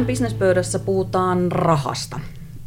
Tänään 0.00 0.06
bisnespöydässä 0.06 0.78
puhutaan 0.78 1.52
rahasta. 1.52 2.20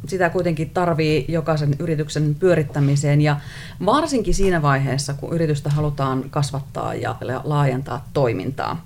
Sitä 0.07 0.29
kuitenkin 0.29 0.69
tarvii 0.69 1.25
jokaisen 1.27 1.75
yrityksen 1.79 2.35
pyörittämiseen 2.39 3.21
ja 3.21 3.37
varsinkin 3.85 4.33
siinä 4.33 4.61
vaiheessa, 4.61 5.13
kun 5.13 5.33
yritystä 5.33 5.69
halutaan 5.69 6.29
kasvattaa 6.29 6.93
ja 6.93 7.15
laajentaa 7.43 8.05
toimintaa. 8.13 8.85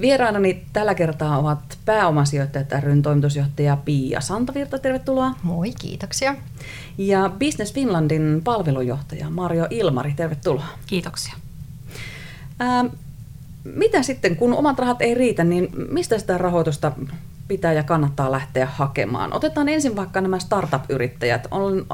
Vieraanani 0.00 0.64
tällä 0.72 0.94
kertaa 0.94 1.38
ovat 1.38 1.78
pääomasijoittajat 1.84 2.72
ryn 2.80 3.02
toimitusjohtaja 3.02 3.76
Pia 3.84 4.20
Santavirta, 4.20 4.78
tervetuloa. 4.78 5.34
Moi, 5.42 5.72
kiitoksia. 5.80 6.34
Ja 6.98 7.30
Business 7.38 7.72
Finlandin 7.72 8.40
palvelujohtaja 8.44 9.30
Mario 9.30 9.66
Ilmari, 9.70 10.12
tervetuloa. 10.16 10.66
Kiitoksia. 10.86 11.34
Ää, 12.58 12.84
mitä 13.64 14.02
sitten, 14.02 14.36
kun 14.36 14.54
omat 14.54 14.78
rahat 14.78 15.02
ei 15.02 15.14
riitä, 15.14 15.44
niin 15.44 15.68
mistä 15.90 16.18
sitä 16.18 16.38
rahoitusta 16.38 16.92
pitää 17.48 17.72
ja 17.72 17.82
kannattaa 17.82 18.32
lähteä 18.32 18.66
hakemaan? 18.66 19.32
Otetaan 19.32 19.68
ensin 19.68 19.96
vaikka 19.96 20.20
nämä 20.20 20.38
startup-yrittäjät. 20.38 21.48
Olen 21.50 21.86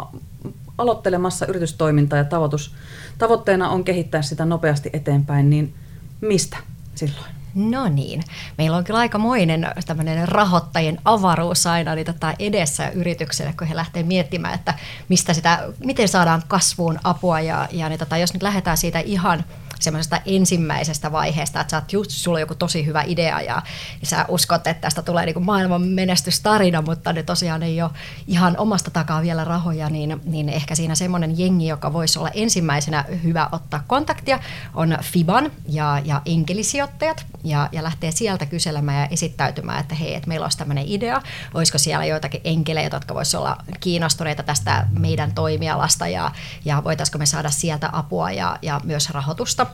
aloittelemassa 0.79 1.47
yritystoimintaa 1.47 2.19
ja 2.19 2.25
tavoitus, 2.25 2.75
tavoitteena 3.19 3.69
on 3.69 3.85
kehittää 3.85 4.23
sitä 4.23 4.45
nopeasti 4.45 4.91
eteenpäin, 4.93 5.51
niin 5.51 5.75
mistä 6.21 6.57
silloin? 6.95 7.35
No 7.55 7.89
niin, 7.89 8.23
meillä 8.59 8.77
on 8.77 8.85
kyllä 8.85 8.99
aikamoinen 8.99 9.67
tämmöinen 9.87 10.29
rahoittajien 10.29 10.99
avaruus 11.05 11.67
aina 11.67 11.95
niin 11.95 12.07
tota 12.07 12.35
edessä 12.39 12.89
yritykselle, 12.89 13.55
kun 13.59 13.67
he 13.67 13.77
lähtee 13.77 14.03
miettimään, 14.03 14.55
että 14.55 14.75
mistä 15.09 15.35
sitä, 15.35 15.69
miten 15.85 16.09
saadaan 16.09 16.43
kasvuun 16.49 16.99
apua 17.05 17.41
ja, 17.41 17.69
ja 17.73 17.89
niin 17.89 17.99
tota, 17.99 18.17
jos 18.17 18.33
nyt 18.33 18.43
lähdetään 18.43 18.77
siitä 18.77 18.99
ihan 18.99 19.45
semmoisesta 19.85 20.21
ensimmäisestä 20.27 21.13
vaiheesta, 21.13 21.61
että 21.61 21.71
sä 21.71 21.77
oot 21.77 21.93
just, 21.93 22.11
sulla 22.11 22.37
on 22.37 22.41
joku 22.41 22.55
tosi 22.55 22.87
hyvä 22.87 23.03
idea 23.07 23.41
ja, 23.41 23.63
ja 24.01 24.07
sä 24.07 24.25
uskot, 24.29 24.67
että 24.67 24.81
tästä 24.81 25.03
tulee 25.03 25.27
niin 25.27 25.35
kuin 25.35 25.47
maailman 25.47 25.83
menestystarina, 25.83 26.83
mutta 26.83 27.13
ne 27.13 27.23
tosiaan 27.23 27.63
ei 27.63 27.83
ole 27.83 27.91
ihan 28.27 28.57
omasta 28.59 28.91
takaa 28.91 29.23
vielä 29.23 29.45
rahoja, 29.45 29.91
niin, 29.91 30.21
niin 30.25 30.49
ehkä 30.49 30.75
siinä 30.75 30.95
semmoinen 30.95 31.39
jengi, 31.39 31.67
joka 31.67 31.93
voisi 31.93 32.19
olla 32.19 32.31
ensimmäisenä 32.35 33.05
hyvä 33.25 33.49
ottaa 33.53 33.85
kontaktia, 33.87 34.39
on 34.75 34.99
Fiban 35.03 35.53
ja, 35.69 36.03
ja 36.05 36.23
enkelisijoittajat 36.27 37.27
ja, 37.45 37.69
ja 37.73 37.83
lähtee 37.83 38.11
sieltä 38.11 38.47
kyselemään 38.47 39.01
ja 39.01 39.09
esittäytymään, 39.11 39.81
että 39.81 39.95
hei, 39.95 40.15
että 40.15 40.29
meillä 40.29 40.45
olisi 40.45 40.59
tämmöinen 40.59 40.85
idea, 40.87 41.23
olisiko 41.55 41.79
siellä 41.79 42.05
joitakin 42.05 42.41
enkeleitä, 42.45 42.97
jotka 42.97 43.15
voisivat 43.15 43.41
olla 43.45 43.57
kiinnostuneita 43.81 44.43
tästä 44.43 44.87
meidän 44.99 45.35
toimialasta 45.35 46.09
ja, 46.09 46.33
ja 46.65 46.85
voitaisiko 46.85 47.19
me 47.19 47.27
saada 47.27 47.51
sieltä 47.51 47.89
apua 47.93 48.31
ja, 48.31 48.59
ja 48.63 48.81
myös 48.85 49.11
rahoitusta. 49.11 49.67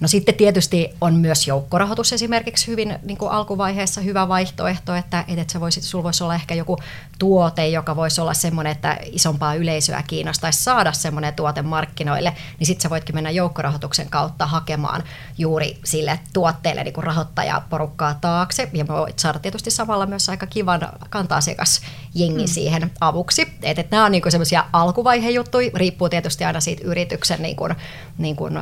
No 0.00 0.08
sitten 0.08 0.34
tietysti 0.34 0.90
on 1.00 1.14
myös 1.14 1.46
joukkorahoitus 1.46 2.12
esimerkiksi 2.12 2.66
hyvin 2.66 2.98
niin 3.02 3.18
kuin 3.18 3.30
alkuvaiheessa 3.30 4.00
hyvä 4.00 4.28
vaihtoehto, 4.28 4.94
että, 4.94 5.24
että 5.28 5.52
se 5.52 5.60
voisi, 5.60 5.82
sulla 5.82 6.04
voisi 6.04 6.24
olla 6.24 6.34
ehkä 6.34 6.54
joku 6.54 6.76
tuote, 7.18 7.68
joka 7.68 7.96
voisi 7.96 8.20
olla 8.20 8.34
semmoinen, 8.34 8.72
että 8.72 8.98
isompaa 9.04 9.54
yleisöä 9.54 10.02
kiinnostaisi 10.06 10.64
saada 10.64 10.92
semmoinen 10.92 11.34
tuote 11.34 11.62
markkinoille, 11.62 12.36
niin 12.58 12.66
sitten 12.66 12.82
sä 12.82 12.90
voitkin 12.90 13.14
mennä 13.14 13.30
joukkorahoituksen 13.30 14.10
kautta 14.10 14.46
hakemaan 14.46 15.02
juuri 15.38 15.78
sille 15.84 16.20
tuotteelle 16.32 16.84
niin 16.84 16.94
kuin 16.94 17.04
rahoittajaporukkaa 17.04 18.14
taakse, 18.20 18.70
ja 18.72 18.88
voit 18.88 19.18
saada 19.18 19.38
tietysti 19.38 19.70
samalla 19.70 20.06
myös 20.06 20.28
aika 20.28 20.46
kivan 20.46 20.80
kanta-asiakas 21.10 21.80
jengi 22.14 22.42
mm. 22.42 22.48
siihen 22.48 22.90
avuksi. 23.00 23.42
Että 23.62 23.80
et 23.80 23.90
nämä 23.90 24.04
on 24.04 24.12
niin 24.12 24.22
semmoisia 24.28 24.64
alkuvaiheen 24.72 25.34
juttuja, 25.34 25.70
riippuu 25.74 26.08
tietysti 26.08 26.44
aina 26.44 26.60
siitä 26.60 26.82
yrityksen 26.84 27.42
niin 27.42 27.56
kuin, 27.56 27.74
niin 28.18 28.36
kuin, 28.36 28.54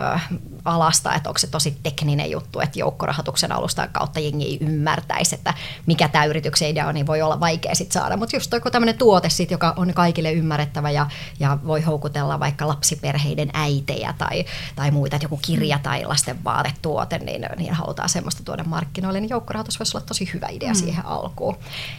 alasta, 0.65 1.15
että 1.15 1.31
onko 1.31 1.39
se 1.39 1.47
tosi 1.47 1.77
tekninen 1.83 2.31
juttu, 2.31 2.61
että 2.61 2.79
joukkorahoituksen 2.79 3.53
alustan 3.53 3.89
kautta 3.93 4.21
jengi 4.21 4.45
ei 4.45 4.59
ymmärtäisi, 4.61 5.35
että 5.35 5.55
mikä 5.87 6.09
tämä 6.09 6.25
yrityksen 6.25 6.69
idea 6.69 6.87
on, 6.87 6.95
niin 6.95 7.07
voi 7.07 7.23
olla 7.23 7.41
vaikea 7.41 7.75
sit 7.75 7.93
saada. 7.93 8.17
Mutta 8.17 8.37
just 8.37 8.53
joku 8.53 8.71
tämmöinen 8.71 8.99
tuote, 8.99 9.29
sit, 9.29 9.51
joka 9.51 9.75
on 9.77 9.95
kaikille 9.95 10.33
ymmärrettävä 10.33 10.91
ja, 10.91 11.07
ja 11.41 11.59
voi 11.67 11.83
houkutella 11.83 12.41
vaikka 12.41 12.69
lapsiperheiden 12.69 13.51
äitejä 13.53 14.15
tai, 14.19 14.45
tai 14.77 14.91
muita, 14.91 15.17
että 15.17 15.25
joku 15.25 15.41
kirja 15.43 15.79
tai 15.83 16.05
lasten 16.05 16.45
vaatetuote, 16.45 17.19
niin, 17.19 17.47
niin 17.57 17.75
halutaan 17.75 18.09
semmoista 18.09 18.45
tuoda 18.45 18.65
markkinoille, 18.65 19.21
niin 19.21 19.31
joukkorahoitus 19.31 19.79
voisi 19.79 19.97
olla 19.97 20.07
tosi 20.07 20.31
hyvä 20.35 20.49
idea 20.49 20.69
mm. 20.69 20.75
siihen 20.75 21.07
alkuun. 21.07 21.57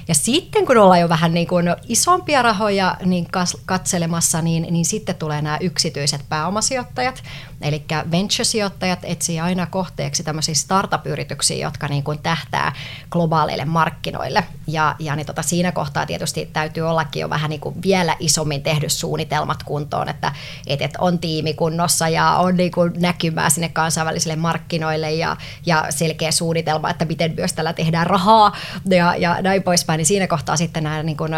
Ja 0.07 0.15
sitten 0.15 0.65
kun 0.65 0.77
ollaan 0.77 1.01
jo 1.01 1.09
vähän 1.09 1.33
niin 1.33 1.47
kuin 1.47 1.65
isompia 1.87 2.41
rahoja 2.41 2.97
niin 3.05 3.27
katselemassa, 3.65 4.41
niin, 4.41 4.67
niin 4.71 4.85
sitten 4.85 5.15
tulee 5.15 5.41
nämä 5.41 5.57
yksityiset 5.61 6.21
pääomasijoittajat, 6.29 7.23
eli 7.61 7.83
venture-sijoittajat 8.11 8.99
etsii 9.03 9.39
aina 9.39 9.65
kohteeksi 9.65 10.23
tämmöisiä 10.23 10.55
startup-yrityksiä, 10.55 11.57
jotka 11.57 11.87
niin 11.87 12.03
kuin 12.03 12.19
tähtää 12.19 12.73
globaaleille 13.11 13.65
markkinoille. 13.65 14.43
Ja, 14.67 14.95
ja 14.99 15.15
niin 15.15 15.25
tota, 15.25 15.41
siinä 15.41 15.71
kohtaa 15.71 16.05
tietysti 16.05 16.49
täytyy 16.53 16.83
ollakin 16.83 17.21
jo 17.21 17.29
vähän 17.29 17.49
niin 17.49 17.59
kuin 17.59 17.75
vielä 17.83 18.15
isommin 18.19 18.63
tehdy 18.63 18.89
suunnitelmat 18.89 19.63
kuntoon, 19.63 20.09
että 20.09 20.31
et, 20.67 20.81
et 20.81 20.97
on 20.99 21.19
tiimi 21.19 21.53
kunnossa 21.53 22.09
ja 22.09 22.31
on 22.31 22.57
niin 22.57 22.71
kuin 22.71 22.93
näkymää 22.97 23.49
sinne 23.49 23.69
kansainvälisille 23.69 24.35
markkinoille 24.35 25.11
ja, 25.11 25.37
ja 25.65 25.85
selkeä 25.89 26.31
suunnitelma, 26.31 26.89
että 26.89 27.05
miten 27.05 27.33
myös 27.35 27.53
tällä 27.53 27.73
tehdään 27.73 28.07
rahaa 28.07 28.55
ja, 28.89 29.15
ja 29.15 29.41
näin 29.41 29.63
poispäin. 29.63 29.97
Niin 29.97 30.05
siinä 30.05 30.27
kohtaa 30.27 30.57
sitten 30.57 30.83
nämä 30.83 31.03
niin 31.03 31.17
kuin 31.17 31.31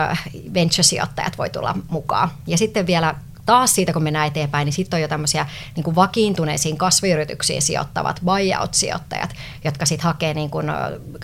venture-sijoittajat 0.53 1.37
voi 1.37 1.49
tulla 1.49 1.75
mukaan. 1.89 2.29
Ja 2.47 2.57
sitten 2.57 2.87
vielä 2.87 3.15
taas 3.49 3.75
siitä, 3.75 3.93
kun 3.93 4.03
mennään 4.03 4.27
eteenpäin, 4.27 4.65
niin 4.65 4.73
sitten 4.73 4.97
on 4.97 5.01
jo 5.01 5.07
tämmöisiä 5.07 5.45
niin 5.75 5.95
vakiintuneisiin 5.95 6.77
kasvuyrityksiin 6.77 7.61
sijoittavat 7.61 8.21
buyout-sijoittajat, 8.25 9.35
jotka 9.63 9.85
sitten 9.85 10.03
hakee 10.03 10.33
niin 10.33 10.49
kuin 10.49 10.67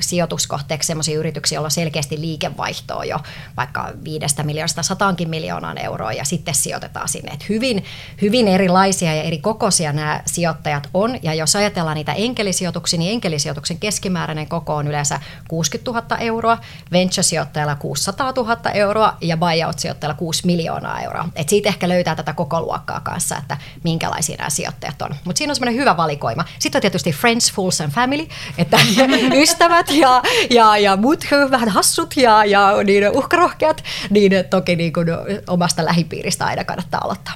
sijoituskohteeksi 0.01 0.87
sellaisia 0.87 1.19
yrityksiä, 1.19 1.55
joilla 1.55 1.67
on 1.67 1.71
selkeästi 1.71 2.21
liikevaihtoa 2.21 3.05
jo 3.05 3.19
vaikka 3.57 3.91
viidestä 4.03 4.43
miljoonasta 4.43 4.83
sataankin 4.83 5.29
miljoonaan 5.29 5.77
euroa 5.77 6.13
ja 6.13 6.25
sitten 6.25 6.55
sijoitetaan 6.55 7.09
sinne. 7.09 7.31
Et 7.31 7.49
hyvin, 7.49 7.85
hyvin 8.21 8.47
erilaisia 8.47 9.15
ja 9.15 9.23
eri 9.23 9.37
kokoisia 9.37 9.93
nämä 9.93 10.21
sijoittajat 10.25 10.89
on 10.93 11.19
ja 11.23 11.33
jos 11.33 11.55
ajatellaan 11.55 11.95
niitä 11.95 12.13
enkelisijoituksia, 12.13 12.99
niin 12.99 13.13
enkelisijoituksen 13.13 13.79
keskimääräinen 13.79 14.47
koko 14.47 14.75
on 14.75 14.87
yleensä 14.87 15.19
60 15.47 15.91
000 15.91 16.17
euroa, 16.17 16.57
venture-sijoittajalla 16.91 17.75
600 17.75 18.33
000 18.37 18.71
euroa 18.73 19.17
ja 19.21 19.37
buyout-sijoittajalla 19.37 20.17
6 20.17 20.45
miljoonaa 20.45 21.01
euroa. 21.01 21.29
Et 21.35 21.49
siitä 21.49 21.69
ehkä 21.69 21.89
löytää 21.89 22.15
tätä 22.15 22.33
koko 22.33 22.61
luokkaa 22.61 22.99
kanssa, 22.99 23.37
että 23.37 23.57
minkälaisia 23.83 24.37
nämä 24.37 24.49
sijoittajat 24.49 25.01
on. 25.01 25.15
Mutta 25.23 25.37
siinä 25.37 25.51
on 25.51 25.55
semmoinen 25.55 25.81
hyvä 25.81 25.97
valikoima. 25.97 26.45
Sitten 26.59 26.79
on 26.79 26.81
tietysti 26.81 27.11
friends, 27.11 27.53
fools 27.53 27.81
and 27.81 27.91
family, 27.91 28.24
että 28.57 28.77
ystävät 29.43 29.91
ja, 29.91 30.21
ja, 30.49 30.77
ja 30.77 30.97
muut 30.97 31.25
vähän 31.51 31.69
hassut 31.69 32.17
ja, 32.17 32.45
ja 32.45 32.83
niin 32.83 33.09
uhkarohkeat, 33.09 33.83
niin 34.09 34.31
toki 34.49 34.75
niin 34.75 34.93
kuin 34.93 35.07
omasta 35.47 35.85
lähipiiristä 35.85 36.45
aina 36.45 36.63
kannattaa 36.63 37.01
aloittaa. 37.03 37.33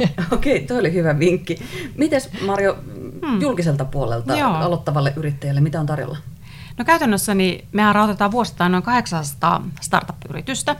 Okei, 0.32 0.56
okay, 0.56 0.66
toi 0.66 0.78
oli 0.78 0.92
hyvä 0.92 1.18
vinkki. 1.18 1.58
Mites 1.96 2.30
Marjo, 2.46 2.78
hmm. 3.26 3.40
julkiselta 3.40 3.84
puolelta 3.84 4.36
Joo. 4.36 4.50
aloittavalle 4.50 5.12
yrittäjälle, 5.16 5.60
mitä 5.60 5.80
on 5.80 5.86
tarjolla? 5.86 6.16
No 6.78 6.84
käytännössä 6.84 7.34
niin 7.34 7.68
mehän 7.72 7.94
rahoitetaan 7.94 8.30
vuosittain 8.30 8.72
noin 8.72 8.82
800 8.82 9.62
startup-yritystä. 9.80 10.76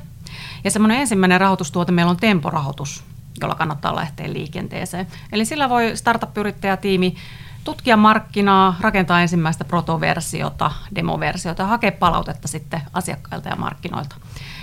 Ja 0.65 0.71
semmoinen 0.71 1.00
ensimmäinen 1.00 1.41
rahoitustuote 1.41 1.92
meillä 1.92 2.10
on 2.10 2.16
temporahoitus, 2.16 3.04
jolla 3.41 3.54
kannattaa 3.54 3.97
lähteä 3.97 4.32
liikenteeseen. 4.32 5.06
Eli 5.32 5.44
sillä 5.44 5.69
voi 5.69 5.97
startup-yrittäjätiimi 5.97 7.16
tutkia 7.65 7.97
markkinaa, 7.97 8.76
rakentaa 8.81 9.21
ensimmäistä 9.21 9.65
protoversiota, 9.65 10.71
demoversiota 10.94 11.62
ja 11.62 11.66
hakea 11.66 11.93
palautetta 11.93 12.48
sitten 12.48 12.82
asiakkailta 12.93 13.48
ja 13.48 13.56
markkinoilta. 13.56 14.16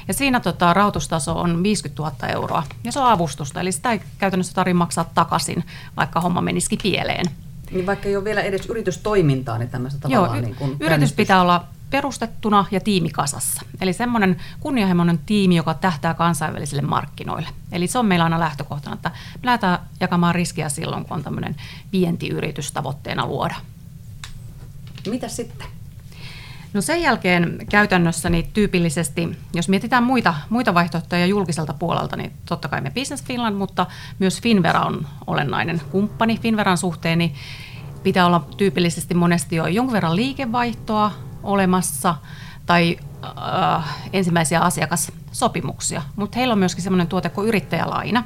Ja 0.07 0.13
siinä 0.13 0.39
tota, 0.39 0.73
rahoitustaso 0.73 1.39
on 1.39 1.63
50 1.63 2.03
000 2.03 2.27
euroa 2.27 2.63
ja 2.83 2.91
se 2.91 2.99
on 2.99 3.11
avustusta, 3.11 3.61
eli 3.61 3.71
sitä 3.71 3.91
ei 3.91 4.01
käytännössä 4.17 4.53
tarvitse 4.53 4.77
maksaa 4.77 5.09
takaisin, 5.15 5.63
vaikka 5.97 6.21
homma 6.21 6.41
menisikin 6.41 6.79
pieleen. 6.83 7.25
Niin 7.71 7.85
vaikka 7.85 8.07
ei 8.07 8.15
ole 8.15 8.23
vielä 8.23 8.41
edes 8.41 8.65
yritystoimintaa, 8.65 9.57
niin 9.57 9.69
tämmöistä 9.69 9.99
tavallaan 9.99 10.29
Joo, 10.29 10.39
y- 10.39 10.41
niin 10.41 10.55
kuin 10.55 10.77
yritys 10.79 11.13
pitää 11.13 11.41
olla 11.41 11.65
perustettuna 11.89 12.65
ja 12.71 12.79
tiimikasassa. 12.79 13.61
Eli 13.81 13.93
semmoinen 13.93 14.37
kunnianhimoinen 14.59 15.17
tiimi, 15.17 15.55
joka 15.55 15.73
tähtää 15.73 16.13
kansainvälisille 16.13 16.81
markkinoille. 16.81 17.49
Eli 17.71 17.87
se 17.87 17.99
on 17.99 18.05
meillä 18.05 18.23
aina 18.23 18.39
lähtökohtana, 18.39 18.93
että 18.95 19.09
me 19.09 19.39
lähdetään 19.43 19.79
jakamaan 19.99 20.35
riskiä 20.35 20.69
silloin, 20.69 21.05
kun 21.05 21.17
on 21.17 21.23
tämmöinen 21.23 21.55
vientiyritys 21.91 22.71
tavoitteena 22.71 23.25
luoda. 23.25 23.55
Mitä 25.09 25.27
sitten? 25.27 25.67
No 26.73 26.81
sen 26.81 27.01
jälkeen 27.01 27.57
käytännössä 27.69 28.29
niin 28.29 28.49
tyypillisesti, 28.53 29.37
jos 29.53 29.69
mietitään 29.69 30.03
muita, 30.03 30.33
muita 30.49 30.73
vaihtoehtoja 30.73 31.25
julkiselta 31.25 31.73
puolelta, 31.73 32.15
niin 32.15 32.31
totta 32.45 32.67
kai 32.67 32.81
me 32.81 32.91
Business 32.91 33.23
Finland, 33.23 33.55
mutta 33.55 33.85
myös 34.19 34.41
Finvera 34.41 34.81
on 34.81 35.07
olennainen 35.27 35.81
kumppani. 35.91 36.37
Finveran 36.37 36.77
suhteen 36.77 37.17
niin 37.17 37.33
pitää 38.03 38.25
olla 38.25 38.47
tyypillisesti 38.57 39.13
monesti 39.13 39.55
jo 39.55 39.67
jonkun 39.67 39.93
verran 39.93 40.15
liikevaihtoa, 40.15 41.11
olemassa 41.47 42.15
tai 42.65 42.97
äh, 43.23 43.95
ensimmäisiä 44.13 44.59
asiakassopimuksia, 44.59 46.01
mutta 46.15 46.37
heillä 46.37 46.51
on 46.51 46.59
myöskin 46.59 46.83
sellainen 46.83 47.07
tuote 47.07 47.29
kuin 47.29 47.47
yrittäjälaina. 47.47 48.23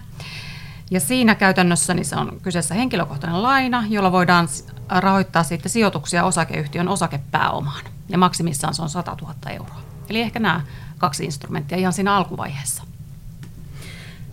Ja 0.92 1.00
siinä 1.00 1.36
käytännössä 1.36 1.94
niin 1.94 2.06
se 2.06 2.16
on 2.16 2.40
kyseessä 2.42 2.76
henkilökohtainen 2.76 3.44
laina, 3.44 3.84
jolla 3.90 4.12
voidaan 4.12 4.48
rahoittaa 4.90 5.44
sitten 5.44 5.72
sijoituksia 5.72 6.24
osakeyhtiön 6.24 6.88
osakepääomaan. 6.88 7.86
Ja 8.10 8.18
maksimissaan 8.18 8.74
se 8.74 8.82
on 8.82 8.90
100 8.90 9.18
000 9.22 9.36
euroa. 9.50 9.82
Eli 10.10 10.22
ehkä 10.22 10.40
nämä 10.40 10.62
kaksi 10.98 11.26
instrumenttia 11.26 11.78
ihan 11.78 11.94
siinä 11.94 12.16
alkuvaiheessa. 12.16 12.84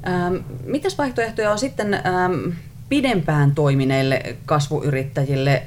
Ähm, 0.07 0.35
mitäs 0.65 0.99
vaihtoehtoja 0.99 1.53
on 1.53 1.59
sitten 1.59 1.95
ähm, 1.95 2.57
pidempään 2.89 3.55
toimineille 3.55 4.37
kasvuyrittäjille? 4.47 5.63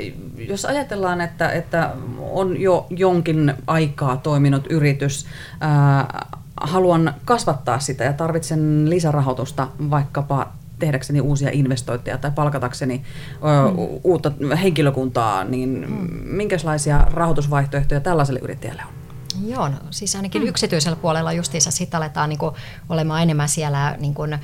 Jos 0.47 0.65
ajatellaan, 0.65 1.21
että, 1.21 1.49
että 1.49 1.91
on 2.19 2.61
jo 2.61 2.87
jonkin 2.89 3.53
aikaa 3.67 4.17
toiminut 4.17 4.67
yritys, 4.69 5.25
äh, 5.63 6.27
haluan 6.61 7.13
kasvattaa 7.25 7.79
sitä 7.79 8.03
ja 8.03 8.13
tarvitsen 8.13 8.89
lisärahoitusta 8.89 9.67
vaikkapa 9.89 10.51
tehdäkseni 10.79 11.21
uusia 11.21 11.49
investointeja 11.53 12.17
tai 12.17 12.31
palkatakseni 12.35 13.01
ö, 13.33 13.71
mm. 13.71 13.77
uutta 14.03 14.31
henkilökuntaa, 14.61 15.43
niin 15.43 15.85
mm. 15.89 16.07
minkälaisia 16.23 17.07
rahoitusvaihtoehtoja 17.13 17.99
tällaiselle 17.99 18.39
yrittäjälle 18.43 18.81
on? 18.87 19.00
Joo, 19.47 19.69
no, 19.69 19.77
siis 19.89 20.15
ainakin 20.15 20.41
mm. 20.41 20.47
yksityisellä 20.47 20.95
puolella 20.95 21.31
justiinsa 21.31 21.71
sitten 21.71 21.97
aletaan 21.97 22.29
niin 22.29 22.39
kuin, 22.39 22.55
olemaan 22.89 23.21
enemmän 23.21 23.49
siellä 23.49 23.95
niin 23.99 24.13
kuin, 24.13 24.39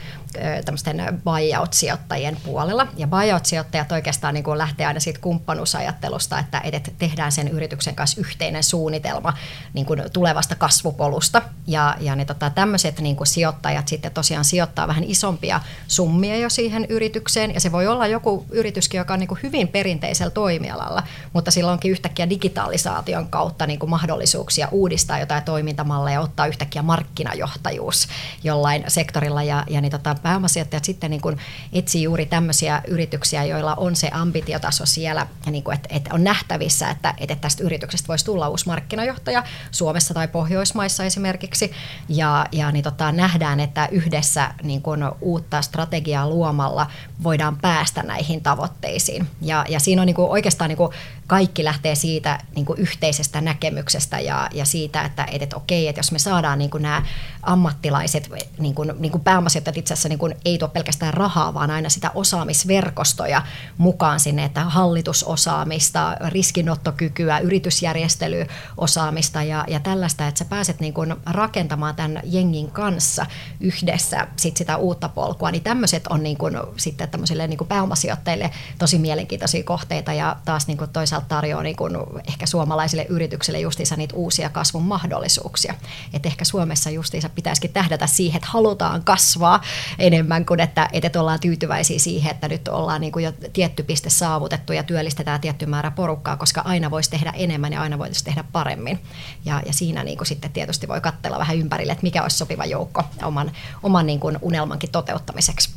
tämmöisten 0.66 1.22
buyout-sijoittajien 1.24 2.38
puolella. 2.46 2.88
Ja 2.98 3.08
buyout-sijoittajat 3.08 3.92
oikeastaan 3.92 4.34
niin 4.34 4.44
kuin, 4.44 4.58
lähtee 4.58 4.86
aina 4.86 5.00
siitä 5.00 5.20
kumppanuusajattelusta, 5.20 6.40
että 6.40 6.60
edet 6.60 6.94
tehdään 6.98 7.32
sen 7.32 7.48
yrityksen 7.48 7.96
kanssa 7.96 8.22
yhteinen 8.22 8.64
suunnitelma 8.64 9.34
niin 9.74 9.86
kuin, 9.86 10.04
tulevasta 10.14 10.56
kasvupolusta. 10.56 11.42
Ja, 11.68 11.96
ja 12.00 12.16
ne 12.16 12.26
tota, 12.26 12.50
tämmöiset 12.50 13.00
niin 13.00 13.16
kuin, 13.16 13.28
sijoittajat 13.28 13.88
sitten 13.88 14.12
tosiaan 14.12 14.46
sijoittaa 14.46 14.88
vähän 14.88 15.04
isompia 15.04 15.62
summia 15.88 16.38
jo 16.38 16.50
siihen 16.50 16.86
yritykseen. 16.90 17.54
Ja 17.54 17.60
se 17.60 17.72
voi 17.72 17.88
olla 17.88 18.08
joku 18.08 18.46
yrityskin, 18.50 18.98
joka 18.98 19.14
on 19.14 19.20
niin 19.20 19.28
kuin, 19.28 19.40
hyvin 19.44 19.68
perinteisellä 19.68 20.32
toimialalla, 20.32 21.04
mutta 21.34 21.52
sillä 21.52 21.72
onkin 21.72 21.92
yhtäkkiä 21.92 22.30
digitalisaation 22.30 23.28
kautta 23.28 23.68
niin 23.68 23.80
kuin, 23.80 23.90
mahdollisuuksia 23.90 24.68
uudistaa 24.88 25.20
jotain 25.20 25.44
toimintamalleja 25.44 26.14
ja 26.14 26.22
ottaa 26.22 26.48
yhtäkkiä 26.48 26.82
markkinajohtajuus 26.82 28.08
jollain 28.44 28.84
sektorilla. 28.88 29.44
Ja, 29.44 29.64
ja 29.70 29.82
niin 29.82 29.92
tota, 29.92 30.16
pääomasijoittajat 30.24 30.86
sitten 30.86 31.12
niin 31.12 31.22
kuin 31.22 31.38
etsii 31.74 32.04
juuri 32.04 32.26
tämmöisiä 32.26 32.82
yrityksiä, 32.88 33.44
joilla 33.44 33.76
on 33.76 33.96
se 33.96 34.10
ambitiotaso 34.14 34.86
siellä, 34.86 35.28
ja 35.46 35.52
niin 35.52 35.64
kuin, 35.64 35.76
että, 35.76 35.90
että 35.92 36.14
on 36.14 36.24
nähtävissä, 36.24 36.90
että, 36.90 37.14
että 37.18 37.36
tästä 37.36 37.64
yrityksestä 37.64 38.08
voisi 38.08 38.26
tulla 38.26 38.50
uusi 38.50 38.68
markkinajohtaja 38.68 39.44
Suomessa 39.72 40.14
tai 40.14 40.28
Pohjoismaissa 40.28 41.04
esimerkiksi. 41.04 41.72
Ja, 42.10 42.46
ja 42.52 42.72
niin 42.72 42.84
tota, 42.84 43.12
nähdään, 43.12 43.60
että 43.60 43.88
yhdessä 43.92 44.54
niin 44.64 44.82
kuin 44.82 45.04
uutta 45.22 45.62
strategiaa 45.62 46.30
luomalla 46.30 46.88
voidaan 47.24 47.58
päästä 47.58 48.04
näihin 48.04 48.42
tavoitteisiin. 48.42 49.28
Ja, 49.42 49.66
ja 49.70 49.80
siinä 49.80 50.02
on 50.02 50.06
niin 50.06 50.16
kuin 50.16 50.30
oikeastaan 50.30 50.70
niin 50.70 50.78
kuin 50.78 50.92
kaikki 51.28 51.64
lähtee 51.64 51.96
siitä 51.96 52.40
niin 52.56 52.66
kuin 52.66 52.80
yhteisestä 52.80 53.42
näkemyksestä 53.42 54.20
ja, 54.20 54.50
ja 54.54 54.66
siitä, 54.66 55.02
että, 55.02 55.24
että, 55.24 55.44
että 55.44 55.56
okei, 55.56 55.88
että 55.88 56.00
jos 56.00 56.12
me 56.12 56.20
saadaan 56.20 56.60
niin 56.60 56.70
kuin 56.70 56.84
nämä 56.84 57.04
ammattilaiset, 57.44 58.30
niin 58.60 58.76
kuin, 58.76 58.94
niin 59.00 59.12
kuin 59.12 59.24
pääomasijoittajat 59.24 59.78
itse 59.78 59.94
asiassa 59.94 60.10
niin 60.10 60.20
kuin, 60.20 60.36
ei 60.46 60.58
tuo 60.58 60.68
pelkästään 60.68 61.14
rahaa, 61.14 61.54
vaan 61.54 61.72
aina 61.72 61.90
sitä 61.90 62.12
osaamisverkostoja 62.16 63.42
mukaan 63.78 64.20
sinne, 64.20 64.44
että 64.44 64.64
hallitusosaamista, 64.64 66.18
riskinottokykyä, 66.28 67.40
yritysjärjestelyosaamista 67.40 69.44
ja, 69.44 69.66
ja 69.68 69.80
tällaista, 69.80 70.28
että 70.28 70.40
sä 70.40 70.46
pääset 70.46 70.80
niin 70.80 70.94
kuin 70.94 71.16
rakentamaan 71.26 71.96
tämän 71.96 72.20
jengin 72.24 72.72
kanssa 72.72 73.26
yhdessä 73.60 74.28
sit 74.36 74.58
sitä 74.58 74.78
uutta 74.78 75.10
polkua, 75.10 75.52
niin 75.52 75.64
tämmöiset 75.64 76.08
on 76.08 76.24
niin 76.24 76.38
kuin, 76.38 76.58
sitten 76.78 77.10
niin 77.48 77.58
kuin 77.58 77.68
pääomasijoittajille 77.68 78.52
tosi 78.80 78.98
mielenkiintoisia 78.98 79.64
kohteita 79.64 80.14
ja 80.14 80.36
taas 80.46 80.68
niin 80.68 80.78
kuin 80.78 80.90
toisaalta 80.90 81.17
tarjoaa 81.22 81.64
niin 81.64 81.76
kuin 81.76 81.94
ehkä 82.28 82.46
suomalaisille 82.46 83.06
yrityksille 83.10 83.60
justiinsa 83.60 83.96
niitä 83.96 84.16
uusia 84.16 84.50
kasvun 84.50 84.84
mahdollisuuksia. 84.84 85.74
Et 86.14 86.26
ehkä 86.26 86.46
Suomessa 86.46 86.90
justiinsa 86.90 87.30
pitäisikin 87.30 87.74
tähdätä 87.74 88.08
siihen, 88.08 88.38
että 88.38 88.50
halutaan 88.52 89.04
kasvaa 89.04 89.62
enemmän 90.00 90.46
kuin 90.46 90.60
että, 90.60 90.90
että 90.94 91.22
ollaan 91.22 91.40
tyytyväisiä 91.40 92.00
siihen, 92.00 92.32
että 92.32 92.48
nyt 92.48 92.68
ollaan 92.68 93.02
niin 93.02 93.12
kuin 93.12 93.26
jo 93.26 93.34
tietty 93.54 93.84
piste 93.84 94.10
saavutettu 94.10 94.74
ja 94.74 94.84
työllistetään 94.84 95.42
tietty 95.42 95.66
määrä 95.66 95.92
porukkaa, 95.92 96.38
koska 96.38 96.62
aina 96.62 96.92
voisi 96.92 97.10
tehdä 97.10 97.34
enemmän 97.36 97.74
ja 97.74 97.82
aina 97.82 97.98
voisi 97.98 98.24
tehdä 98.24 98.44
paremmin. 98.52 99.00
Ja, 99.46 99.62
ja 99.66 99.74
siinä 99.74 100.04
niin 100.04 100.18
kuin 100.18 100.28
sitten 100.28 100.52
tietysti 100.52 100.88
voi 100.88 101.02
katsella 101.02 101.40
vähän 101.40 101.58
ympärille, 101.58 101.92
että 101.92 102.04
mikä 102.04 102.24
olisi 102.24 102.38
sopiva 102.38 102.66
joukko 102.66 103.04
oman, 103.24 103.52
oman 103.84 104.06
niin 104.06 104.20
kuin 104.20 104.38
unelmankin 104.42 104.92
toteuttamiseksi. 104.92 105.70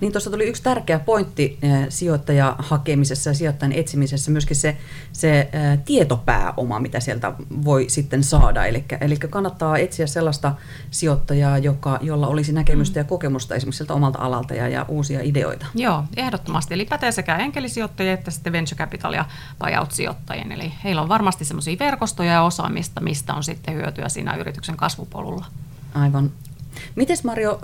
Niin 0.00 0.12
tuossa 0.12 0.30
tuli 0.30 0.44
yksi 0.44 0.62
tärkeä 0.62 0.98
pointti 0.98 1.58
eh, 1.62 1.86
sijoittajan 1.88 2.54
hakemisessa 2.58 3.30
ja 3.30 3.34
sijoittajan 3.34 3.72
etsimisessä, 3.72 4.30
myöskin 4.30 4.56
se, 4.56 4.76
se 5.12 5.40
eh, 5.40 5.78
tietopääoma, 5.84 6.80
mitä 6.80 7.00
sieltä 7.00 7.32
voi 7.64 7.84
sitten 7.88 8.24
saada. 8.24 8.66
Eli, 8.66 8.84
eli 9.00 9.16
kannattaa 9.16 9.78
etsiä 9.78 10.06
sellaista 10.06 10.54
sijoittajaa, 10.90 11.58
joka, 11.58 11.98
jolla 12.02 12.26
olisi 12.26 12.52
näkemystä 12.52 13.00
ja 13.00 13.04
kokemusta 13.04 13.54
esimerkiksi 13.54 13.76
sieltä 13.76 13.94
omalta 13.94 14.18
alalta 14.18 14.54
ja, 14.54 14.68
ja 14.68 14.84
uusia 14.88 15.20
ideoita. 15.22 15.66
Joo, 15.74 16.04
ehdottomasti. 16.16 16.74
Eli 16.74 16.84
pätee 16.84 17.12
sekä 17.12 17.36
enkelisijoittajia 17.36 18.12
että 18.12 18.30
sitten 18.30 18.52
venture 18.52 18.76
capital 18.78 19.12
ja 19.12 19.24
buyout-sijoittajien. 19.64 20.52
Eli 20.52 20.72
heillä 20.84 21.02
on 21.02 21.08
varmasti 21.08 21.44
semmoisia 21.44 21.76
verkostoja 21.78 22.32
ja 22.32 22.42
osaamista, 22.42 23.00
mistä 23.00 23.34
on 23.34 23.44
sitten 23.44 23.74
hyötyä 23.74 24.08
siinä 24.08 24.36
yrityksen 24.36 24.76
kasvupolulla. 24.76 25.46
Aivan, 25.94 26.30
Miten 26.94 27.16
Mario, 27.24 27.58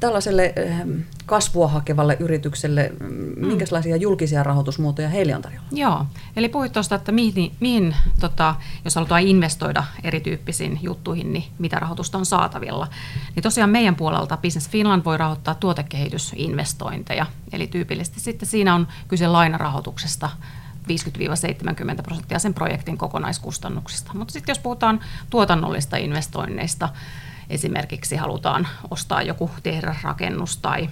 tällaiselle 0.00 0.54
kasvua 1.26 1.68
hakevalle 1.68 2.16
yritykselle, 2.20 2.92
mm. 3.00 3.46
minkälaisia 3.46 3.96
julkisia 3.96 4.42
rahoitusmuotoja 4.42 5.08
heille 5.08 5.36
on 5.36 5.42
tarjolla? 5.42 5.68
Joo, 5.72 6.06
eli 6.36 6.48
puhuit 6.48 6.72
tuosta, 6.72 6.94
että 6.94 7.12
mihin, 7.12 7.52
mihin 7.60 7.96
tota, 8.20 8.54
jos 8.84 8.94
halutaan 8.94 9.22
investoida 9.22 9.84
erityyppisiin 10.04 10.78
juttuihin, 10.82 11.32
niin 11.32 11.44
mitä 11.58 11.78
rahoitusta 11.78 12.18
on 12.18 12.26
saatavilla. 12.26 12.88
Niin 13.34 13.42
tosiaan 13.42 13.70
meidän 13.70 13.96
puolelta 13.96 14.36
Business 14.36 14.70
Finland 14.70 15.04
voi 15.04 15.16
rahoittaa 15.16 15.54
tuotekehitysinvestointeja, 15.54 17.26
eli 17.52 17.66
tyypillisesti 17.66 18.20
sitten 18.20 18.48
siinä 18.48 18.74
on 18.74 18.88
kyse 19.08 19.28
lainarahoituksesta 19.28 20.30
50-70 20.86 22.02
prosenttia 22.02 22.38
sen 22.38 22.54
projektin 22.54 22.98
kokonaiskustannuksista. 22.98 24.10
Mutta 24.14 24.32
sitten 24.32 24.52
jos 24.52 24.58
puhutaan 24.58 25.00
tuotannollista 25.30 25.96
investoinneista, 25.96 26.88
esimerkiksi 27.50 28.16
halutaan 28.16 28.68
ostaa 28.90 29.22
joku 29.22 29.50
rakennus 30.02 30.56
tai, 30.56 30.88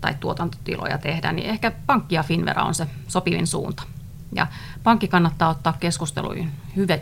tai 0.00 0.14
tuotantotiloja 0.20 0.98
tehdä, 0.98 1.32
niin 1.32 1.50
ehkä 1.50 1.72
pankki 1.86 2.14
ja 2.14 2.22
Finvera 2.22 2.62
on 2.62 2.74
se 2.74 2.86
sopivin 3.08 3.46
suunta. 3.46 3.82
Ja 4.32 4.46
pankki 4.82 5.08
kannattaa 5.08 5.48
ottaa 5.48 5.76
keskusteluihin 5.80 6.52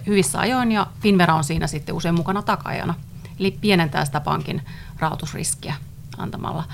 hyvissä 0.06 0.40
ajoin 0.40 0.72
ja 0.72 0.86
Finvera 1.00 1.34
on 1.34 1.44
siinä 1.44 1.66
sitten 1.66 1.94
usein 1.94 2.14
mukana 2.14 2.42
takajana. 2.42 2.94
Eli 3.40 3.50
pienentää 3.50 4.04
sitä 4.04 4.20
pankin 4.20 4.62
rahoitusriskiä 4.98 5.74
antamalla 6.18 6.64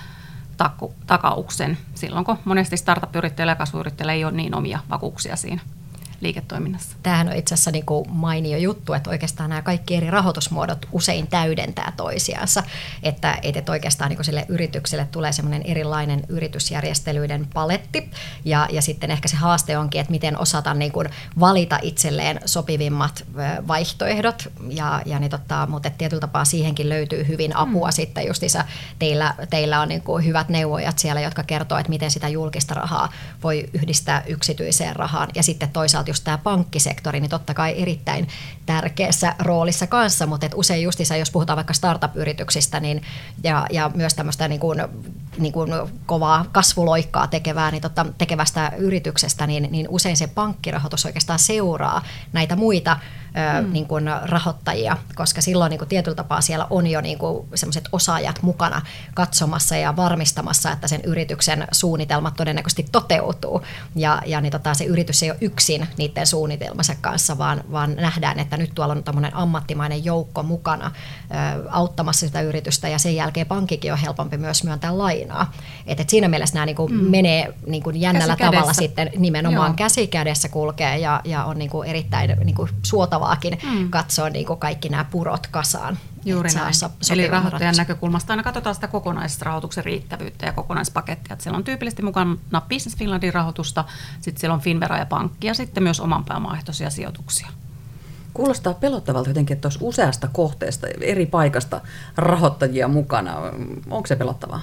takku, 0.56 0.94
takauksen 1.06 1.78
silloin, 1.94 2.24
kun 2.24 2.38
monesti 2.44 2.76
startup-yrittäjillä 2.76 3.50
ja 3.50 3.56
kasvuyrittäjillä 3.56 4.12
ei 4.12 4.24
ole 4.24 4.32
niin 4.32 4.54
omia 4.54 4.78
vakuuksia 4.90 5.36
siinä 5.36 5.60
liiketoiminnassa. 6.24 6.96
Tämähän 7.02 7.28
on 7.28 7.36
itse 7.36 7.54
asiassa 7.54 7.70
niin 7.70 7.86
kuin 7.86 8.04
mainio 8.10 8.58
juttu, 8.58 8.92
että 8.92 9.10
oikeastaan 9.10 9.50
nämä 9.50 9.62
kaikki 9.62 9.94
eri 9.94 10.10
rahoitusmuodot 10.10 10.86
usein 10.92 11.26
täydentää 11.26 11.92
toisiansa, 11.96 12.62
että, 13.02 13.38
että 13.42 13.72
oikeastaan 13.72 14.08
niin 14.08 14.16
kuin 14.16 14.24
sille 14.24 14.46
yritykselle 14.48 15.08
tulee 15.10 15.32
semmoinen 15.32 15.62
erilainen 15.62 16.24
yritysjärjestelyiden 16.28 17.46
paletti. 17.54 18.10
Ja, 18.44 18.68
ja 18.72 18.82
sitten 18.82 19.10
ehkä 19.10 19.28
se 19.28 19.36
haaste 19.36 19.78
onkin, 19.78 20.00
että 20.00 20.10
miten 20.10 20.38
osata 20.38 20.74
niin 20.74 20.92
kuin 20.92 21.08
valita 21.40 21.78
itselleen 21.82 22.40
sopivimmat 22.44 23.24
vaihtoehdot. 23.68 24.52
Ja, 24.68 25.02
ja 25.06 25.18
niin 25.18 25.30
totta, 25.30 25.66
mutta 25.66 25.90
tietyllä 25.90 26.20
tapaa 26.20 26.44
siihenkin 26.44 26.88
löytyy 26.88 27.28
hyvin 27.28 27.56
apua 27.56 27.88
mm. 27.88 27.92
sitten 27.92 28.26
justiinsa. 28.26 28.64
Teillä, 28.98 29.34
teillä 29.50 29.80
on 29.80 29.88
niin 29.88 30.02
kuin 30.02 30.24
hyvät 30.24 30.48
neuvojat 30.48 30.98
siellä, 30.98 31.20
jotka 31.20 31.42
kertoo, 31.42 31.78
että 31.78 31.90
miten 31.90 32.10
sitä 32.10 32.28
julkista 32.28 32.74
rahaa 32.74 33.12
voi 33.42 33.68
yhdistää 33.72 34.22
yksityiseen 34.26 34.96
rahaan. 34.96 35.28
Ja 35.34 35.42
sitten 35.42 35.70
toisaalta 35.70 36.10
just 36.14 36.24
tämä 36.24 36.38
pankkisektori, 36.38 37.20
niin 37.20 37.30
totta 37.30 37.54
kai 37.54 37.74
erittäin 37.82 38.28
tärkeässä 38.66 39.34
roolissa 39.38 39.86
kanssa, 39.86 40.26
mutta 40.26 40.46
et 40.46 40.52
usein 40.54 40.82
justissa, 40.82 41.16
jos 41.16 41.30
puhutaan 41.30 41.56
vaikka 41.56 41.72
startup-yrityksistä 41.72 42.80
niin, 42.80 43.02
ja, 43.42 43.66
ja 43.70 43.90
myös 43.94 44.14
tämmöistä 44.14 44.48
niin 44.48 44.60
kuin, 44.60 44.82
niin 45.38 45.52
kuin 45.52 45.70
kovaa 46.06 46.44
kasvuloikkaa 46.52 47.26
tekevää, 47.26 47.70
niin 47.70 47.82
totta, 47.82 48.06
tekevästä 48.18 48.72
yrityksestä, 48.78 49.46
niin, 49.46 49.68
niin 49.70 49.86
usein 49.88 50.16
se 50.16 50.26
pankkirahoitus 50.26 51.06
oikeastaan 51.06 51.38
seuraa 51.38 52.02
näitä 52.32 52.56
muita 52.56 52.96
mm. 53.34 53.72
niin 53.72 53.86
kuin 53.86 54.04
rahoittajia, 54.22 54.96
koska 55.14 55.40
silloin 55.40 55.70
niin 55.70 55.78
kuin 55.78 55.88
tietyllä 55.88 56.14
tapaa 56.14 56.40
siellä 56.40 56.66
on 56.70 56.86
jo 56.86 57.00
niin 57.00 57.18
sellaiset 57.54 57.88
osaajat 57.92 58.42
mukana 58.42 58.82
katsomassa 59.14 59.76
ja 59.76 59.96
varmistamassa, 59.96 60.72
että 60.72 60.88
sen 60.88 61.00
yrityksen 61.04 61.66
suunnitelmat 61.72 62.34
todennäköisesti 62.36 62.86
toteutuu. 62.92 63.62
Ja, 63.96 64.22
ja 64.26 64.40
niin 64.40 64.50
tota, 64.50 64.74
se 64.74 64.84
yritys 64.84 65.22
ei 65.22 65.30
ole 65.30 65.38
yksin 65.40 65.88
niiden 65.98 66.26
suunnitelmansa 66.26 66.94
kanssa, 67.00 67.38
vaan, 67.38 67.64
vaan 67.72 67.96
nähdään, 67.96 68.38
että 68.38 68.56
nyt 68.56 68.70
tuolla 68.74 68.94
on 68.94 69.04
tämmöinen 69.04 69.36
ammattimainen 69.36 70.04
joukko 70.04 70.42
mukana 70.42 70.86
ö, 70.86 71.70
auttamassa 71.70 72.26
sitä 72.26 72.40
yritystä 72.40 72.88
ja 72.88 72.98
sen 72.98 73.16
jälkeen 73.16 73.46
pankkikin 73.46 73.92
on 73.92 73.98
helpompi 73.98 74.36
myös 74.36 74.64
myöntää 74.64 74.98
lainaa. 74.98 75.52
Et, 75.86 76.00
et 76.00 76.10
siinä 76.10 76.28
mielessä 76.28 76.54
nämä 76.54 76.66
niin 76.66 76.76
kuin 76.76 76.92
mm. 76.92 77.10
menee 77.10 77.54
niin 77.66 77.82
kuin 77.82 78.00
jännällä 78.00 78.36
tavalla 78.36 78.72
sitten 78.72 79.10
nimenomaan 79.16 79.70
Joo. 79.70 79.76
käsi 79.76 80.06
kädessä 80.06 80.48
kulkee 80.48 80.98
ja, 80.98 81.20
ja 81.24 81.44
on 81.44 81.58
niin 81.58 81.70
kuin 81.70 81.88
erittäin 81.88 82.36
niin 82.44 82.54
kuin 82.54 82.70
suotava 82.82 83.23
luontevaakin 83.24 83.78
mm. 83.78 83.90
katsoa 83.90 84.30
niin 84.30 84.46
kuin 84.46 84.58
kaikki 84.58 84.88
nämä 84.88 85.04
purot 85.04 85.46
kasaan. 85.46 85.98
Juuri 86.24 86.50
näin. 86.50 86.74
So, 86.74 86.90
Eli 87.10 87.28
rahoittajan 87.28 87.76
näkökulmasta 87.76 88.32
aina 88.32 88.42
katsotaan 88.42 88.74
sitä 88.74 88.88
kokonaisrahoituksen 88.88 89.84
riittävyyttä 89.84 90.46
ja 90.46 90.52
kokonaispakettia. 90.52 91.32
Että 91.32 91.42
siellä 91.42 91.56
on 91.56 91.64
tyypillisesti 91.64 92.02
mukana 92.02 92.60
Business 92.68 92.96
Finlandin 92.96 93.34
rahoitusta, 93.34 93.84
sitten 94.20 94.40
siellä 94.40 94.54
on 94.54 94.60
Finvera 94.60 94.98
ja 94.98 95.06
pankki 95.06 95.46
ja 95.46 95.54
sitten 95.54 95.82
myös 95.82 96.00
oman 96.00 96.24
pääomaehtoisia 96.24 96.90
sijoituksia. 96.90 97.48
Kuulostaa 98.34 98.74
pelottavalta 98.74 99.30
jotenkin, 99.30 99.54
että 99.54 99.68
olisi 99.68 99.78
useasta 99.82 100.28
kohteesta, 100.32 100.86
eri 101.00 101.26
paikasta 101.26 101.80
rahoittajia 102.16 102.88
mukana. 102.88 103.36
Onko 103.90 104.06
se 104.06 104.16
pelottavaa? 104.16 104.60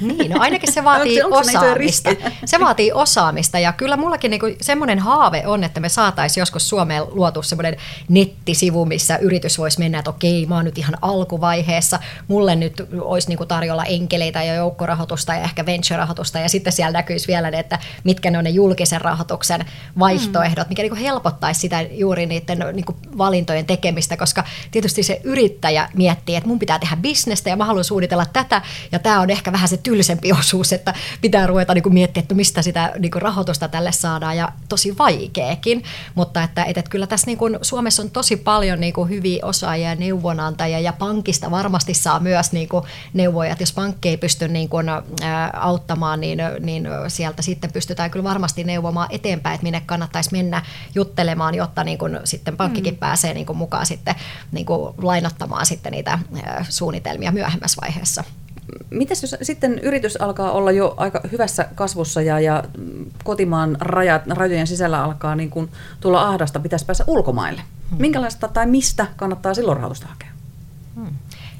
Niin, 0.00 0.30
no 0.30 0.40
ainakin 0.40 0.72
se 0.72 0.84
vaatii 0.84 1.14
se, 1.14 1.24
osaamista. 1.24 2.10
Se 2.44 2.60
vaatii 2.60 2.92
osaamista 2.92 3.58
ja 3.58 3.72
kyllä 3.72 3.96
mullakin 3.96 4.30
niinku 4.30 4.46
semmoinen 4.60 4.98
haave 4.98 5.42
on, 5.46 5.64
että 5.64 5.80
me 5.80 5.88
saataisiin 5.88 6.42
joskus 6.42 6.68
Suomeen 6.68 7.02
luotu 7.10 7.42
semmoinen 7.42 7.76
nettisivu, 8.08 8.84
missä 8.84 9.16
yritys 9.16 9.58
voisi 9.58 9.78
mennä, 9.78 9.98
että 9.98 10.10
okei, 10.10 10.46
mä 10.46 10.54
oon 10.54 10.64
nyt 10.64 10.78
ihan 10.78 10.94
alkuvaiheessa, 11.02 11.98
mulle 12.28 12.56
nyt 12.56 12.86
olisi 13.00 13.28
niinku 13.28 13.46
tarjolla 13.46 13.84
enkeleitä 13.84 14.42
ja 14.42 14.54
joukkorahoitusta 14.54 15.34
ja 15.34 15.40
ehkä 15.40 15.66
venture-rahoitusta 15.66 16.38
ja 16.38 16.48
sitten 16.48 16.72
siellä 16.72 16.98
näkyisi 16.98 17.28
vielä 17.28 17.50
ne, 17.50 17.58
että 17.58 17.78
mitkä 18.04 18.30
ne 18.30 18.38
on 18.38 18.44
ne 18.44 18.50
julkisen 18.50 19.00
rahoituksen 19.00 19.64
vaihtoehdot, 19.98 20.68
mikä 20.68 20.82
niinku 20.82 20.98
helpottaisi 21.00 21.60
sitä 21.60 21.80
juuri 21.80 22.26
niiden 22.26 22.64
niinku 22.72 22.96
valintojen 23.18 23.66
tekemistä, 23.66 24.16
koska 24.16 24.44
tietysti 24.70 25.02
se 25.02 25.20
yrittäjä 25.24 25.88
miettii, 25.94 26.36
että 26.36 26.48
mun 26.48 26.58
pitää 26.58 26.78
tehdä 26.78 26.96
bisnestä 26.96 27.50
ja 27.50 27.56
mä 27.56 27.64
haluan 27.64 27.84
suunnitella 27.84 28.26
tätä 28.26 28.62
ja 28.92 28.98
tämä 28.98 29.20
on 29.20 29.30
ehkä 29.30 29.52
vähän 29.52 29.68
se 29.68 29.79
tylsempi 29.82 30.32
osuus, 30.32 30.72
että 30.72 30.94
pitää 31.20 31.46
ruveta 31.46 31.74
niin 31.74 31.82
kuin 31.82 31.94
miettiä, 31.94 32.20
että 32.20 32.34
mistä 32.34 32.62
sitä 32.62 32.92
niin 32.98 33.10
kuin 33.10 33.22
rahoitusta 33.22 33.68
tälle 33.68 33.92
saadaan 33.92 34.36
ja 34.36 34.52
tosi 34.68 34.98
vaikeakin, 34.98 35.84
mutta 36.14 36.42
että, 36.42 36.64
että 36.64 36.82
kyllä 36.90 37.06
tässä 37.06 37.26
niin 37.26 37.38
kuin 37.38 37.58
Suomessa 37.62 38.02
on 38.02 38.10
tosi 38.10 38.36
paljon 38.36 38.80
niin 38.80 38.92
kuin 38.92 39.08
hyviä 39.08 39.46
osaajia 39.46 39.88
ja 39.88 39.94
neuvonantajia 39.94 40.80
ja 40.80 40.92
pankista 40.92 41.50
varmasti 41.50 41.94
saa 41.94 42.20
myös 42.20 42.52
niin 42.52 42.68
kuin 42.68 42.84
neuvoja, 43.14 43.52
että 43.52 43.62
jos 43.62 43.72
pankki 43.72 44.08
ei 44.08 44.16
pysty 44.16 44.48
niin 44.48 44.68
kuin, 44.68 44.88
ä, 44.88 45.00
auttamaan, 45.52 46.20
niin, 46.20 46.38
niin 46.60 46.88
sieltä 47.08 47.42
sitten 47.42 47.72
pystytään 47.72 48.10
kyllä 48.10 48.24
varmasti 48.24 48.64
neuvomaan 48.64 49.08
eteenpäin, 49.10 49.54
että 49.54 49.62
minne 49.62 49.82
kannattaisi 49.86 50.32
mennä 50.32 50.62
juttelemaan, 50.94 51.54
jotta 51.54 51.84
niin 51.84 51.98
kuin 51.98 52.20
sitten 52.24 52.56
pankkikin 52.56 52.94
mm. 52.94 52.98
pääsee 52.98 53.34
niin 53.34 53.46
kuin 53.46 53.58
mukaan 53.58 53.86
sitten 53.86 54.14
niin 54.52 54.66
kuin 54.66 54.94
lainottamaan 54.98 55.66
sitten 55.66 55.92
niitä 55.92 56.18
suunnitelmia 56.68 57.32
myöhemmässä 57.32 57.80
vaiheessa. 57.82 58.24
Mitäs 58.90 59.22
jos 59.22 59.36
sitten 59.42 59.78
yritys 59.78 60.16
alkaa 60.20 60.52
olla 60.52 60.72
jo 60.72 60.94
aika 60.96 61.20
hyvässä 61.32 61.68
kasvussa 61.74 62.22
ja, 62.22 62.40
ja 62.40 62.64
kotimaan 63.24 63.76
rajat, 63.80 64.22
rajojen 64.26 64.66
sisällä 64.66 65.04
alkaa 65.04 65.36
niin 65.36 65.50
kuin 65.50 65.68
tulla 66.00 66.28
ahdasta, 66.28 66.60
pitäisi 66.60 66.86
päästä 66.86 67.04
ulkomaille? 67.06 67.62
Hmm. 67.90 68.00
Minkälaista 68.00 68.48
tai 68.48 68.66
mistä 68.66 69.06
kannattaa 69.16 69.54
silloin 69.54 69.76
rahoitusta 69.76 70.06
hakea? 70.06 70.28
Hmm. 70.94 71.14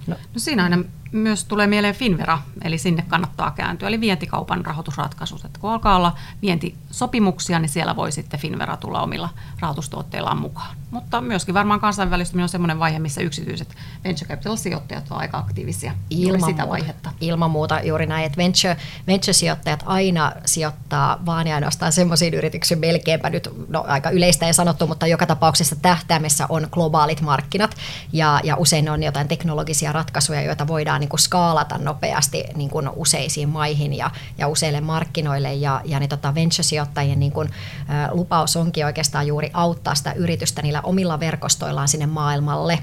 No, 0.07 0.17
no 0.35 0.39
siinä 0.39 0.65
aina 0.65 0.85
myös 1.13 1.45
tulee 1.45 1.67
mieleen 1.67 1.95
Finvera, 1.95 2.39
eli 2.65 2.79
sinne 2.79 3.05
kannattaa 3.09 3.51
kääntyä, 3.51 3.89
eli 3.89 4.01
vientikaupan 4.01 4.67
rahoitusratkaisut. 4.67 5.45
Että 5.45 5.61
kun 5.61 5.71
alkaa 5.71 5.97
olla 5.97 6.17
vientisopimuksia, 6.43 7.59
niin 7.59 7.69
siellä 7.69 7.97
voi 7.97 8.13
sitten 8.13 8.41
Finvera 8.41 8.77
tulla 8.77 9.03
omilla 9.03 9.29
rahoitustuotteillaan 9.61 10.39
mukaan. 10.39 10.77
Mutta 10.91 11.21
myöskin 11.21 11.55
varmaan 11.55 11.81
kansainvälistyminen 11.81 12.43
on 12.43 12.49
sellainen 12.49 12.79
vaihe, 12.79 12.99
missä 12.99 13.21
yksityiset 13.21 13.77
venture 14.05 14.29
capital-sijoittajat 14.29 15.05
ovat 15.11 15.21
aika 15.21 15.39
aktiivisia 15.39 15.93
ilman 16.11 16.41
sitä 16.41 16.63
muuta, 16.63 16.69
vaihetta. 16.69 17.13
Ilman 17.21 17.51
muuta 17.51 17.81
juuri 17.81 18.07
näin, 18.07 18.27
että 18.27 18.37
venture, 18.37 18.77
venture-sijoittajat 19.07 19.83
aina 19.87 20.33
sijoittaa 20.45 21.19
vaan 21.27 21.47
ja 21.47 21.55
ainoastaan 21.55 21.93
semmoisiin 21.93 22.35
yrityksiin 22.35 22.81
melkeinpä 22.81 23.31
nyt, 23.31 23.49
no 23.69 23.85
aika 23.89 24.11
yleistä 24.11 24.47
ei 24.47 24.55
sanottu, 24.55 24.87
mutta 24.87 25.07
joka 25.07 25.27
tapauksessa 25.27 25.77
tähtäimessä 25.77 26.47
on 26.49 26.69
globaalit 26.71 27.21
markkinat 27.21 27.77
ja, 28.13 28.41
ja 28.45 28.57
usein 28.57 28.89
on 28.89 29.03
jotain 29.03 29.29
teknologisia 29.29 29.93
ratkaisuja, 29.93 30.43
joita 30.43 30.67
voidaan 30.67 31.00
niin 31.01 31.09
kuin 31.09 31.21
skaalata 31.21 31.79
nopeasti 31.79 32.45
niin 32.55 32.71
kuin 32.71 32.91
useisiin 32.97 33.49
maihin 33.49 33.95
ja, 33.95 34.11
ja 34.39 34.49
useille 34.49 34.81
markkinoille. 34.81 35.55
Ja, 35.55 35.81
ja 35.85 36.01
niin 36.01 36.11
tota 36.11 36.35
venture-sijoittajien 36.35 37.21
niin 37.21 37.33
kuin, 37.33 37.49
ä, 37.49 38.09
lupaus 38.13 38.57
onkin 38.57 38.87
oikeastaan 38.87 39.27
juuri 39.27 39.51
auttaa 39.55 39.95
sitä 39.95 40.13
yritystä 40.13 40.63
niillä 40.63 40.81
omilla 40.81 41.21
verkostoillaan 41.21 41.89
sinne 41.89 42.07
maailmalle. 42.07 42.79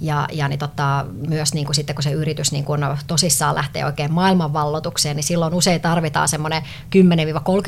Ja, 0.00 0.28
ja 0.32 0.48
niin 0.48 0.58
tota, 0.58 1.06
myös 1.28 1.54
niin 1.54 1.66
kuin 1.66 1.74
sitten 1.74 1.96
kun 1.96 2.02
se 2.02 2.10
yritys 2.10 2.52
niin 2.52 2.64
kuin 2.64 2.80
tosissaan 3.06 3.54
lähtee 3.54 3.84
oikein 3.84 4.12
maailmanvallotukseen, 4.12 5.16
niin 5.16 5.24
silloin 5.24 5.54
usein 5.54 5.80
tarvitaan 5.80 6.28
semmoinen 6.28 6.62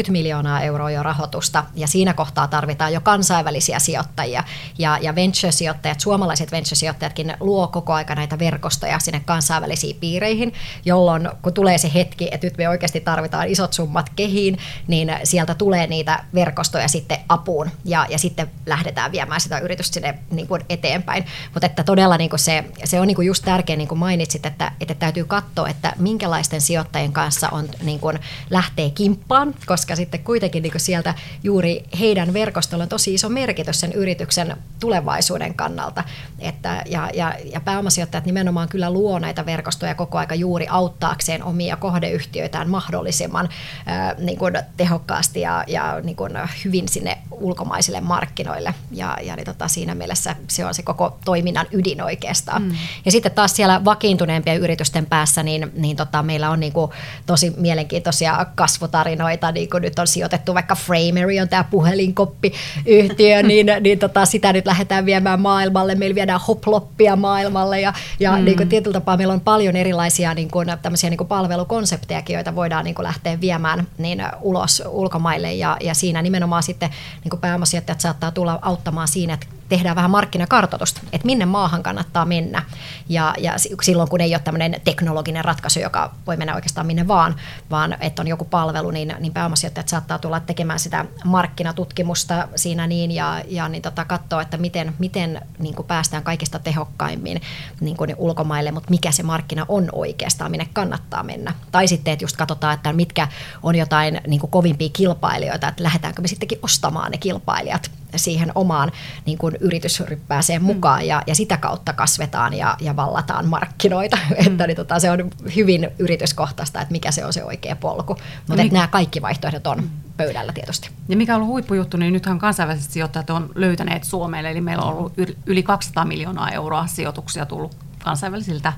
10-30 0.09 0.11
miljoonaa 0.11 0.61
euroa 0.61 0.91
jo 0.91 1.03
rahoitusta. 1.03 1.65
Ja 1.75 1.87
siinä 1.87 2.15
kohtaa 2.15 2.49
tarvitaan 2.49 2.93
jo 2.93 3.01
kansainvälisiä 3.01 3.79
sijoittajia. 3.79 4.45
Ja, 4.79 4.99
ja 5.01 5.15
venture-sijoittajat, 5.15 6.01
suomalaiset 6.01 6.53
venture-sijoittajatkin 6.53 7.37
luo 7.41 7.69
koko 7.69 7.93
aika 7.93 8.15
näitä 8.15 8.39
verkostoja 8.39 8.99
sinne 8.99 9.23
kansainvälisiin 9.25 9.92
piireihin, 9.95 10.53
jolloin 10.85 11.29
kun 11.43 11.53
tulee 11.53 11.79
se 11.79 11.91
hetki, 11.95 12.29
että 12.33 12.47
nyt 12.47 12.59
me 12.59 12.69
oikeasti 12.69 13.01
tarvitaan 13.01 13.49
isot 13.49 13.73
summat 13.73 14.11
kehiin, 14.17 14.59
niin 14.87 15.13
sieltä 15.25 15.55
tulee 15.55 15.87
niitä 15.87 16.25
verkostoja 16.35 16.89
sitten 16.89 17.19
apuun 17.29 17.71
ja, 17.85 18.07
ja 18.11 18.19
sitten 18.19 18.51
lähdetään 18.67 19.13
viemään 19.13 19.41
sitä 19.41 19.59
yritystä 19.59 19.95
sinne 19.95 20.19
niin 20.31 20.47
kuin 20.47 20.63
eteenpäin. 20.69 21.25
Mutta 21.55 21.67
että 21.67 21.85
todella 21.85 22.17
niin 22.17 22.31
kuin 22.31 22.41
se, 22.41 22.65
se 22.85 23.01
on 23.01 23.07
niin 23.07 23.15
kuin 23.15 23.27
just 23.27 23.45
tärkeä, 23.45 23.77
niin 23.77 23.89
kuin 23.89 23.99
mainitsit, 23.99 24.47
että, 24.47 24.73
että 24.81 24.95
täytyy 24.95 25.25
katsoa, 25.25 25.69
että 25.69 25.93
minkälaisten 25.99 26.61
sijoittajien 26.61 27.13
kanssa 27.13 27.49
on 27.49 27.69
niin 27.83 28.01
kuin 28.01 28.19
lähtee 28.51 28.91
kimppaan, 28.91 29.55
koska 29.67 29.97
sitten 29.97 30.25
kuitenkin 30.25 30.63
niin 30.63 30.73
kuin 30.73 30.81
sieltä 30.81 31.15
juuri 31.43 31.85
heidän 32.01 32.33
verkostolla 32.33 32.83
on 32.83 32.89
tosi 32.89 33.15
iso 33.15 33.29
merkitys 33.29 33.81
sen 33.81 33.93
yrityksen 33.93 34.57
tulevaisuuden 34.81 35.55
kannalta. 35.55 36.05
Että, 36.39 36.83
ja, 36.87 37.11
ja, 37.15 37.35
ja 37.53 37.61
pääomasijoittajat 37.61 38.27
nimenomaan 38.27 38.69
kyllä 38.69 38.91
luo 38.91 39.19
näitä 39.19 39.47
verkostoja 39.47 39.82
verkostoja 39.83 39.95
koko 39.95 40.19
aika 40.19 40.35
juuri 40.35 40.67
auttaakseen 40.71 41.45
omia 41.45 41.77
kohdeyhtiöitään 41.77 42.71
mahdollisimman 42.71 43.49
äh, 43.89 44.17
niin 44.19 44.39
kuin 44.39 44.55
tehokkaasti 44.77 45.41
ja, 45.41 45.65
ja 45.67 46.01
niin 46.03 46.17
kuin 46.17 46.33
hyvin 46.65 46.89
sinne 46.89 47.19
ulkomaisille 47.31 48.01
markkinoille. 48.01 48.75
Ja, 48.91 49.17
ja 49.23 49.37
niin 49.37 49.45
tota, 49.45 49.69
siinä 49.69 49.95
mielessä 49.95 50.37
se 50.49 50.65
on 50.65 50.75
se 50.75 50.83
koko 50.83 51.19
toiminnan 51.25 51.67
ydin 51.73 52.03
oikeastaan. 52.03 52.63
Mm. 52.63 52.71
Ja 53.05 53.11
sitten 53.11 53.33
taas 53.33 53.57
siellä 53.57 53.85
vakiintuneempien 53.85 54.61
yritysten 54.61 55.07
päässä, 55.07 55.43
niin, 55.43 55.73
niin 55.77 55.97
tota, 55.97 56.23
meillä 56.23 56.51
on 56.51 56.61
niin 56.61 56.73
kuin 56.73 56.91
tosi 57.27 57.53
mielenkiintoisia 57.57 58.47
kasvutarinoita, 58.55 59.53
niin 59.53 59.71
kuin 59.71 59.83
nyt 59.83 59.99
on 59.99 60.07
sijoitettu 60.07 60.55
vaikka 60.55 60.75
Framery 60.75 61.39
on 61.41 61.49
tämä 61.49 61.65
puhelinkoppiyhtiö, 61.65 63.43
niin, 63.53 63.67
niin 63.81 63.99
tota, 63.99 64.27
sitä 64.27 64.53
nyt 64.53 64.67
lähdetään 64.67 65.07
viemään 65.07 65.41
maailmalle. 65.41 65.95
Meillä 65.95 66.15
viedään 66.15 66.41
hoploppia 66.49 67.17
maailmalle 67.17 67.81
ja, 67.81 67.93
ja 68.21 68.37
mm. 68.37 68.45
niin 68.45 68.57
kuin 68.57 68.69
tietyllä 68.69 68.95
tapaa 68.95 69.17
meillä 69.17 69.35
on 69.35 69.41
paljon 69.41 69.72
paljon 69.73 69.81
erilaisia 69.81 70.35
niin 70.35 70.51
kuin, 70.51 70.69
tämmöisiä 70.83 71.11
niin 71.11 71.19
kuin 71.19 71.29
palvelukonseptejakin, 71.29 72.35
joita 72.35 72.55
voidaan 72.55 72.85
niin 72.85 72.95
kuin 72.95 73.05
lähteä 73.05 73.41
viemään 73.41 73.87
niin 73.99 74.23
ulos 74.41 74.83
ulkomaille. 74.87 75.53
Ja, 75.53 75.77
ja 75.81 75.95
siinä 75.95 76.23
nimenomaan 76.23 76.63
sitten 76.63 76.91
niin 77.25 77.31
kuin 77.31 77.41
pääomasijoittajat 77.41 78.01
saattaa 78.01 78.31
tulla 78.31 78.59
auttamaan 78.63 79.09
siinä, 79.09 79.35
että 79.35 79.47
tehdään 79.73 79.97
vähän 79.97 80.11
markkinakartoitusta, 80.11 81.01
että 81.13 81.27
minne 81.27 81.47
maahan 81.47 81.83
kannattaa 81.83 82.25
mennä. 82.25 82.63
Ja, 83.09 83.35
ja 83.39 83.55
silloin, 83.83 84.09
kun 84.09 84.21
ei 84.21 84.35
ole 84.35 84.43
tämmöinen 84.45 84.81
teknologinen 84.85 85.45
ratkaisu, 85.45 85.81
joka 85.81 86.15
voi 86.27 86.37
mennä 86.37 86.55
oikeastaan 86.55 86.87
minne 86.87 87.09
vaan, 87.09 87.37
vaan 87.71 87.97
että 88.01 88.23
on 88.23 88.29
joku 88.29 88.45
palvelu, 88.45 88.91
niin, 88.91 89.15
niin 89.19 89.33
pääomasijoittajat 89.33 89.89
saattaa 89.89 90.19
tulla 90.19 90.41
tekemään 90.41 90.79
sitä 90.79 91.05
markkinatutkimusta 91.25 92.49
siinä 92.57 92.87
niin 92.87 93.11
ja, 93.11 93.43
ja 93.49 93.69
niin 93.69 93.83
tota, 93.83 94.05
katsoa, 94.05 94.43
että 94.43 94.57
miten, 94.57 94.95
miten 94.99 95.41
niin 95.59 95.75
kuin 95.75 95.87
päästään 95.87 96.23
kaikista 96.23 96.59
tehokkaimmin 96.59 97.41
niin 97.81 97.97
kuin 97.97 98.15
ulkomaille, 98.19 98.71
mutta 98.71 98.91
mikä 98.91 99.13
se 99.13 99.23
markkina 99.23 99.67
on 99.69 99.89
oikeastaan, 99.93 100.51
minne 100.51 100.69
kannattaa 100.73 101.23
mennä. 101.23 101.55
Tai 101.71 101.89
sitten, 101.89 102.13
että 102.13 102.25
just 102.25 102.37
katsotaan, 102.37 102.75
että 102.75 102.93
mitkä 102.93 103.29
on 103.63 103.75
jotain 103.75 104.21
niin 104.27 104.41
kuin 104.41 104.51
kovimpia 104.51 104.89
kilpailijoita, 104.93 105.69
että 105.69 105.83
lähdetäänkö 105.83 106.23
me 106.23 106.29
sittenkin 106.29 106.59
ostamaan 106.63 107.11
ne 107.11 107.19
kilpailijat 107.19 107.91
siihen 108.17 108.53
omaan 108.55 108.93
niin 109.27 109.39
kuin 109.39 109.57
yritysryppääseen 109.61 110.63
mm. 110.63 110.67
mukaan 110.67 111.07
ja, 111.07 111.23
ja 111.27 111.35
sitä 111.35 111.57
kautta 111.57 111.93
kasvetaan 111.93 112.55
ja, 112.55 112.77
ja 112.81 112.97
vallataan 112.97 113.47
markkinoita. 113.47 114.19
Mm. 114.33 114.47
että 114.47 114.67
niin, 114.67 114.77
tota, 114.77 115.01
se 115.01 115.11
on 115.11 115.31
hyvin 115.57 115.91
yrityskohtaista, 115.99 116.81
että 116.81 116.93
mikä 116.93 117.11
se 117.11 117.25
on 117.25 117.33
se 117.33 117.45
oikea 117.45 117.77
polku. 117.77 118.17
Mutta 118.49 118.63
no, 118.63 118.69
nämä 118.73 118.87
kaikki 118.87 119.23
vaihtoehdot 119.23 119.67
on 119.67 119.91
pöydällä 120.17 120.53
tietysti. 120.53 120.91
Ja 121.09 121.17
mikä 121.17 121.35
on 121.35 121.37
ollut 121.37 121.53
huippujuttu, 121.53 121.97
niin 121.97 122.13
nythän 122.13 122.39
kansainväliset 122.39 122.91
sijoittajat 122.91 123.31
on 123.31 123.51
löytäneet 123.55 124.05
Suomelle, 124.05 124.51
eli 124.51 124.61
meillä 124.61 124.85
on 124.85 124.95
ollut 124.95 125.13
yli 125.47 125.63
200 125.63 126.05
miljoonaa 126.05 126.51
euroa 126.51 126.87
sijoituksia 126.87 127.47
tullut 127.47 127.77
kansainvälisiltä 128.05 128.73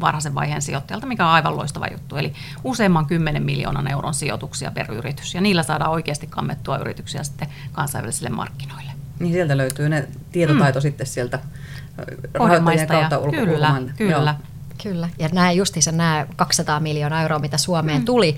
varhaisen 0.00 0.34
vaiheen 0.34 0.62
sijoittajalta, 0.62 1.06
mikä 1.06 1.26
on 1.26 1.32
aivan 1.32 1.56
loistava 1.56 1.86
juttu. 1.92 2.16
Eli 2.16 2.32
useamman 2.64 3.06
10 3.06 3.42
miljoonan 3.42 3.90
euron 3.90 4.14
sijoituksia 4.14 4.70
per 4.70 4.92
yritys, 4.92 5.34
ja 5.34 5.40
niillä 5.40 5.62
saadaan 5.62 5.90
oikeasti 5.90 6.26
kammettua 6.26 6.78
yrityksiä 6.78 7.22
sitten 7.22 7.48
kansainvälisille 7.72 8.30
markkinoille. 8.30 8.90
Niin 9.20 9.32
sieltä 9.32 9.56
löytyy 9.56 9.88
ne 9.88 10.08
tietotaito 10.32 10.78
mm. 10.78 10.82
sitten 10.82 11.06
sieltä 11.06 11.38
rahoittajien 12.34 12.86
kautta 12.86 13.18
ulko- 13.18 13.36
kyllä, 13.36 13.82
kyllä. 13.96 14.34
Kyllä, 14.82 15.08
ja 15.18 15.28
nämä 15.32 15.52
justiinsa 15.52 15.92
nämä 15.92 16.26
200 16.36 16.80
miljoonaa 16.80 17.22
euroa, 17.22 17.38
mitä 17.38 17.58
Suomeen 17.58 17.98
mm. 17.98 18.04
tuli 18.04 18.36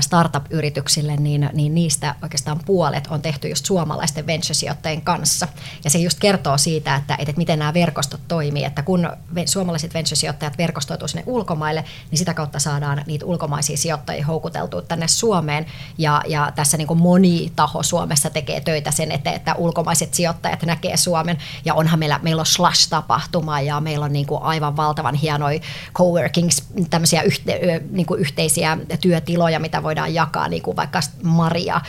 startup-yrityksille, 0.00 1.16
niin, 1.16 1.50
niin 1.52 1.74
niistä 1.74 2.14
oikeastaan 2.22 2.60
puolet 2.66 3.06
on 3.06 3.22
tehty 3.22 3.48
just 3.48 3.66
suomalaisten 3.66 4.26
venture-sijoittajien 4.26 5.02
kanssa. 5.02 5.48
Ja 5.84 5.90
se 5.90 5.98
just 5.98 6.18
kertoo 6.20 6.58
siitä, 6.58 6.96
että, 6.96 7.16
että 7.18 7.32
miten 7.36 7.58
nämä 7.58 7.74
verkostot 7.74 8.20
toimii, 8.28 8.64
että 8.64 8.82
kun 8.82 9.10
suomalaiset 9.46 9.94
venture-sijoittajat 9.94 10.58
verkostoituu 10.58 11.08
sinne 11.08 11.24
ulkomaille, 11.26 11.84
niin 12.10 12.18
sitä 12.18 12.34
kautta 12.34 12.58
saadaan 12.58 13.02
niitä 13.06 13.26
ulkomaisia 13.26 13.76
sijoittajia 13.76 14.26
houkuteltua 14.26 14.82
tänne 14.82 15.08
Suomeen. 15.08 15.66
Ja, 15.98 16.22
ja 16.26 16.52
tässä 16.54 16.76
niin 16.76 16.88
kuin 16.88 17.00
moni 17.00 17.52
taho 17.56 17.82
Suomessa 17.82 18.30
tekee 18.30 18.60
töitä 18.60 18.90
sen 18.90 19.12
eteen, 19.12 19.36
että 19.36 19.54
ulkomaiset 19.54 20.14
sijoittajat 20.14 20.62
näkee 20.62 20.96
Suomen. 20.96 21.38
Ja 21.64 21.74
onhan 21.74 21.98
meillä, 21.98 22.20
meillä 22.22 22.40
on 22.40 22.46
Slash-tapahtuma 22.46 23.60
ja 23.60 23.80
meillä 23.80 24.04
on 24.04 24.12
niin 24.12 24.26
kuin 24.26 24.42
aivan 24.42 24.76
valtavan 24.76 25.14
hienoja 25.14 25.60
coworkings, 25.94 26.62
tämmöisiä 26.90 27.22
yhte, 27.22 27.82
niin 27.90 28.06
kuin 28.06 28.20
yhteisiä 28.20 28.78
työtiloja, 29.00 29.60
mitä 29.60 29.82
voidaan 29.82 30.14
jakaa, 30.14 30.48
niin 30.48 30.62
kuin 30.62 30.76
vaikka 30.76 31.00
Maria 31.22 31.80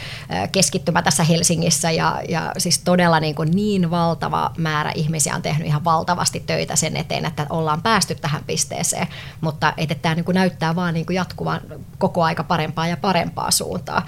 keskittymä 0.52 1.02
tässä 1.02 1.24
Helsingissä 1.24 1.92
ja, 1.92 2.22
ja 2.30 2.52
siis 2.58 2.80
todella 2.80 3.20
niin, 3.20 3.36
kuin 3.36 3.52
niin 3.52 3.92
valtava 3.92 4.52
määrä 4.58 4.92
ihmisiä 4.96 5.36
on 5.36 5.42
tehnyt 5.42 5.68
ihan 5.68 5.84
valtavasti 5.84 6.40
töitä 6.40 6.76
sen 6.76 6.98
eteen, 6.98 7.26
että 7.26 7.48
ollaan 7.50 7.82
päästy 7.82 8.16
tähän 8.16 8.44
pisteeseen, 8.48 9.08
mutta 9.42 9.74
että 9.78 9.96
tämä 9.96 10.16
niin 10.16 10.26
kuin 10.26 10.36
näyttää 10.36 10.76
vaan 10.76 10.94
niin 10.94 11.06
kuin 11.06 11.16
jatkuvan 11.16 11.62
koko 11.98 12.24
aika 12.24 12.44
parempaa 12.44 12.88
ja 12.88 12.98
parempaa 12.98 13.52
suuntaa. 13.52 14.06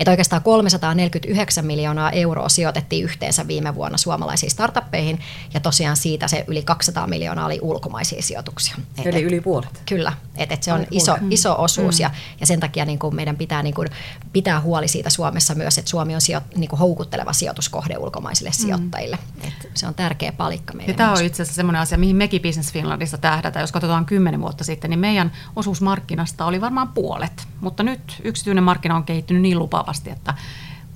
Että 0.00 0.10
oikeastaan 0.10 0.42
349 0.42 1.66
miljoonaa 1.66 2.10
euroa 2.10 2.48
sijoitettiin 2.48 3.04
yhteensä 3.04 3.46
viime 3.46 3.74
vuonna 3.74 3.98
suomalaisiin 3.98 4.50
startuppeihin 4.50 5.20
ja 5.54 5.60
tosiaan 5.60 5.96
siitä 5.96 6.28
se 6.28 6.44
yli 6.46 6.62
200 6.62 7.06
miljoonaa 7.06 7.46
oli 7.46 7.58
ulkomaisia 7.62 8.22
sijoituksia. 8.22 8.76
Eli 9.04 9.17
yli 9.22 9.40
puolet. 9.40 9.82
Kyllä, 9.88 10.12
että 10.36 10.54
et 10.54 10.62
se 10.62 10.72
on 10.72 10.86
iso, 10.90 11.16
iso 11.30 11.62
osuus 11.62 11.98
mm. 11.98 12.02
ja, 12.02 12.10
ja 12.40 12.46
sen 12.46 12.60
takia 12.60 12.84
niin 12.84 12.98
kuin 12.98 13.14
meidän 13.14 13.36
pitää 13.36 13.62
niin 13.62 13.74
kuin 13.74 13.88
pitää 14.32 14.60
huoli 14.60 14.88
siitä 14.88 15.10
Suomessa 15.10 15.54
myös, 15.54 15.78
että 15.78 15.90
Suomi 15.90 16.14
on 16.14 16.20
sijo, 16.20 16.40
niin 16.56 16.68
kuin 16.68 16.80
houkutteleva 16.80 17.32
sijoituskohde 17.32 17.98
ulkomaisille 17.98 18.50
mm. 18.50 18.54
sijoittajille. 18.54 19.18
Et 19.44 19.70
se 19.74 19.86
on 19.86 19.94
tärkeä 19.94 20.32
palikka 20.32 20.74
meille. 20.74 20.92
Ja 20.92 20.96
tämä 20.96 21.12
on 21.12 21.24
itse 21.24 21.42
asiassa 21.42 21.56
sellainen 21.56 21.82
asia, 21.82 21.98
mihin 21.98 22.16
mekin 22.16 22.42
Business 22.42 22.72
Finlandissa 22.72 23.18
tähdätään. 23.18 23.62
Jos 23.62 23.72
katsotaan 23.72 24.06
kymmenen 24.06 24.40
vuotta 24.40 24.64
sitten, 24.64 24.90
niin 24.90 25.00
meidän 25.00 25.32
osuus 25.56 25.80
markkinasta 25.80 26.46
oli 26.46 26.60
varmaan 26.60 26.88
puolet, 26.88 27.48
mutta 27.60 27.82
nyt 27.82 28.20
yksityinen 28.24 28.64
markkina 28.64 28.96
on 28.96 29.04
kehittynyt 29.04 29.42
niin 29.42 29.58
lupaavasti, 29.58 30.10
että 30.10 30.34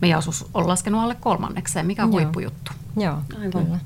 meidän 0.00 0.18
osuus 0.18 0.46
on 0.54 0.68
laskenut 0.68 1.02
alle 1.02 1.14
kolmannekseen, 1.14 1.86
mikä 1.86 2.04
on 2.04 2.12
Joo. 2.12 2.20
huippujuttu. 2.20 2.72
Joo, 2.96 3.18
Aivan. 3.38 3.64
kyllä. 3.64 3.78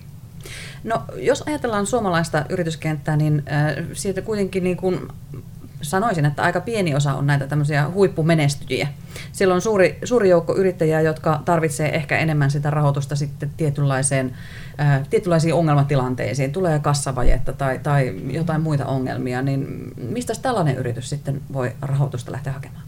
No, 0.84 1.02
jos 1.16 1.42
ajatellaan 1.42 1.86
suomalaista 1.86 2.44
yrityskenttää, 2.48 3.16
niin 3.16 3.42
äh, 3.52 3.84
siitä 3.92 4.22
kuitenkin 4.22 4.64
niin 4.64 4.76
kuin 4.76 5.00
sanoisin, 5.82 6.24
että 6.24 6.42
aika 6.42 6.60
pieni 6.60 6.94
osa 6.94 7.14
on 7.14 7.26
näitä 7.26 7.46
tämmöisiä 7.46 7.90
huippumenestyjiä. 7.90 8.88
Siellä 9.32 9.54
on 9.54 9.60
suuri, 9.60 9.98
suuri 10.04 10.28
joukko 10.28 10.56
yrittäjiä, 10.56 11.00
jotka 11.00 11.42
tarvitsee 11.44 11.94
ehkä 11.96 12.18
enemmän 12.18 12.50
sitä 12.50 12.70
rahoitusta 12.70 13.16
sitten 13.16 13.50
tietynlaiseen, 13.56 14.34
äh, 14.80 15.08
tietynlaisiin 15.10 15.54
ongelmatilanteisiin. 15.54 16.52
Tulee 16.52 16.78
kassavajetta 16.78 17.52
tai, 17.52 17.78
tai 17.82 18.14
jotain 18.30 18.60
muita 18.60 18.86
ongelmia, 18.86 19.42
niin 19.42 19.92
mistä 19.96 20.32
tällainen 20.42 20.76
yritys 20.76 21.10
sitten 21.10 21.40
voi 21.52 21.72
rahoitusta 21.82 22.32
lähteä 22.32 22.52
hakemaan? 22.52 22.85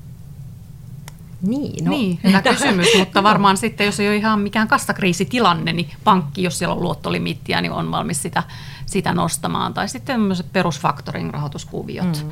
Niin, 1.43 1.85
no. 1.85 1.91
niin, 1.91 2.21
hyvä 2.25 2.43
kysymys, 2.53 2.89
mutta 2.99 3.23
varmaan 3.23 3.57
sitten, 3.57 3.85
jos 3.85 4.01
ei 4.01 4.09
ole 4.09 4.17
ihan 4.17 4.41
mikään 4.41 4.69
kassakriisitilanne, 4.69 5.73
niin 5.73 5.91
pankki, 6.05 6.43
jos 6.43 6.59
siellä 6.59 6.75
on 6.75 6.83
luottolimittiä, 6.83 7.61
niin 7.61 7.73
on 7.73 7.91
valmis 7.91 8.23
sitä, 8.23 8.43
sitä 8.87 9.15
nostamaan. 9.15 9.75
Tai 9.75 9.89
sitten 9.89 10.15
tämmöiset 10.15 10.53
perusfaktorin 10.53 11.35
rahoituskuviot, 11.35 12.25
mm. 12.25 12.31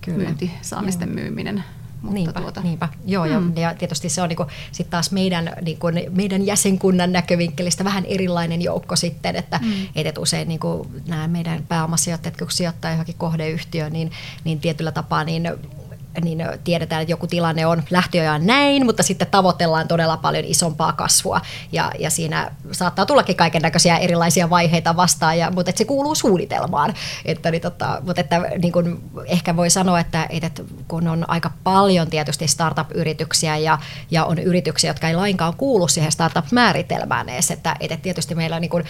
Kyllä. 0.00 0.18
myynti, 0.18 0.50
saamisten 0.62 1.08
Joo. 1.08 1.14
myyminen. 1.14 1.64
Mutta 2.02 2.14
niinpä, 2.14 2.40
tuota. 2.40 2.60
niinpä. 2.60 2.88
Joo, 3.06 3.26
mm. 3.26 3.56
ja, 3.56 3.62
ja 3.62 3.74
tietysti 3.74 4.08
se 4.08 4.22
on 4.22 4.28
niinku, 4.28 4.46
sit 4.72 4.90
taas 4.90 5.10
meidän, 5.10 5.52
niinku, 5.62 5.86
meidän 6.10 6.46
jäsenkunnan 6.46 7.12
näkövinkkelistä 7.12 7.84
vähän 7.84 8.04
erilainen 8.04 8.62
joukko 8.62 8.96
sitten, 8.96 9.36
että 9.36 9.60
mm. 9.62 9.72
et 9.94 10.18
usein 10.18 10.48
niinku, 10.48 10.90
nämä 11.06 11.28
meidän 11.28 11.64
pääomasijoittajat, 11.68 12.36
kun 12.36 12.50
sijoittaa 12.50 12.90
johonkin 12.90 13.14
kohdeyhtiöön, 13.18 13.92
niin, 13.92 14.10
niin 14.44 14.60
tietyllä 14.60 14.92
tapaa 14.92 15.24
niin 15.24 15.48
niin 16.24 16.44
tiedetään, 16.64 17.02
että 17.02 17.12
joku 17.12 17.26
tilanne 17.26 17.66
on 17.66 17.82
lähtöjään 17.90 18.46
näin, 18.46 18.86
mutta 18.86 19.02
sitten 19.02 19.28
tavoitellaan 19.30 19.88
todella 19.88 20.16
paljon 20.16 20.44
isompaa 20.44 20.92
kasvua 20.92 21.40
ja, 21.72 21.92
ja 21.98 22.10
siinä 22.10 22.50
saattaa 22.72 23.06
tullakin 23.06 23.36
kaiken 23.36 23.62
näköisiä 23.62 23.96
erilaisia 23.96 24.50
vaiheita 24.50 24.96
vastaan, 24.96 25.38
ja, 25.38 25.50
mutta 25.50 25.70
että 25.70 25.78
se 25.78 25.84
kuuluu 25.84 26.14
suunnitelmaan. 26.14 26.94
Että, 27.24 27.50
niin, 27.50 27.62
tota, 27.62 28.02
mutta 28.06 28.20
että 28.20 28.38
niin 28.38 28.72
kuin 28.72 29.00
ehkä 29.26 29.56
voi 29.56 29.70
sanoa, 29.70 30.00
että, 30.00 30.26
että 30.30 30.62
kun 30.88 31.08
on 31.08 31.24
aika 31.28 31.50
paljon 31.64 32.10
tietysti 32.10 32.48
startup-yrityksiä 32.48 33.56
ja, 33.56 33.78
ja 34.10 34.24
on 34.24 34.38
yrityksiä, 34.38 34.90
jotka 34.90 35.08
ei 35.08 35.16
lainkaan 35.16 35.54
kuulu 35.56 35.88
siihen 35.88 36.12
startup-määritelmään 36.12 37.28
edes, 37.28 37.50
että, 37.50 37.76
että 37.80 37.96
tietysti 37.96 38.34
meillä 38.34 38.60
niin 38.60 38.70
kuin 38.70 38.84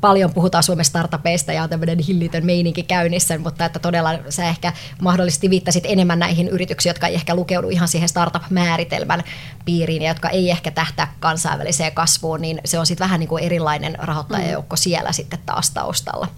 paljon 0.00 0.34
puhutaan 0.34 0.62
Suomessa 0.62 0.90
startupeista 0.90 1.52
ja 1.52 1.62
on 1.62 1.68
tämmöinen 1.68 1.98
hillitön 1.98 2.46
meininki 2.46 2.82
käynnissä, 2.82 3.38
mutta 3.38 3.64
että 3.64 3.78
todella 3.78 4.10
sä 4.28 4.44
ehkä 4.44 4.72
mahdollisesti 5.00 5.50
viittasit 5.50 5.84
enemmän 5.86 6.18
näihin 6.18 6.48
yrityksiä, 6.58 6.90
jotka 6.90 7.06
ei 7.06 7.14
ehkä 7.14 7.34
lukeudu 7.34 7.68
ihan 7.68 7.88
siihen 7.88 8.08
startup-määritelmän 8.08 9.22
piiriin 9.64 10.02
ja 10.02 10.08
jotka 10.08 10.28
ei 10.28 10.50
ehkä 10.50 10.70
tähtää 10.70 11.14
kansainväliseen 11.20 11.92
kasvuun, 11.92 12.40
niin 12.40 12.60
se 12.64 12.78
on 12.78 12.86
sitten 12.86 13.04
vähän 13.04 13.20
niin 13.20 13.28
kuin 13.28 13.44
erilainen 13.44 13.96
rahoittajajoukko 13.98 14.76
mm. 14.76 14.78
siellä 14.78 15.12
sitten 15.12 15.38
taas 15.46 15.70
taustalla. 15.70 16.28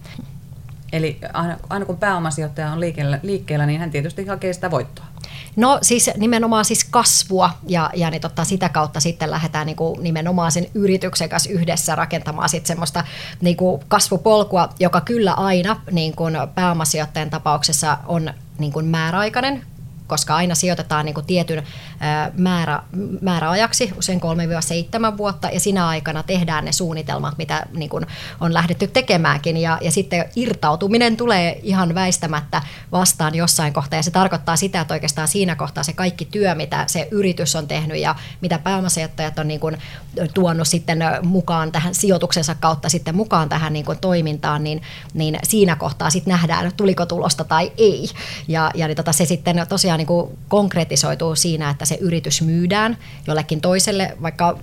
Eli 0.93 1.19
aina, 1.33 1.57
aina 1.69 1.85
kun 1.85 1.99
pääomasijoittaja 1.99 2.73
on 2.73 2.81
liikkeellä, 2.81 3.21
liikkeellä, 3.23 3.67
niin 3.67 3.81
hän 3.81 3.91
tietysti 3.91 4.27
hakee 4.27 4.53
sitä 4.53 4.71
voittoa. 4.71 5.05
No 5.57 5.79
siis 5.83 6.11
nimenomaan 6.17 6.65
siis 6.65 6.85
kasvua 6.85 7.51
ja, 7.69 7.91
ja 7.95 8.11
niin 8.11 8.21
totta, 8.21 8.45
sitä 8.45 8.69
kautta 8.69 9.01
sitten 9.01 9.31
lähdetään 9.31 9.67
niin 9.67 9.77
kuin 9.77 10.03
nimenomaan 10.03 10.53
sen 10.53 10.67
yrityksen 10.75 11.29
kanssa 11.29 11.51
yhdessä 11.51 11.95
rakentamaan 11.95 12.49
sitten 12.49 12.69
semmoista 12.69 13.05
niin 13.41 13.57
kuin 13.57 13.83
kasvupolkua, 13.89 14.69
joka 14.81 15.01
kyllä 15.01 15.33
aina 15.33 15.81
niin 15.91 16.17
kuin 16.17 16.35
pääomasijoittajan 16.55 17.31
tapauksessa 17.31 17.99
on 18.07 18.31
niin 18.59 18.73
kuin 18.73 18.87
määräaikainen, 18.87 19.63
koska 20.11 20.37
aina 20.37 20.55
sijoitetaan 20.55 21.05
niin 21.05 21.15
kuin 21.15 21.27
tietyn 21.27 21.63
määrä, 22.37 22.83
määräajaksi, 23.21 23.93
usein 23.99 24.21
3-7 25.15 25.17
vuotta, 25.17 25.49
ja 25.49 25.61
sinä 25.61 25.89
aikana 25.89 26.23
tehdään 26.23 26.65
ne 26.65 26.73
suunnitelmat, 26.73 27.39
mitä 27.39 27.67
niin 27.73 27.91
kuin 27.91 28.07
on 28.41 28.55
lähdetty 28.55 28.87
tekemäänkin, 28.87 29.57
ja, 29.57 29.79
ja 29.81 29.91
sitten 29.91 30.25
irtautuminen 30.37 31.17
tulee 31.17 31.61
ihan 31.63 31.95
väistämättä 31.95 32.63
vastaan 32.93 33.35
jossain 33.35 33.73
kohtaa, 33.73 33.99
ja 33.99 34.03
se 34.03 34.11
tarkoittaa 34.11 34.57
sitä, 34.57 34.81
että 34.81 34.95
oikeastaan 34.95 35.29
siinä 35.29 35.57
kohtaa 35.57 35.85
se 35.85 35.93
kaikki 35.93 36.25
työ, 36.25 36.55
mitä 36.55 36.85
se 36.87 37.09
yritys 37.11 37.57
on 37.57 37.69
tehnyt, 37.69 37.99
ja 37.99 38.15
mitä 38.41 38.59
pääomasijoittajat 38.59 39.39
on 39.39 39.49
niin 39.49 39.61
kuin 39.61 39.79
tuonut 40.35 40.69
sitten 40.69 40.99
mukaan 41.23 41.73
tähän 41.73 41.95
sijoituksensa 41.95 42.55
kautta 42.55 42.89
sitten 42.89 43.15
mukaan 43.15 43.49
tähän 43.49 43.73
niin 43.73 43.85
kuin 43.85 43.99
toimintaan, 43.99 44.65
niin, 44.65 44.83
niin 45.15 45.39
siinä 45.43 45.77
kohtaa 45.77 46.11
sitten 46.11 46.33
nähdään, 46.33 46.73
tuliko 46.77 47.07
tulosta 47.07 47.45
tai 47.45 47.73
ei, 47.79 48.11
ja, 48.49 48.71
ja 48.75 48.87
niin 48.87 48.97
tota, 48.97 49.13
se 49.13 49.25
sitten 49.25 49.67
tosiaan 49.69 50.00
niin 50.01 50.07
kuin 50.07 50.39
konkretisoituu 50.49 51.37
siinä, 51.37 51.71
että 51.71 51.85
se 51.85 51.99
yritys 52.01 52.43
myydään 52.43 52.99
jollekin 53.27 53.61
toiselle, 53.61 54.17
vaikka 54.23 54.59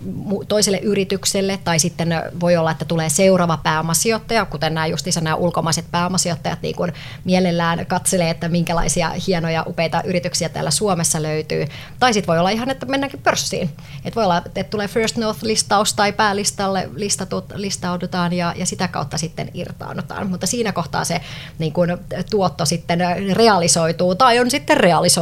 toiselle 0.47 0.77
yritykselle, 0.77 1.59
tai 1.63 1.79
sitten 1.79 2.09
voi 2.39 2.57
olla, 2.57 2.71
että 2.71 2.85
tulee 2.85 3.09
seuraava 3.09 3.57
pääomasijoittaja, 3.57 4.45
kuten 4.45 4.73
nämä 4.73 4.87
justiinsa 4.87 5.21
nämä 5.21 5.35
ulkomaiset 5.35 5.85
pääomasijoittajat 5.91 6.61
niin 6.61 6.75
kuin 6.75 6.93
mielellään 7.23 7.85
katselee, 7.85 8.29
että 8.29 8.49
minkälaisia 8.49 9.11
hienoja, 9.27 9.63
upeita 9.67 10.01
yrityksiä 10.05 10.49
täällä 10.49 10.71
Suomessa 10.71 11.23
löytyy. 11.23 11.67
Tai 11.99 12.13
sitten 12.13 12.27
voi 12.27 12.39
olla 12.39 12.49
ihan, 12.49 12.69
että 12.69 12.85
mennäänkin 12.85 13.21
pörssiin. 13.21 13.69
Et 14.05 14.15
voi 14.15 14.23
olla, 14.23 14.37
että 14.37 14.63
tulee 14.63 14.87
First 14.87 15.17
North-listaus 15.17 15.93
tai 15.95 16.13
päälistalle 16.13 16.89
listatut, 16.95 17.45
listaudutaan 17.55 18.33
ja, 18.33 18.53
ja 18.57 18.65
sitä 18.65 18.87
kautta 18.87 19.17
sitten 19.17 19.51
irtaannutaan. 19.53 20.29
Mutta 20.29 20.47
siinä 20.47 20.71
kohtaa 20.71 21.03
se 21.03 21.21
niin 21.59 21.73
kuin, 21.73 21.97
tuotto 22.29 22.65
sitten 22.65 22.99
realisoituu 23.33 24.15
tai 24.15 24.39
on 24.39 24.51
sitten 24.51 24.77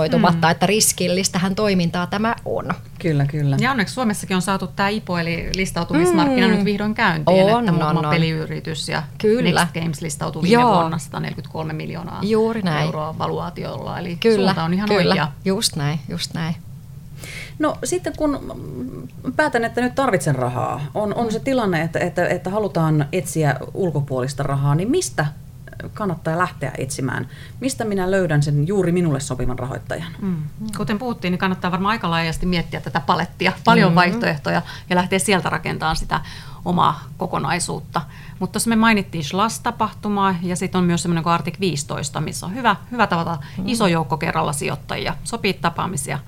realisoitumatta, 0.06 0.48
mm. 0.48 0.52
että 0.52 0.66
riskillistähän 0.66 1.56
toimintaa 1.56 2.08
tämä 2.08 2.36
on. 2.46 2.70
Kyllä, 3.00 3.26
kyllä. 3.26 3.58
Ja 3.60 3.72
onneksi 3.72 3.94
Suomessakin 3.94 4.36
on 4.36 4.42
saatu 4.42 4.68
tämä 4.68 4.90
IPO, 4.90 5.18
eli 5.18 5.50
listautumismarkkina 5.56 6.48
mm. 6.48 6.54
nyt 6.54 6.66
vihdoin 6.66 6.94
käyntiin, 6.96 7.56
on, 7.56 7.60
että 7.60 7.72
muutama 7.72 8.00
on, 8.00 8.10
peliyritys 8.10 8.90
ja 8.90 9.04
kyllä. 9.18 9.60
Next 9.60 9.74
Games 9.74 10.02
listautui 10.02 10.44
viime 10.44 10.62
Joo. 10.62 10.74
vuonna 10.74 10.98
143 10.98 11.74
miljoonaa 11.74 12.20
Juuri 12.24 12.62
näin. 12.62 12.86
euroa 12.86 13.18
valuaatiolla, 13.18 14.00
eli 14.00 14.16
kyllä, 14.16 14.46
suunta 14.46 14.64
on 14.64 14.74
ihan 14.74 14.90
kyllä. 14.90 15.10
oikea. 15.10 15.32
Just 15.46 15.76
näin, 15.76 16.00
just 16.10 16.34
näin. 16.34 16.56
No 17.60 17.78
sitten 17.84 18.14
kun 18.18 18.40
päätän, 19.36 19.64
että 19.64 19.82
nyt 19.82 19.96
tarvitsen 19.96 20.36
rahaa, 20.36 20.82
on, 20.94 21.16
on 21.16 21.32
se 21.32 21.40
tilanne, 21.40 21.82
että, 21.82 22.00
että, 22.00 22.28
että 22.28 22.50
halutaan 22.50 23.06
etsiä 23.12 23.56
ulkopuolista 23.74 24.44
rahaa, 24.44 24.76
niin 24.76 24.92
mistä 24.92 25.26
kannattaa 25.94 26.38
lähteä 26.38 26.72
etsimään? 26.78 27.28
Mistä 27.60 27.86
minä 27.86 28.12
löydän 28.12 28.44
sen 28.44 28.68
juuri 28.68 28.92
minulle 28.92 29.20
sopivan 29.20 29.60
rahoittajan? 29.60 30.12
Mm. 30.22 30.44
Kuten 30.78 31.00
puhuttiin, 31.00 31.32
niin 31.32 31.40
kannattaa 31.40 31.72
varmaan 31.72 31.92
aika 31.92 32.10
laajasti 32.10 32.46
miettiä 32.46 32.82
tätä 32.82 33.00
palettia, 33.00 33.54
paljon 33.64 33.92
mm. 33.92 33.96
vaihtoehtoja 33.96 34.62
ja 34.90 34.96
lähteä 34.96 35.20
sieltä 35.20 35.50
rakentamaan 35.50 35.96
sitä 35.96 36.22
omaa 36.66 37.04
kokonaisuutta. 37.18 38.02
Mutta 38.40 38.54
tuossa 38.54 38.70
me 38.70 38.76
mainittiin 38.76 39.24
Schloss-tapahtumaa 39.24 40.36
ja 40.42 40.56
sitten 40.56 40.80
on 40.80 40.86
myös 40.86 41.02
semmoinen 41.02 41.24
kuin 41.24 41.34
Artik 41.34 41.60
15, 41.60 42.22
missä 42.22 42.46
on 42.46 42.56
hyvä, 42.56 42.76
hyvä 42.92 43.08
tavata 43.08 43.38
mm. 43.58 43.64
iso 43.68 43.88
joukko 43.88 44.18
kerralla 44.18 44.54
sijoittajia, 44.54 45.16
sopii 45.24 45.54
tapaamisia, 45.54 46.20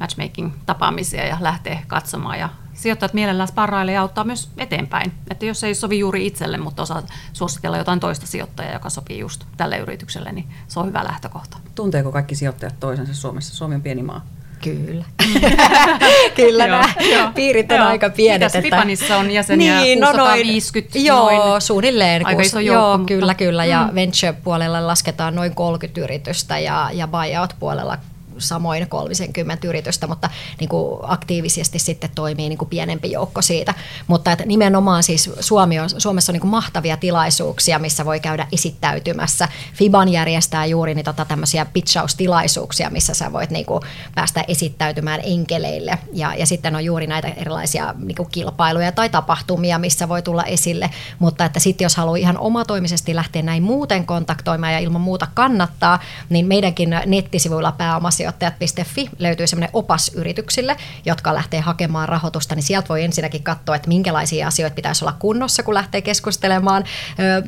matchmaking-tapaamisia 0.00 1.26
ja 1.26 1.36
lähteä 1.40 1.82
katsomaan 1.86 2.38
ja 2.38 2.48
sijoittajat 2.76 3.14
mielellään 3.14 3.48
sparrailee 3.48 3.94
ja 3.94 4.00
auttaa 4.00 4.24
myös 4.24 4.50
eteenpäin. 4.58 5.12
Että 5.30 5.46
jos 5.46 5.64
ei 5.64 5.74
sovi 5.74 5.98
juuri 5.98 6.26
itselle, 6.26 6.58
mutta 6.58 6.82
osaa 6.82 7.02
suositella 7.32 7.78
jotain 7.78 8.00
toista 8.00 8.26
sijoittajaa, 8.26 8.72
joka 8.72 8.90
sopii 8.90 9.18
just 9.18 9.44
tälle 9.56 9.78
yritykselle, 9.78 10.32
niin 10.32 10.48
se 10.68 10.80
on 10.80 10.86
hyvä 10.86 11.04
lähtökohta. 11.04 11.56
Tunteeko 11.74 12.12
kaikki 12.12 12.34
sijoittajat 12.34 12.80
toisensa 12.80 13.14
Suomessa? 13.14 13.54
Suomi 13.54 13.74
on 13.74 13.82
pieni 13.82 14.02
maa. 14.02 14.26
Kyllä. 14.64 15.04
Kyllä 16.36 16.66
nämä 16.66 17.32
piirit 17.34 17.72
on 17.72 17.78
joo. 17.78 17.86
aika 17.86 18.10
pienet. 18.10 18.52
Mitäs 18.52 18.62
Fipanissa 18.62 19.16
on 19.16 19.30
jäseniä 19.30 19.80
niin, 19.80 19.98
650? 19.98 20.98
No 20.98 21.04
noin, 21.04 21.36
joo, 21.36 21.48
noin. 21.48 21.60
suunnilleen. 21.60 22.26
Aika 22.26 22.42
iso 22.42 22.60
joukko, 22.60 22.82
joo, 22.84 22.98
mutta... 22.98 23.14
kyllä, 23.14 23.34
kyllä. 23.34 23.64
Ja 23.64 23.88
mm. 23.88 23.94
venture-puolella 23.94 24.86
lasketaan 24.86 25.34
noin 25.34 25.54
30 25.54 26.00
yritystä 26.00 26.58
ja, 26.58 26.90
ja 26.92 27.08
buyout-puolella 27.08 27.98
samoin 28.38 28.88
30 28.88 29.68
yritystä, 29.68 30.06
mutta 30.06 30.30
niin 30.60 30.68
kuin 30.68 31.00
aktiivisesti 31.02 31.78
sitten 31.78 32.10
toimii 32.14 32.48
niin 32.48 32.58
kuin 32.58 32.68
pienempi 32.68 33.10
joukko 33.10 33.42
siitä. 33.42 33.74
Mutta 34.06 34.32
että 34.32 34.44
nimenomaan 34.44 35.02
siis 35.02 35.30
Suomi 35.40 35.78
on, 35.78 35.90
Suomessa 35.98 36.32
on 36.32 36.34
niin 36.34 36.40
kuin 36.40 36.50
mahtavia 36.50 36.96
tilaisuuksia, 36.96 37.78
missä 37.78 38.04
voi 38.04 38.20
käydä 38.20 38.46
esittäytymässä. 38.52 39.48
Fiban 39.74 40.08
järjestää 40.08 40.66
juuri 40.66 40.94
niitä 40.94 41.12
tota 41.12 41.28
tämmöisiä 41.28 41.64
pitchaustilaisuuksia, 41.64 42.90
missä 42.90 43.14
sä 43.14 43.32
voit 43.32 43.50
niin 43.50 43.66
kuin 43.66 43.82
päästä 44.14 44.44
esittäytymään 44.48 45.20
enkeleille. 45.24 45.98
Ja, 46.12 46.34
ja 46.34 46.46
sitten 46.46 46.76
on 46.76 46.84
juuri 46.84 47.06
näitä 47.06 47.28
erilaisia 47.28 47.94
niin 47.98 48.16
kuin 48.16 48.28
kilpailuja 48.30 48.92
tai 48.92 49.08
tapahtumia, 49.08 49.78
missä 49.78 50.08
voi 50.08 50.22
tulla 50.22 50.44
esille. 50.44 50.90
Mutta 51.18 51.44
että 51.44 51.60
sitten 51.60 51.84
jos 51.84 51.96
haluaa 51.96 52.16
ihan 52.16 52.38
omatoimisesti 52.38 53.14
lähteä 53.14 53.42
näin 53.42 53.62
muuten 53.62 54.06
kontaktoimaan 54.06 54.72
ja 54.72 54.78
ilman 54.78 55.00
muuta 55.00 55.26
kannattaa, 55.34 55.98
niin 56.28 56.46
meidänkin 56.46 56.96
nettisivuilla 57.06 57.72
pääomasi 57.72 58.25
sijoittajat.fi 58.26 59.08
löytyy 59.18 59.46
semmoinen 59.46 59.70
opas 59.72 60.10
yrityksille, 60.14 60.76
jotka 61.04 61.34
lähtee 61.34 61.60
hakemaan 61.60 62.08
rahoitusta, 62.08 62.54
niin 62.54 62.62
sieltä 62.62 62.88
voi 62.88 63.04
ensinnäkin 63.04 63.42
katsoa, 63.42 63.76
että 63.76 63.88
minkälaisia 63.88 64.46
asioita 64.46 64.74
pitäisi 64.74 65.04
olla 65.04 65.16
kunnossa, 65.18 65.62
kun 65.62 65.74
lähtee 65.74 66.02
keskustelemaan 66.02 66.84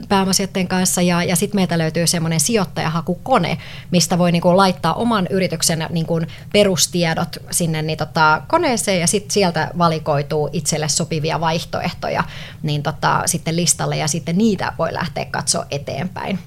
pääomasijoittajien 0.08 0.68
kanssa. 0.68 1.02
Ja, 1.02 1.22
ja 1.22 1.36
sitten 1.36 1.58
meiltä 1.58 1.78
löytyy 1.78 2.06
semmoinen 2.06 2.40
sijoittajahakukone, 2.40 3.58
mistä 3.90 4.18
voi 4.18 4.32
niinku 4.32 4.56
laittaa 4.56 4.94
oman 4.94 5.26
yrityksen 5.30 5.86
niinku 5.90 6.20
perustiedot 6.52 7.36
sinne 7.50 7.82
niin 7.82 7.98
tota, 7.98 8.42
koneeseen 8.48 9.00
ja 9.00 9.06
sitten 9.06 9.30
sieltä 9.30 9.70
valikoituu 9.78 10.50
itselle 10.52 10.88
sopivia 10.88 11.40
vaihtoehtoja 11.40 12.24
niin 12.62 12.82
tota, 12.82 13.22
sitten 13.26 13.56
listalle 13.56 13.96
ja 13.96 14.08
sitten 14.08 14.38
niitä 14.38 14.72
voi 14.78 14.92
lähteä 14.92 15.24
katsoa 15.24 15.66
eteenpäin. 15.70 16.38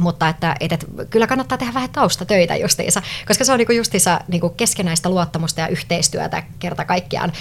Mutta 0.00 0.28
että, 0.28 0.56
että, 0.60 0.78
kyllä 1.10 1.26
kannattaa 1.26 1.58
tehdä 1.58 1.74
vähän 1.74 1.90
taustatöitä 1.90 2.56
justiinsa, 2.56 3.02
koska 3.26 3.44
se 3.44 3.52
on 3.52 3.58
niinku 3.58 3.72
justiinsa 3.72 4.20
niinku 4.28 4.48
keskenäistä 4.48 5.08
luottamusta 5.08 5.60
ja 5.60 5.68
yhteistyötä 5.68 6.42
kerta 6.58 6.84
kaikkiaan 6.84 7.32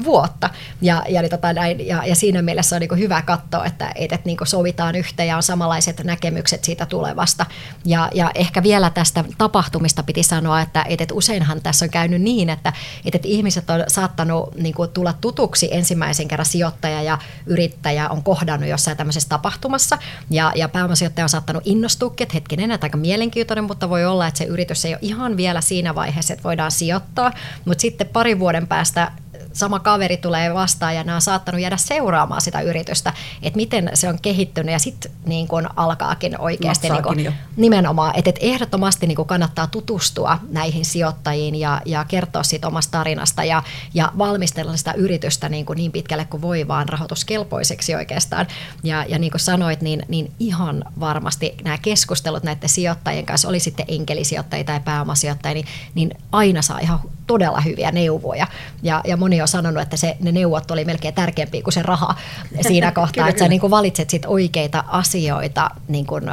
3-7 0.00 0.04
vuotta. 0.04 0.50
Ja, 0.82 1.02
ja, 1.08 1.22
niin 1.22 1.30
tota 1.30 1.52
näin, 1.52 1.86
ja, 1.86 2.06
ja 2.06 2.14
siinä 2.14 2.42
mielessä 2.42 2.76
on 2.76 2.80
niinku 2.80 2.94
hyvä 2.94 3.22
katsoa, 3.22 3.64
että, 3.64 3.92
että, 3.94 4.18
niinku 4.24 4.44
sovitaan 4.44 4.94
yhteen 4.94 5.28
ja 5.28 5.36
on 5.36 5.42
samanlaiset 5.42 6.04
näkemykset 6.04 6.64
siitä 6.64 6.86
tulevasta. 6.86 7.46
Ja, 7.84 8.10
ja 8.14 8.30
ehkä 8.34 8.62
vielä 8.62 8.90
tästä 8.90 9.24
tapahtumista 9.38 10.02
piti 10.02 10.22
sanoa, 10.22 10.60
että, 10.60 10.84
että 10.88 11.14
useinhan 11.14 11.60
tässä 11.62 11.84
on 11.84 11.90
käynyt 11.90 12.22
niin, 12.22 12.50
että, 12.50 12.72
että 13.04 13.18
ihmiset 13.28 13.70
on 13.70 13.84
saattanut 13.88 14.54
niinku 14.54 14.86
tulla 14.86 15.12
tutuksi 15.12 15.68
ensimmäisen 15.72 16.28
kerran 16.28 16.46
sijoittaja 16.46 17.02
ja 17.02 17.18
yrittäjä 17.46 18.08
on 18.08 18.22
kohdannut 18.22 18.68
jossain 18.68 18.96
tämmöisessä 18.96 19.28
tapahtumassa 19.28 19.98
ja, 20.30 20.52
ja 20.54 20.68
pääomassa 20.68 21.03
sijoittaja 21.04 21.24
on 21.24 21.28
saattanut 21.28 21.62
innostua, 21.66 22.14
että 22.20 22.34
hetkinen, 22.34 22.70
että 22.70 22.84
aika 22.84 22.96
mielenkiintoinen, 22.96 23.64
mutta 23.64 23.88
voi 23.88 24.04
olla, 24.04 24.26
että 24.26 24.38
se 24.38 24.44
yritys 24.44 24.84
ei 24.84 24.92
ole 24.92 24.98
ihan 25.02 25.36
vielä 25.36 25.60
siinä 25.60 25.94
vaiheessa, 25.94 26.32
että 26.32 26.44
voidaan 26.44 26.70
sijoittaa, 26.70 27.32
mutta 27.64 27.82
sitten 27.82 28.08
parin 28.08 28.38
vuoden 28.38 28.66
päästä 28.66 29.12
sama 29.54 29.78
kaveri 29.78 30.16
tulee 30.16 30.54
vastaan 30.54 30.94
ja 30.94 31.04
nämä 31.04 31.16
on 31.16 31.22
saattanut 31.22 31.60
jäädä 31.60 31.76
seuraamaan 31.76 32.40
sitä 32.40 32.60
yritystä, 32.60 33.12
että 33.42 33.56
miten 33.56 33.90
se 33.94 34.08
on 34.08 34.18
kehittynyt 34.22 34.72
ja 34.72 34.78
sitten 34.78 35.12
niin 35.26 35.48
kun 35.48 35.68
alkaakin 35.76 36.40
oikeasti 36.40 36.90
niin 36.90 37.02
kun, 37.02 37.34
nimenomaan, 37.56 38.12
että 38.16 38.30
et 38.30 38.38
ehdottomasti 38.40 39.06
niin 39.06 39.16
kun 39.16 39.26
kannattaa 39.26 39.66
tutustua 39.66 40.38
näihin 40.50 40.84
sijoittajiin 40.84 41.54
ja, 41.54 41.80
ja 41.84 42.04
kertoa 42.04 42.42
siitä 42.42 42.68
omasta 42.68 42.98
tarinasta 42.98 43.44
ja, 43.44 43.62
ja 43.94 44.12
valmistella 44.18 44.76
sitä 44.76 44.92
yritystä 44.92 45.48
niin, 45.48 45.66
kuin 45.66 45.76
niin 45.76 45.92
pitkälle 45.92 46.24
kuin 46.24 46.42
voi 46.42 46.68
vaan 46.68 46.88
rahoituskelpoiseksi 46.88 47.94
oikeastaan. 47.94 48.46
Ja, 48.82 49.04
ja 49.08 49.18
niin 49.18 49.30
kuin 49.30 49.40
sanoit, 49.40 49.80
niin, 49.80 50.02
niin 50.08 50.32
ihan 50.38 50.84
varmasti 51.00 51.54
nämä 51.64 51.78
keskustelut 51.78 52.42
näiden 52.42 52.68
sijoittajien 52.68 53.26
kanssa, 53.26 53.48
oli 53.48 53.60
sitten 53.60 53.86
enkelisijoittajia 53.88 54.64
tai 54.64 54.80
pääomasijoittajia, 54.80 55.54
niin, 55.54 55.66
niin 55.94 56.10
aina 56.32 56.62
saa 56.62 56.78
ihan 56.78 57.00
todella 57.26 57.60
hyviä 57.60 57.92
neuvoja. 57.92 58.46
Ja, 58.82 59.00
ja 59.06 59.16
moni 59.16 59.42
on 59.42 59.48
sanonut, 59.48 59.82
että 59.82 59.96
se, 59.96 60.16
ne 60.20 60.32
neuvot 60.32 60.70
oli 60.70 60.84
melkein 60.84 61.14
tärkeämpiä 61.14 61.62
kuin 61.62 61.74
se 61.74 61.82
raha 61.82 62.14
siinä 62.60 62.92
kohtaa, 63.00 63.28
että 63.28 63.38
sä 63.38 63.48
niin 63.48 63.60
kuin 63.60 63.70
valitset 63.70 64.10
sit 64.10 64.26
oikeita 64.26 64.84
asioita 64.88 65.70
niin 65.88 66.06
kuin, 66.06 66.24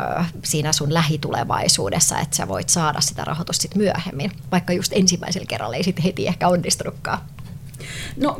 siinä 0.43 0.73
sun 0.73 0.93
lähitulevaisuudessa, 0.93 2.19
että 2.19 2.35
sä 2.35 2.47
voit 2.47 2.69
saada 2.69 3.01
sitä 3.01 3.23
rahoitusta 3.23 3.61
sit 3.61 3.75
myöhemmin, 3.75 4.31
vaikka 4.51 4.73
just 4.73 4.93
ensimmäisellä 4.95 5.45
kerralla 5.45 5.75
ei 5.75 5.83
sitten 5.83 6.03
heti 6.03 6.27
ehkä 6.27 6.47
onnistunutkaan. 6.47 7.19
No 8.17 8.39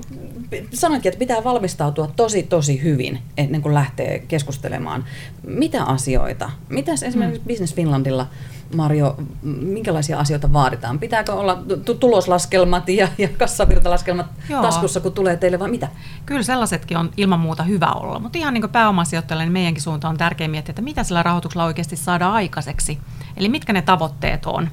sanoitkin, 0.73 1.09
että 1.09 1.19
pitää 1.19 1.43
valmistautua 1.43 2.11
tosi 2.15 2.43
tosi 2.43 2.83
hyvin 2.83 3.19
ennen 3.37 3.61
kuin 3.61 3.73
lähtee 3.73 4.19
keskustelemaan. 4.19 5.05
Mitä 5.43 5.83
asioita? 5.83 6.51
Mitäs 6.69 7.03
esimerkiksi 7.03 7.41
mm. 7.41 7.47
Business 7.47 7.75
Finlandilla 7.75 8.27
Marjo, 8.75 9.15
minkälaisia 9.41 10.19
asioita 10.19 10.53
vaaditaan? 10.53 10.99
Pitääkö 10.99 11.34
olla 11.34 11.57
tuloslaskelmat 11.99 12.89
ja, 12.89 13.07
ja 13.17 13.27
kassavirtalaskelmat 13.27 14.25
Joo. 14.49 14.62
taskussa, 14.62 14.99
kun 14.99 15.12
tulee 15.12 15.38
teille 15.38 15.60
vai 15.60 15.69
mitä? 15.69 15.88
Kyllä 16.25 16.43
sellaisetkin 16.43 16.97
on 16.97 17.12
ilman 17.17 17.39
muuta 17.39 17.63
hyvä 17.63 17.91
olla, 17.91 18.19
mutta 18.19 18.38
ihan 18.38 18.53
niin 18.53 18.62
kuin 18.62 18.71
pääomasijoittajalle, 18.71 19.43
niin 19.43 19.53
meidänkin 19.53 19.84
suunta 19.84 20.10
on 20.10 20.17
tärkeää 20.17 20.47
miettiä, 20.47 20.71
että 20.71 20.81
mitä 20.81 21.03
sillä 21.03 21.23
rahoituksella 21.23 21.65
oikeasti 21.65 21.95
saadaan 21.95 22.34
aikaiseksi. 22.34 22.99
Eli 23.38 23.49
mitkä 23.49 23.73
ne 23.73 23.81
tavoitteet 23.81 24.45
on. 24.45 24.69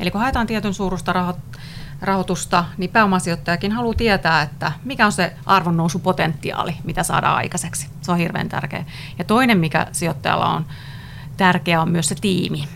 Eli 0.00 0.10
kun 0.10 0.20
haetaan 0.20 0.46
tietyn 0.46 0.74
suurusta 0.74 1.12
raho- 1.12 1.58
rahoitusta, 2.00 2.64
niin 2.76 2.90
pääomasijoittajakin 2.90 3.72
haluaa 3.72 3.94
tietää, 3.94 4.42
että 4.42 4.72
mikä 4.84 5.06
on 5.06 5.12
se 5.12 5.32
arvonnousupotentiaali, 5.46 6.76
mitä 6.84 7.02
saadaan 7.02 7.36
aikaiseksi. 7.36 7.88
Se 8.00 8.12
on 8.12 8.18
hirveän 8.18 8.48
tärkeä. 8.48 8.84
Ja 9.18 9.24
toinen, 9.24 9.58
mikä 9.58 9.86
sijoittajalla 9.92 10.48
on 10.48 10.66
tärkeä, 11.36 11.82
on 11.82 11.90
myös 11.90 12.08
se 12.08 12.14
tiimi. 12.20 12.68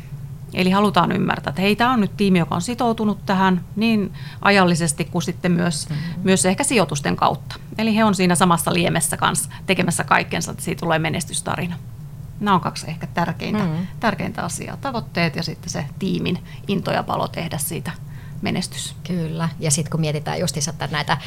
Eli 0.57 0.71
halutaan 0.71 1.13
ymmärtää, 1.13 1.51
että 1.51 1.63
hei, 1.63 1.77
tämä 1.77 1.93
on 1.93 2.01
nyt 2.01 2.17
tiimi, 2.17 2.39
joka 2.39 2.55
on 2.55 2.63
sitoutunut 2.63 3.27
tähän 3.27 3.65
niin 3.77 4.13
ajallisesti 4.43 5.05
kuin 5.05 5.23
sitten 5.23 5.53
myös, 5.53 5.89
mm-hmm. 5.89 6.21
myös 6.23 6.47
ehkä 6.47 6.65
sijoitusten 6.65 7.17
kautta. 7.17 7.57
Eli 7.79 7.97
he 7.97 8.05
on 8.05 8.15
siinä 8.15 8.35
samassa 8.35 8.75
liemessä 8.75 9.17
kanssa 9.17 9.51
tekemässä 9.67 10.05
kaikkensa, 10.05 10.51
että 10.51 10.65
siitä 10.65 10.81
tulee 10.81 10.99
menestystarina. 10.99 11.77
Nämä 12.41 12.55
on 12.55 12.61
kaksi 12.61 12.91
ehkä 12.91 13.07
tärkeintä, 13.07 13.65
mm-hmm. 13.65 13.87
tärkeintä 14.01 14.43
asiaa. 14.43 14.77
Tavoitteet 14.77 15.37
ja 15.37 15.43
sitten 15.43 15.71
se 15.71 15.85
tiimin 15.99 16.39
into 16.69 16.91
ja 16.91 17.03
palo 17.03 17.29
tehdä 17.29 17.59
siitä 17.59 17.91
menestys. 18.47 18.95
Kyllä, 19.07 19.49
ja 19.61 19.71
sitten 19.71 19.91
kun 19.91 20.01
mietitään 20.01 20.41
justiinsa 20.41 20.73
näitä 20.91 21.19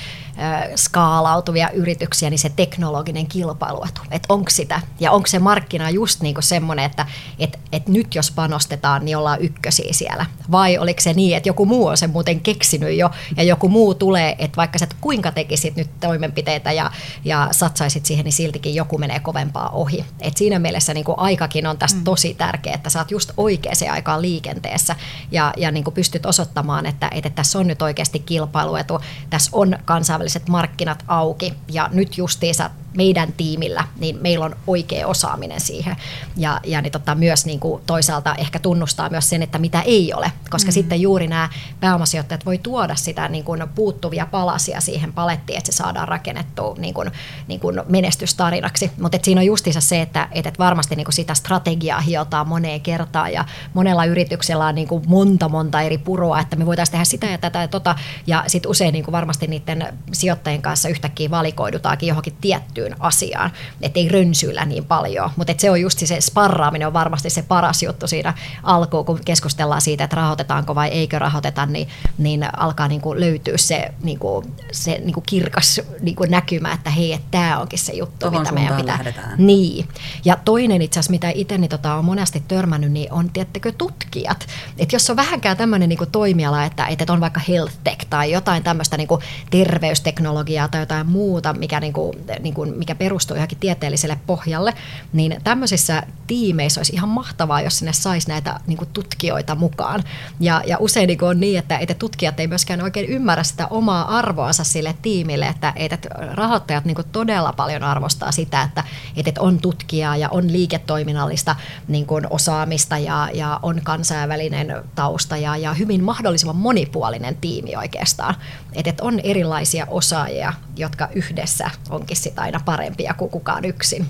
skaalautuvia 0.75 1.69
yrityksiä, 1.69 2.29
niin 2.29 2.39
se 2.39 2.49
teknologinen 2.49 3.27
kilpailuetu, 3.27 4.01
että 4.11 4.33
onko 4.33 4.49
sitä, 4.49 4.81
ja 4.99 5.11
onko 5.11 5.27
se 5.27 5.39
markkina 5.39 5.89
just 5.89 6.21
niin 6.21 6.35
semmoinen, 6.39 6.85
että 6.85 7.05
et, 7.39 7.59
et 7.71 7.87
nyt 7.87 8.15
jos 8.15 8.31
panostetaan, 8.31 9.05
niin 9.05 9.17
ollaan 9.17 9.41
ykkösiä 9.41 9.93
siellä, 9.93 10.25
vai 10.51 10.77
oliko 10.77 11.01
se 11.01 11.13
niin, 11.13 11.37
että 11.37 11.49
joku 11.49 11.65
muu 11.65 11.87
on 11.87 11.97
sen 11.97 12.09
muuten 12.09 12.41
keksinyt 12.41 12.97
jo, 12.97 13.09
ja 13.37 13.43
joku 13.43 13.69
muu 13.69 13.93
tulee, 13.93 14.35
että 14.39 14.57
vaikka 14.57 14.79
sä 14.79 14.83
et 14.85 14.95
kuinka 15.01 15.31
tekisit 15.31 15.75
nyt 15.75 15.99
toimenpiteitä 15.99 16.71
ja, 16.71 16.91
ja 17.25 17.47
satsaisit 17.51 18.05
siihen, 18.05 18.23
niin 18.25 18.33
siltikin 18.33 18.75
joku 18.75 18.97
menee 18.97 19.19
kovempaa 19.19 19.69
ohi. 19.69 20.05
Et 20.21 20.37
siinä 20.37 20.59
mielessä 20.59 20.93
niin 20.93 21.05
aikakin 21.17 21.67
on 21.67 21.77
tästä 21.77 21.97
mm. 21.97 22.03
tosi 22.03 22.33
tärkeä, 22.33 22.73
että 22.73 22.89
sä 22.89 22.99
oot 22.99 23.11
just 23.11 23.31
oikeaan 23.37 23.69
aikaan 23.91 24.21
liikenteessä, 24.21 24.95
ja, 25.31 25.53
ja 25.57 25.71
niin 25.71 25.83
pystyt 25.93 26.25
osoittamaan, 26.25 26.85
että 26.85 27.08
että, 27.11 27.29
tässä 27.29 27.59
on 27.59 27.67
nyt 27.67 27.81
oikeasti 27.81 28.19
kilpailuetu, 28.19 28.99
tässä 29.29 29.49
on 29.53 29.77
kansainväliset 29.85 30.49
markkinat 30.49 31.03
auki 31.07 31.53
ja 31.71 31.89
nyt 31.91 32.17
justiinsa 32.17 32.69
meidän 32.97 33.33
tiimillä, 33.33 33.83
niin 33.99 34.17
meillä 34.21 34.45
on 34.45 34.55
oikea 34.67 35.07
osaaminen 35.07 35.61
siihen. 35.61 35.95
Ja, 36.37 36.59
ja 36.63 36.81
niin 36.81 36.91
tota, 36.91 37.15
myös 37.15 37.45
niin 37.45 37.59
kuin 37.59 37.83
toisaalta 37.85 38.35
ehkä 38.35 38.59
tunnustaa 38.59 39.09
myös 39.09 39.29
sen, 39.29 39.43
että 39.43 39.59
mitä 39.59 39.81
ei 39.81 40.13
ole, 40.13 40.31
koska 40.49 40.69
mm. 40.69 40.73
sitten 40.73 41.01
juuri 41.01 41.27
nämä 41.27 41.49
pääomasijoittajat 41.79 42.45
voi 42.45 42.57
tuoda 42.57 42.95
sitä 42.95 43.27
niin 43.27 43.43
kuin 43.43 43.63
puuttuvia 43.75 44.25
palasia 44.25 44.81
siihen 44.81 45.13
palettiin, 45.13 45.57
että 45.57 45.71
se 45.71 45.75
saadaan 45.75 46.07
rakennettua 46.07 46.75
niin 46.77 46.93
kuin, 46.93 47.11
niin 47.47 47.59
kuin 47.59 47.81
menestystarinaksi. 47.89 48.91
Mutta 49.01 49.17
siinä 49.21 49.41
on 49.41 49.45
justiinsa 49.45 49.81
se, 49.81 50.01
että, 50.01 50.27
että 50.31 50.51
varmasti 50.59 50.95
niin 50.95 51.05
kuin 51.05 51.13
sitä 51.13 51.33
strategiaa 51.33 52.01
hiotaan 52.01 52.47
moneen 52.47 52.81
kertaan 52.81 53.33
ja 53.33 53.45
monella 53.73 54.05
yrityksellä 54.05 54.65
on 54.65 54.75
niin 54.75 54.87
kuin 54.87 55.03
monta 55.07 55.49
monta 55.49 55.81
eri 55.81 55.97
puroa, 55.97 56.39
että 56.39 56.55
me 56.55 56.65
voitaisiin 56.65 56.91
tehdä 56.91 57.05
sitä 57.05 57.27
ja 57.27 57.37
tätä 57.37 57.61
ja 57.61 57.67
tota, 57.67 57.95
ja 58.27 58.43
sitten 58.47 58.71
usein 58.71 58.93
niin 58.93 59.05
kuin 59.05 59.11
varmasti 59.11 59.47
niiden 59.47 59.93
sijoittajien 60.11 60.61
kanssa 60.61 60.89
yhtäkkiä 60.89 61.29
valikoidutaankin 61.29 62.07
johonkin 62.07 62.37
tiettyyn 62.41 62.78
asiaan, 62.99 63.51
ettei 63.81 64.09
rönsyillä 64.09 64.65
niin 64.65 64.85
paljon, 64.85 65.29
mutta 65.35 65.53
se 65.57 65.71
on 65.71 65.81
just 65.81 65.99
se 65.99 66.21
sparraaminen 66.21 66.87
on 66.87 66.93
varmasti 66.93 67.29
se 67.29 67.41
paras 67.41 67.83
juttu 67.83 68.07
siinä 68.07 68.33
alkuun, 68.63 69.05
kun 69.05 69.19
keskustellaan 69.25 69.81
siitä, 69.81 70.03
että 70.03 70.15
rahoitetaanko 70.15 70.75
vai 70.75 70.87
eikö 70.87 71.19
rahoiteta, 71.19 71.65
niin, 71.65 71.87
niin 72.17 72.45
alkaa 72.57 72.87
niin 72.87 73.01
kuin 73.01 73.19
löytyä 73.19 73.57
se, 73.57 73.93
niin 74.03 74.19
kuin, 74.19 74.53
se 74.71 75.01
niin 75.03 75.13
kuin 75.13 75.23
kirkas 75.29 75.81
niin 76.01 76.15
kuin 76.15 76.31
näkymä, 76.31 76.73
että 76.73 76.89
hei, 76.89 77.13
että 77.13 77.27
tämä 77.31 77.59
onkin 77.59 77.79
se 77.79 77.93
juttu, 77.93 78.17
Tohon 78.19 78.39
mitä 78.39 78.51
meidän 78.51 78.75
pitää. 78.75 78.97
Lähdetään. 78.97 79.33
Niin. 79.37 79.87
Ja 80.25 80.37
toinen 80.45 80.81
itse 80.81 80.99
asiassa, 80.99 81.11
mitä 81.11 81.31
itse 81.35 81.57
niin 81.57 81.69
tota, 81.69 81.95
on 81.95 82.05
monesti 82.05 82.43
törmännyt, 82.47 82.91
niin 82.91 83.13
on, 83.13 83.29
tiettekö, 83.29 83.71
tutkijat. 83.71 84.47
Että 84.77 84.95
jos 84.95 85.09
on 85.09 85.15
vähänkään 85.15 85.57
tämmöinen 85.57 85.89
niin 85.89 85.99
toimiala, 86.11 86.63
että, 86.63 86.87
että 86.87 87.13
on 87.13 87.21
vaikka 87.21 87.41
health 87.47 87.73
tech 87.83 88.05
tai 88.09 88.31
jotain 88.31 88.63
tämmöistä 88.63 88.97
niin 88.97 89.07
kuin 89.07 89.21
terveysteknologiaa 89.49 90.67
tai 90.67 90.81
jotain 90.81 91.07
muuta, 91.07 91.53
mikä, 91.53 91.79
niin 91.79 91.93
kuin, 91.93 92.25
niin 92.39 92.53
kuin, 92.53 92.68
mikä 92.77 92.95
perustuu 92.95 93.35
johonkin 93.35 93.57
tieteelliselle 93.57 94.19
pohjalle, 94.27 94.73
niin 95.13 95.41
tämmöisissä 95.43 96.03
tiimeissä 96.27 96.79
olisi 96.79 96.93
ihan 96.93 97.09
mahtavaa, 97.09 97.61
jos 97.61 97.77
sinne 97.77 97.93
saisi 97.93 98.27
näitä 98.27 98.59
niin 98.67 98.77
kuin 98.77 98.89
tutkijoita 98.93 99.55
mukaan. 99.55 100.03
Ja, 100.39 100.61
ja 100.65 100.77
usein 100.79 101.07
niin 101.07 101.23
on 101.23 101.39
niin, 101.39 101.59
että, 101.59 101.77
että 101.77 101.93
tutkijat 101.93 102.39
ei 102.39 102.47
myöskään 102.47 102.81
oikein 102.81 103.09
ymmärrä 103.09 103.43
sitä 103.43 103.67
omaa 103.67 104.17
arvoansa 104.17 104.63
sille 104.63 104.95
tiimille, 105.01 105.47
että, 105.47 105.73
että 105.75 105.97
rahoittajat 106.33 106.85
niin 106.85 106.95
kuin 106.95 107.07
todella 107.11 107.53
paljon 107.53 107.83
arvostaa 107.83 108.31
sitä, 108.31 108.61
että, 108.61 108.83
että 109.15 109.41
on 109.41 109.61
tutkijaa 109.61 110.17
ja 110.17 110.29
on 110.29 110.51
liiketoiminnallista 110.51 111.55
niin 111.87 112.05
kuin 112.05 112.27
osaamista 112.29 112.97
ja, 112.97 113.29
ja 113.33 113.59
on 113.63 113.81
kansainvälinen 113.83 114.83
tausta 114.95 115.37
ja, 115.37 115.57
ja 115.57 115.73
hyvin 115.73 116.03
mahdollisimman 116.03 116.55
monipuolinen 116.55 117.35
tiimi 117.35 117.75
oikeastaan. 117.75 118.35
Että 118.73 118.89
et 118.89 119.01
on 119.01 119.19
erilaisia 119.19 119.87
osaajia, 119.89 120.53
jotka 120.77 121.09
yhdessä 121.15 121.71
onkin 121.89 122.17
sit 122.17 122.39
aina 122.39 122.58
parempia 122.65 123.13
kuin 123.17 123.31
kukaan 123.31 123.65
yksin. 123.65 124.05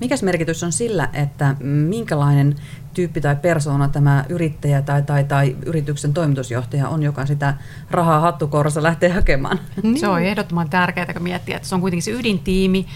Mikäs 0.00 0.22
merkitys 0.22 0.62
on 0.62 0.72
sillä, 0.72 1.08
että 1.12 1.56
minkälainen 1.62 2.56
tyyppi 2.94 3.20
tai 3.20 3.36
persoona 3.36 3.88
tämä 3.88 4.24
yrittäjä 4.28 4.82
tai, 4.82 5.02
tai, 5.02 5.24
tai 5.24 5.56
yrityksen 5.66 6.14
toimitusjohtaja 6.14 6.88
on, 6.88 7.02
joka 7.02 7.26
sitä 7.26 7.54
rahaa 7.90 8.20
hattukourassa 8.20 8.82
lähtee 8.82 9.08
hakemaan? 9.08 9.60
Se 10.00 10.08
on 10.08 10.22
ehdottoman 10.22 10.70
tärkeää, 10.70 11.12
kun 11.12 11.22
miettii, 11.22 11.54
että 11.54 11.68
se 11.68 11.74
on 11.74 11.80
kuitenkin 11.80 12.02
se 12.02 12.10
ydintiimi, 12.10 12.86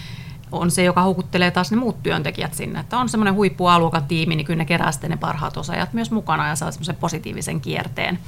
on 0.51 0.71
se, 0.71 0.83
joka 0.83 1.01
houkuttelee 1.01 1.51
taas 1.51 1.71
ne 1.71 1.77
muut 1.77 2.03
työntekijät 2.03 2.53
sinne. 2.53 2.79
Että 2.79 2.97
on 2.97 3.09
semmoinen 3.09 3.33
huippualuokan 3.33 4.05
tiimi, 4.05 4.35
niin 4.35 4.45
kyllä 4.45 4.57
ne 4.57 4.65
kerää 4.65 4.91
sitten 4.91 5.09
ne 5.09 5.17
parhaat 5.17 5.57
osaajat 5.57 5.93
myös 5.93 6.11
mukana 6.11 6.47
ja 6.47 6.55
saa 6.55 6.71
semmoisen 6.71 6.95
positiivisen 6.95 7.61
kierteen. 7.61 8.19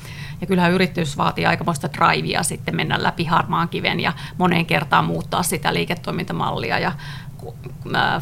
Ja 0.41 0.47
kyllähän 0.47 0.71
yritys 0.71 1.17
vaatii 1.17 1.45
aikamoista 1.45 1.89
drivea 1.93 2.43
sitten 2.43 2.75
mennä 2.75 3.03
läpi 3.03 3.23
harmaan 3.23 3.69
kiven 3.69 3.99
ja 3.99 4.13
moneen 4.37 4.65
kertaan 4.65 5.05
muuttaa 5.05 5.43
sitä 5.43 5.73
liiketoimintamallia 5.73 6.79
ja 6.79 6.91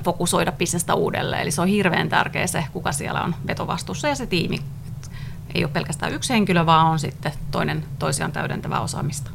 fokusoida 0.04 0.52
bisnestä 0.52 0.94
uudelleen. 0.94 1.42
Eli 1.42 1.52
se 1.52 1.62
on 1.62 1.68
hirveän 1.68 2.10
tärkeä 2.10 2.48
se, 2.48 2.66
kuka 2.74 2.92
siellä 2.92 3.22
on 3.22 3.36
vetovastuussa 3.48 4.08
ja 4.08 4.16
se 4.16 4.26
tiimi. 4.26 4.60
Ei 5.56 5.64
ole 5.64 5.72
pelkästään 5.72 6.14
yksi 6.14 6.34
henkilö, 6.34 6.66
vaan 6.66 6.88
on 6.88 7.00
sitten 7.00 7.32
toinen 7.52 7.86
toisiaan 8.00 8.32
täydentävää 8.32 8.82
osaamista. 8.82 9.32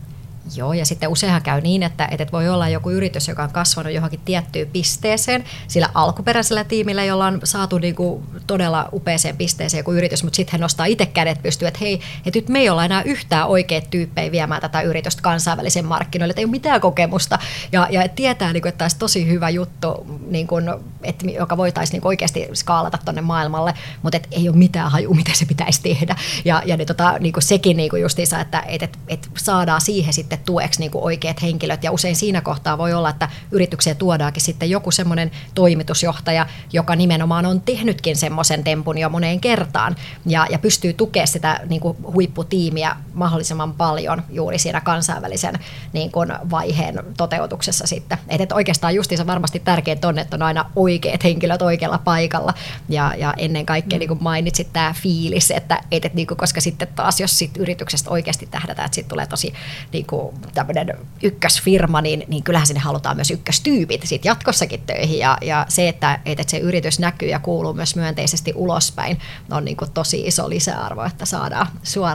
Joo, 0.56 0.72
ja 0.72 0.86
sitten 0.86 1.08
useinhan 1.08 1.42
käy 1.42 1.60
niin, 1.60 1.82
että, 1.82 2.08
että 2.10 2.32
voi 2.32 2.48
olla 2.48 2.68
joku 2.68 2.90
yritys, 2.90 3.28
joka 3.28 3.42
on 3.42 3.50
kasvanut 3.50 3.92
johonkin 3.92 4.20
tiettyyn 4.24 4.68
pisteeseen 4.68 5.44
sillä 5.68 5.88
alkuperäisellä 5.94 6.64
tiimillä, 6.64 7.04
jolla 7.04 7.26
on 7.26 7.40
saatu 7.44 7.78
niin 7.78 7.94
kuin 7.94 8.24
todella 8.46 8.88
upeeseen 8.92 9.36
pisteeseen 9.36 9.78
joku 9.78 9.92
yritys, 9.92 10.24
mutta 10.24 10.36
sitten 10.36 10.52
he 10.52 10.58
nostaa 10.58 10.86
itse 10.86 11.06
kädet 11.06 11.42
pystyyn, 11.42 11.68
että 11.68 11.80
hei, 11.80 12.00
että 12.26 12.38
nyt 12.38 12.48
me 12.48 12.58
ei 12.58 12.68
olla 12.68 12.84
enää 12.84 13.02
yhtään 13.02 13.48
oikeat 13.48 13.90
tyyppejä 13.90 14.32
viemään 14.32 14.60
tätä 14.60 14.80
yritystä 14.80 15.22
kansainvälisen 15.22 15.84
markkinoille, 15.84 16.30
että 16.30 16.40
ei 16.40 16.44
ole 16.44 16.50
mitään 16.50 16.80
kokemusta, 16.80 17.38
ja, 17.72 17.88
ja 17.90 18.08
tietää, 18.08 18.52
niin 18.52 18.62
kuin, 18.62 18.68
että 18.68 18.84
olisi 18.84 18.98
tosi 18.98 19.28
hyvä 19.28 19.50
juttu, 19.50 20.06
niin 20.30 20.46
kuin, 20.46 20.64
että, 21.02 21.26
joka 21.30 21.56
voitaisiin 21.56 21.98
niin 21.98 22.06
oikeasti 22.06 22.48
skaalata 22.54 22.98
tuonne 23.04 23.20
maailmalle, 23.20 23.74
mutta 24.02 24.16
että 24.16 24.28
ei 24.32 24.48
ole 24.48 24.56
mitään 24.56 24.90
haju, 24.90 25.14
miten 25.14 25.36
se 25.36 25.44
pitäisi 25.44 25.82
tehdä, 25.82 26.16
ja, 26.44 26.62
ja 26.66 26.76
niin, 26.76 26.86
tota, 26.86 27.18
niin 27.18 27.32
kuin 27.32 27.42
sekin 27.42 27.76
niin 27.76 27.90
kuin 27.90 28.02
justiinsa, 28.02 28.40
että, 28.40 28.60
että, 28.66 28.84
että, 28.84 28.98
että 29.08 29.28
saadaan 29.38 29.80
siihen 29.80 30.14
sitten 30.14 30.38
tueksi 30.44 30.80
niin 30.80 30.90
kuin 30.90 31.04
oikeat 31.04 31.42
henkilöt. 31.42 31.84
Ja 31.84 31.92
usein 31.92 32.16
siinä 32.16 32.40
kohtaa 32.40 32.78
voi 32.78 32.92
olla, 32.92 33.10
että 33.10 33.28
yritykseen 33.50 33.96
tuodaankin 33.96 34.42
sitten 34.42 34.70
joku 34.70 34.90
semmoinen 34.90 35.30
toimitusjohtaja, 35.54 36.46
joka 36.72 36.96
nimenomaan 36.96 37.46
on 37.46 37.60
tehnytkin 37.60 38.16
semmoisen 38.16 38.64
tempun 38.64 38.98
jo 38.98 39.08
moneen 39.08 39.40
kertaan 39.40 39.96
ja, 40.26 40.46
ja 40.50 40.58
pystyy 40.58 40.92
tukemaan 40.92 41.28
sitä 41.28 41.60
niin 41.68 41.80
kuin 41.80 41.96
huipputiimiä 42.14 42.96
mahdollisimman 43.14 43.72
paljon 43.72 44.22
juuri 44.30 44.58
siinä 44.58 44.80
kansainvälisen 44.80 45.54
niin 45.92 46.12
kuin 46.12 46.32
vaiheen 46.50 47.02
toteutuksessa 47.16 47.86
sitten. 47.86 48.18
Et, 48.28 48.40
et 48.40 48.52
oikeastaan 48.52 48.94
justiinsa 48.94 49.26
varmasti 49.26 49.58
tärkeintä 49.58 50.08
on, 50.08 50.18
että 50.18 50.36
on 50.36 50.42
aina 50.42 50.70
oikeat 50.76 51.24
henkilöt 51.24 51.62
oikealla 51.62 51.98
paikalla 51.98 52.54
ja, 52.88 53.14
ja 53.18 53.34
ennen 53.36 53.66
kaikkea 53.66 53.96
mm. 53.96 54.00
niin 54.00 54.08
kuin 54.08 54.22
mainitsit 54.22 54.72
tämä 54.72 54.94
fiilis, 55.02 55.50
että 55.50 55.80
et, 55.90 56.04
et, 56.04 56.14
niin 56.14 56.26
kuin, 56.26 56.38
koska 56.38 56.60
sitten 56.60 56.88
taas 56.88 57.20
jos 57.20 57.38
sit 57.38 57.56
yrityksestä 57.56 58.10
oikeasti 58.10 58.48
tähdätään, 58.50 58.86
että 58.86 58.94
sitten 58.94 59.10
tulee 59.10 59.26
tosi 59.26 59.54
niin 59.92 60.06
kuin, 60.06 60.29
tämmöinen 60.54 60.98
ykkösfirma, 61.22 62.00
niin, 62.00 62.24
niin 62.28 62.42
kyllähän 62.42 62.66
sinne 62.66 62.80
halutaan 62.80 63.16
myös 63.16 63.30
ykköstyypit 63.30 64.02
sit 64.04 64.24
jatkossakin 64.24 64.82
töihin. 64.86 65.18
Ja, 65.18 65.38
ja 65.42 65.66
se, 65.68 65.88
että, 65.88 66.20
että 66.24 66.44
se 66.46 66.58
yritys 66.58 66.98
näkyy 66.98 67.28
ja 67.28 67.38
kuuluu 67.38 67.74
myös 67.74 67.96
myönteisesti 67.96 68.52
ulospäin, 68.56 69.18
on 69.50 69.64
niin 69.64 69.76
kuin 69.76 69.90
tosi 69.90 70.26
iso 70.26 70.48
lisäarvo, 70.48 71.04
että 71.04 71.26
saadaan, 71.26 71.66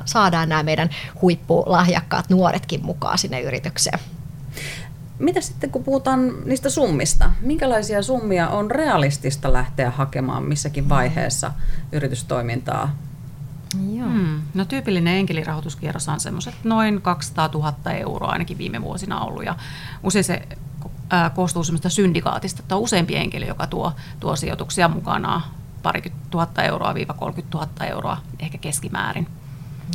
saadaan 0.06 0.50
nämä 0.50 0.64
meidän 0.64 0.90
huippulahjakkaat 1.22 2.30
nuoretkin 2.30 2.86
mukaan 2.86 3.18
sinne 3.18 3.42
yritykseen. 3.42 4.00
Mitä 5.20 5.42
sitten, 5.42 5.72
kun 5.72 5.84
puhutaan 5.84 6.34
niistä 6.46 6.70
summista? 6.70 7.32
Minkälaisia 7.42 8.04
summia 8.04 8.50
on 8.50 8.72
realistista 8.72 9.54
lähteä 9.54 9.92
hakemaan 9.92 10.44
missäkin 10.44 10.90
vaiheessa 10.90 11.52
yritystoimintaa 11.92 12.96
Joo. 13.96 14.10
Hmm. 14.10 14.42
No 14.54 14.66
tyypillinen 14.66 15.16
enkelirahoituskierros 15.16 16.10
on 16.10 16.20
semmoiset 16.20 16.56
noin 16.64 17.02
200 17.02 17.50
000 17.54 17.74
euroa 17.92 18.32
ainakin 18.32 18.58
viime 18.58 18.82
vuosina 18.82 19.20
ollut 19.20 19.46
ja 19.46 19.56
usein 20.04 20.24
se 20.24 20.48
ää, 21.10 21.30
koostuu 21.30 21.64
semmoista 21.64 21.90
syndikaatista, 21.90 22.62
että 22.62 22.76
on 22.76 22.82
useampi 22.82 23.16
enkeli, 23.16 23.48
joka 23.48 23.68
tuo, 23.68 23.94
tuo 24.20 24.36
sijoituksia 24.36 24.88
mukana 24.88 25.42
parikymmentä 25.84 26.28
tuhatta 26.30 26.64
euroa 26.64 26.94
viiva 26.94 27.14
30 27.14 27.58
000 27.58 27.86
euroa 27.86 28.18
ehkä 28.40 28.58
keskimäärin. 28.58 29.28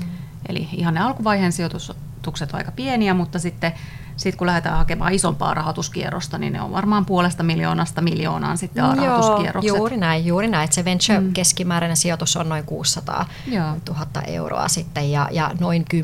Hmm. 0.01 0.11
Eli 0.49 0.69
ihan 0.73 0.95
ne 0.95 1.01
alkuvaiheen 1.01 1.53
sijoitukset 1.53 2.53
on 2.53 2.59
aika 2.59 2.73
pieniä, 2.73 3.15
mutta 3.15 3.39
sitten 3.39 3.73
sitten 4.21 4.39
kun 4.39 4.47
lähdetään 4.47 4.77
hakemaan 4.77 5.13
isompaa 5.13 5.55
rahoituskierrosta, 5.55 6.39
niin 6.39 6.53
ne 6.53 6.63
on 6.63 6.73
varmaan 6.73 7.07
puolesta 7.07 7.43
miljoonasta 7.43 8.01
miljoonaan 8.01 8.59
sitten 8.59 8.85
Joo, 8.85 8.95
rahoituskierrokset. 8.95 9.77
Juuri 9.77 9.97
näin, 9.97 10.27
juuri 10.27 10.49
näin. 10.49 10.73
Se 10.73 10.85
venture 10.85 11.21
mm. 11.21 11.33
keskimääräinen 11.33 11.97
sijoitus 11.97 12.37
on 12.37 12.49
noin 12.49 12.65
600 12.65 13.27
Joo. 13.47 13.77
000 13.89 14.07
euroa 14.27 14.69
sitten 14.69 15.11
ja, 15.11 15.29
ja 15.33 15.51
noin 15.61 15.85
10-30 15.95 15.97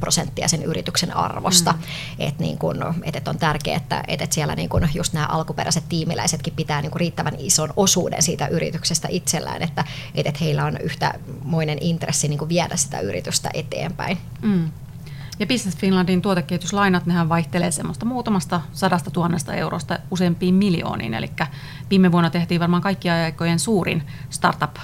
prosenttia 0.00 0.48
sen 0.48 0.62
yrityksen 0.62 1.16
arvosta. 1.16 1.72
Mm. 1.72 1.78
Että 2.18 2.42
niin 2.42 2.58
kun, 2.58 2.94
et, 3.02 3.16
et 3.16 3.28
on 3.28 3.38
tärkeää, 3.38 3.76
että 3.76 4.02
et, 4.08 4.22
et 4.22 4.32
siellä 4.32 4.54
niin 4.54 4.68
kun 4.68 4.88
just 4.94 5.12
nämä 5.12 5.26
alkuperäiset 5.26 5.84
tiimiläisetkin 5.88 6.54
pitää 6.56 6.82
niin 6.82 6.90
kun 6.90 7.00
riittävän 7.00 7.34
ison 7.38 7.72
osuuden 7.76 8.22
siitä 8.22 8.46
yrityksestä 8.46 9.08
itsellään, 9.10 9.62
että 9.62 9.84
et, 10.14 10.26
et 10.26 10.40
heillä 10.40 10.64
on 10.64 10.76
yhtämoinen 10.80 11.78
intressi 11.80 12.28
niin 12.28 12.48
viedä 12.48 12.76
sitä 12.76 13.00
yritystä 13.00 13.50
eteenpäin. 13.54 14.18
Mm. 14.42 14.70
Ja 15.40 15.46
Business 15.46 15.78
Finlandin 15.78 16.22
tuotekehityslainat, 16.22 17.06
nehän 17.06 17.28
vaihtelee 17.28 17.70
semmoista 17.70 18.06
muutamasta 18.06 18.60
sadasta 18.72 19.10
tuhannesta 19.10 19.54
eurosta 19.54 19.98
useampiin 20.10 20.54
miljooniin. 20.54 21.14
Eli 21.14 21.30
viime 21.90 22.12
vuonna 22.12 22.30
tehtiin 22.30 22.60
varmaan 22.60 22.82
kaikkien 22.82 23.14
aikojen 23.14 23.58
suurin 23.58 24.02
startup 24.30 24.76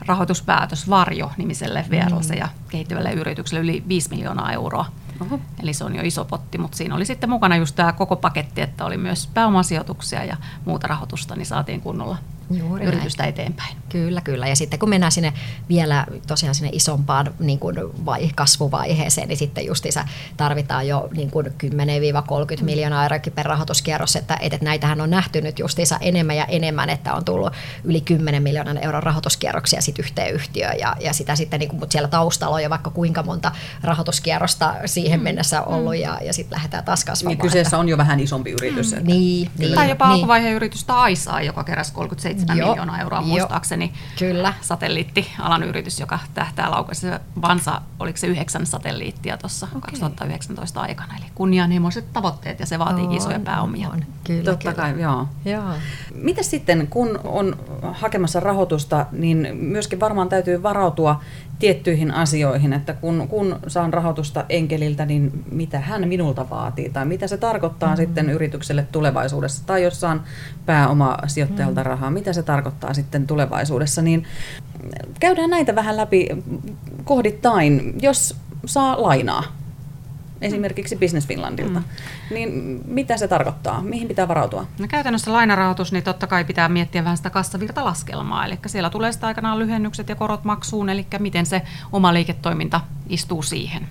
rahoituspäätös 0.00 0.90
Varjo-nimiselle 0.90 1.84
VRLC 1.90 2.30
mm. 2.30 2.38
ja 2.38 2.48
kehittyvälle 2.68 3.12
yritykselle 3.12 3.60
yli 3.60 3.84
5 3.88 4.10
miljoonaa 4.10 4.52
euroa. 4.52 4.86
Oho. 5.20 5.40
Eli 5.62 5.72
se 5.72 5.84
on 5.84 5.96
jo 5.96 6.02
iso 6.04 6.24
potti, 6.24 6.58
mutta 6.58 6.76
siinä 6.76 6.94
oli 6.94 7.04
sitten 7.04 7.30
mukana 7.30 7.56
just 7.56 7.76
tämä 7.76 7.92
koko 7.92 8.16
paketti, 8.16 8.60
että 8.60 8.84
oli 8.84 8.96
myös 8.96 9.26
pääomasijoituksia 9.34 10.24
ja 10.24 10.36
muuta 10.64 10.86
rahoitusta, 10.86 11.36
niin 11.36 11.46
saatiin 11.46 11.80
kunnolla 11.80 12.16
Juuri 12.50 12.84
yritystä 12.84 13.22
näin. 13.22 13.30
eteenpäin. 13.30 13.76
Kyllä, 13.88 14.20
kyllä. 14.20 14.48
Ja 14.48 14.56
sitten 14.56 14.78
kun 14.78 14.88
mennään 14.88 15.12
sinne 15.12 15.32
vielä 15.68 16.06
tosiaan 16.26 16.54
sinne 16.54 16.70
isompaan 16.72 17.34
niin 17.38 17.58
kuin 17.58 17.76
vai, 18.04 18.30
kasvuvaiheeseen, 18.34 19.28
niin 19.28 19.36
sitten 19.36 19.66
justiinsa 19.66 20.04
tarvitaan 20.36 20.88
jo 20.88 21.08
niin 21.16 21.30
kuin 21.30 21.46
10-30 21.46 21.50
mm. 22.60 22.64
miljoonaa 22.64 23.02
euroa 23.02 23.18
per 23.34 23.46
rahoituskierros, 23.46 24.16
että, 24.16 24.38
että 24.40 24.58
näitähän 24.62 25.00
on 25.00 25.10
nähty 25.10 25.40
nyt 25.40 25.58
justiinsa 25.58 25.98
enemmän 26.00 26.36
ja 26.36 26.44
enemmän, 26.44 26.90
että 26.90 27.14
on 27.14 27.24
tullut 27.24 27.52
yli 27.84 28.00
10 28.00 28.42
miljoonan 28.42 28.78
euron 28.84 29.02
rahoituskierroksia 29.02 29.80
sitten 29.80 30.04
yhteen 30.04 30.34
yhtiöön 30.34 30.78
ja, 30.78 30.96
ja 31.00 31.12
sitä 31.12 31.36
sitten, 31.36 31.60
niin 31.60 31.68
kuin, 31.68 31.80
mutta 31.80 31.92
siellä 31.92 32.08
taustalla 32.08 32.56
on 32.56 32.62
jo 32.62 32.70
vaikka 32.70 32.90
kuinka 32.90 33.22
monta 33.22 33.52
rahoituskierrosta 33.82 34.74
siihen 34.86 35.20
mm. 35.20 35.24
mennessä 35.24 35.62
ollut 35.62 35.94
mm. 35.94 36.00
ja, 36.00 36.18
ja 36.22 36.32
sitten 36.32 36.56
lähdetään 36.56 36.84
taas 36.84 37.04
kasvamaan. 37.04 37.32
Niin 37.32 37.42
kyseessä 37.42 37.68
että... 37.68 37.78
on 37.78 37.88
jo 37.88 37.98
vähän 37.98 38.20
isompi 38.20 38.50
yritys. 38.50 38.92
Mm. 38.92 38.98
Että... 38.98 39.10
Niin, 39.10 39.50
niin, 39.58 39.74
tai 39.74 39.88
jopa 39.88 40.06
niin. 40.06 40.14
alkuvaiheen 40.14 40.54
yritystä 40.54 40.94
Aisaa, 40.94 41.42
joka 41.42 41.64
keräsi 41.64 41.92
37 41.92 42.35
Joo. 42.54 42.68
miljoonaa 42.68 43.00
euroa 43.00 43.20
muistaakseni. 43.20 43.92
Kyllä. 44.18 44.54
Satelliittialan 44.60 45.62
yritys, 45.62 46.00
joka 46.00 46.18
tähtää 46.34 46.70
laukaisi 46.70 47.06
Vansa, 47.42 47.80
oliko 47.98 48.16
se 48.16 48.26
yhdeksän 48.26 48.66
satelliittia 48.66 49.36
tuossa 49.36 49.66
okay. 49.66 49.80
2019 49.80 50.80
aikana. 50.80 51.14
Eli 51.16 51.26
kunnianhimoiset 51.34 52.12
tavoitteet 52.12 52.60
ja 52.60 52.66
se 52.66 52.78
vaatii 52.78 53.16
isoja 53.16 53.40
pääomia. 53.40 53.88
On. 53.88 54.04
Kyllä, 54.24 54.44
Totta 54.44 54.72
kyllä. 54.72 54.74
kai, 54.74 55.00
joo. 55.00 55.28
joo. 55.44 55.72
Mitä 56.14 56.42
sitten, 56.42 56.86
kun 56.86 57.20
on 57.24 57.56
hakemassa 57.92 58.40
rahoitusta, 58.40 59.06
niin 59.12 59.48
myöskin 59.52 60.00
varmaan 60.00 60.28
täytyy 60.28 60.62
varautua 60.62 61.20
tiettyihin 61.58 62.10
asioihin, 62.10 62.72
että 62.72 62.92
kun, 62.92 63.28
kun 63.28 63.58
saan 63.66 63.92
rahoitusta 63.92 64.44
enkeliltä, 64.48 65.06
niin 65.06 65.44
mitä 65.50 65.80
hän 65.80 66.08
minulta 66.08 66.50
vaatii 66.50 66.90
tai 66.90 67.04
mitä 67.04 67.26
se 67.26 67.36
tarkoittaa 67.36 67.88
mm-hmm. 67.88 68.04
sitten 68.04 68.30
yritykselle 68.30 68.86
tulevaisuudessa 68.92 69.66
tai 69.66 69.82
jos 69.82 70.00
saan 70.00 70.24
pääoma 70.66 71.18
sijoittajalta 71.26 71.80
mm-hmm. 71.80 71.90
rahaa, 71.90 72.10
mitä 72.10 72.32
se 72.32 72.42
tarkoittaa 72.42 72.94
sitten 72.94 73.26
tulevaisuudessa, 73.26 74.02
niin 74.02 74.24
käydään 75.20 75.50
näitä 75.50 75.74
vähän 75.74 75.96
läpi 75.96 76.28
kohdittain, 77.04 77.94
jos 78.02 78.36
saa 78.66 79.02
lainaa 79.02 79.55
esimerkiksi 80.40 80.96
Business 80.96 81.28
Finlandilta. 81.28 81.80
Mm. 81.80 81.84
Niin 82.30 82.80
mitä 82.86 83.16
se 83.16 83.28
tarkoittaa? 83.28 83.82
Mihin 83.82 84.08
pitää 84.08 84.28
varautua? 84.28 84.66
No 84.78 84.86
käytännössä 84.88 85.32
lainarahoitus, 85.32 85.92
niin 85.92 86.04
totta 86.04 86.26
kai 86.26 86.44
pitää 86.44 86.68
miettiä 86.68 87.04
vähän 87.04 87.16
sitä 87.16 87.30
kassavirtalaskelmaa. 87.30 88.46
Eli 88.46 88.58
siellä 88.66 88.90
tulee 88.90 89.12
sitä 89.12 89.26
aikanaan 89.26 89.58
lyhennykset 89.58 90.08
ja 90.08 90.14
korot 90.14 90.44
maksuun, 90.44 90.88
eli 90.88 91.06
miten 91.18 91.46
se 91.46 91.62
oma 91.92 92.14
liiketoiminta 92.14 92.80
istuu 93.08 93.42
siihen. 93.42 93.88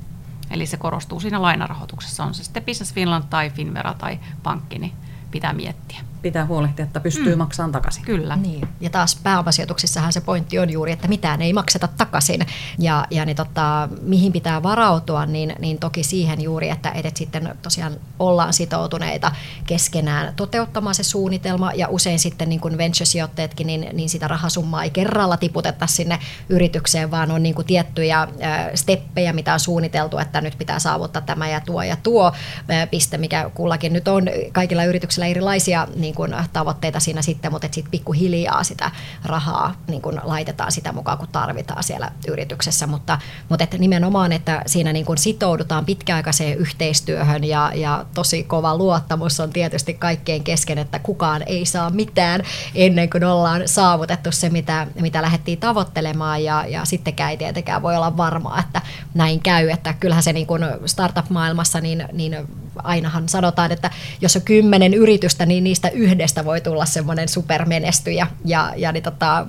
Eli 0.52 0.66
se 0.66 0.78
korostuu 0.78 1.20
siinä 1.20 1.42
lainarahoituksessa, 1.42 2.24
on 2.24 2.34
se 2.34 2.44
sitten 2.44 2.64
Business 2.64 2.94
Finland 2.94 3.24
tai 3.30 3.50
Finvera 3.50 3.94
tai 3.94 4.20
pankki, 4.44 4.80
niin 4.80 4.94
pitää 5.32 5.54
miettiä 5.54 6.02
pitää 6.26 6.46
huolehtia, 6.46 6.86
että 6.86 7.00
pystyy 7.00 7.36
mm. 7.36 7.38
maksamaan 7.38 7.72
takaisin. 7.72 8.06
Kyllä. 8.06 8.36
Niin. 8.36 8.68
Ja 8.82 8.90
taas 8.90 9.20
pääomasijoituksissahan 9.24 10.14
se 10.14 10.22
pointti 10.22 10.60
on 10.60 10.70
juuri, 10.70 10.92
että 10.92 11.08
mitään 11.08 11.42
ei 11.42 11.54
makseta 11.54 11.88
takaisin. 11.88 12.46
Ja, 12.80 13.08
ja 13.10 13.26
niin 13.26 13.36
tota, 13.36 13.90
mihin 14.02 14.32
pitää 14.32 14.64
varautua, 14.64 15.26
niin, 15.26 15.56
niin 15.60 15.78
toki 15.80 16.04
siihen 16.04 16.42
juuri, 16.42 16.70
että 16.70 16.90
edet 16.90 17.18
sitten 17.18 17.56
tosiaan 17.62 17.94
ollaan 18.20 18.54
sitoutuneita 18.54 19.32
keskenään 19.68 20.34
toteuttamaan 20.36 20.96
se 20.96 21.04
suunnitelma. 21.04 21.72
Ja 21.74 21.88
usein 21.90 22.20
sitten 22.20 22.50
niin 22.50 22.60
kuin 22.60 22.78
venture-sijoitteetkin, 22.78 23.68
niin, 23.68 23.90
niin 23.94 24.10
sitä 24.10 24.28
rahasummaa 24.28 24.84
ei 24.84 24.90
kerralla 24.90 25.38
tiputeta 25.38 25.88
sinne 25.88 26.20
yritykseen, 26.50 27.12
vaan 27.12 27.32
on 27.32 27.44
niin 27.44 27.56
kuin 27.56 27.68
tiettyjä 27.68 28.22
äh, 28.22 28.30
steppejä, 28.76 29.34
mitä 29.34 29.54
on 29.54 29.60
suunniteltu, 29.60 30.18
että 30.18 30.42
nyt 30.42 30.58
pitää 30.58 30.80
saavuttaa 30.80 31.22
tämä 31.22 31.50
ja 31.50 31.62
tuo 31.62 31.84
ja 31.84 31.98
tuo 32.04 32.28
äh, 32.28 32.90
piste, 32.90 33.18
mikä 33.18 33.52
kullakin 33.54 33.94
nyt 33.94 34.08
on 34.08 34.24
kaikilla 34.52 34.84
yrityksillä 34.84 35.28
erilaisia 35.28 35.88
niin 35.96 36.15
niin 36.16 36.32
kuin 36.32 36.50
tavoitteita 36.54 37.00
siinä 37.00 37.22
sitten, 37.22 37.52
mutta 37.52 37.68
sitten 37.72 37.92
pikkuhiljaa 37.92 38.64
sitä 38.64 38.92
rahaa 39.26 39.76
niin 39.88 40.02
kuin 40.02 40.22
laitetaan 40.24 40.72
sitä 40.72 40.92
mukaan, 40.92 41.18
kun 41.18 41.28
tarvitaan 41.32 41.84
siellä 41.84 42.12
yrityksessä. 42.28 42.88
Mutta, 42.88 43.20
mutta 43.50 43.64
että 43.64 43.78
nimenomaan, 43.78 44.32
että 44.32 44.62
siinä 44.66 44.94
niin 44.94 45.06
kuin 45.06 45.18
sitoudutaan 45.18 45.86
pitkäaikaiseen 45.86 46.58
yhteistyöhön 46.58 47.44
ja, 47.44 47.72
ja 47.76 48.06
tosi 48.14 48.44
kova 48.44 48.78
luottamus 48.78 49.40
on 49.40 49.50
tietysti 49.50 49.94
kaikkein 49.94 50.44
kesken, 50.44 50.78
että 50.78 51.00
kukaan 51.00 51.44
ei 51.46 51.66
saa 51.66 51.90
mitään 51.90 52.42
ennen 52.76 53.10
kuin 53.10 53.24
ollaan 53.24 53.62
saavutettu 53.66 54.32
se, 54.32 54.50
mitä, 54.50 54.88
mitä 55.02 55.22
lähdettiin 55.22 55.60
tavoittelemaan 55.60 56.44
ja, 56.44 56.66
ja 56.68 56.86
sittenkään 56.86 57.32
ei 57.32 57.38
tietenkään 57.38 57.82
voi 57.82 57.96
olla 57.96 58.18
varmaa, 58.18 58.60
että 58.60 58.82
näin 59.14 59.40
käy. 59.40 59.70
Että 59.70 59.94
kyllähän 59.94 60.24
se 60.24 60.34
niin 60.34 60.48
kuin 60.48 60.62
startup-maailmassa, 60.86 61.82
niin, 61.82 62.06
niin 62.14 62.48
ainahan 62.84 63.30
sanotaan, 63.30 63.72
että 63.72 63.92
jos 64.22 64.36
on 64.36 64.42
kymmenen 64.42 64.94
yritystä, 64.94 65.46
niin 65.46 65.64
niistä 65.64 65.90
yhdestä 65.90 66.46
voi 66.46 66.62
tulla 66.62 66.86
semmoinen 66.86 67.30
supermenestyjä 67.30 68.28
ja, 68.46 68.74
ja 68.76 68.92
niin 68.92 69.04
tota, 69.04 69.48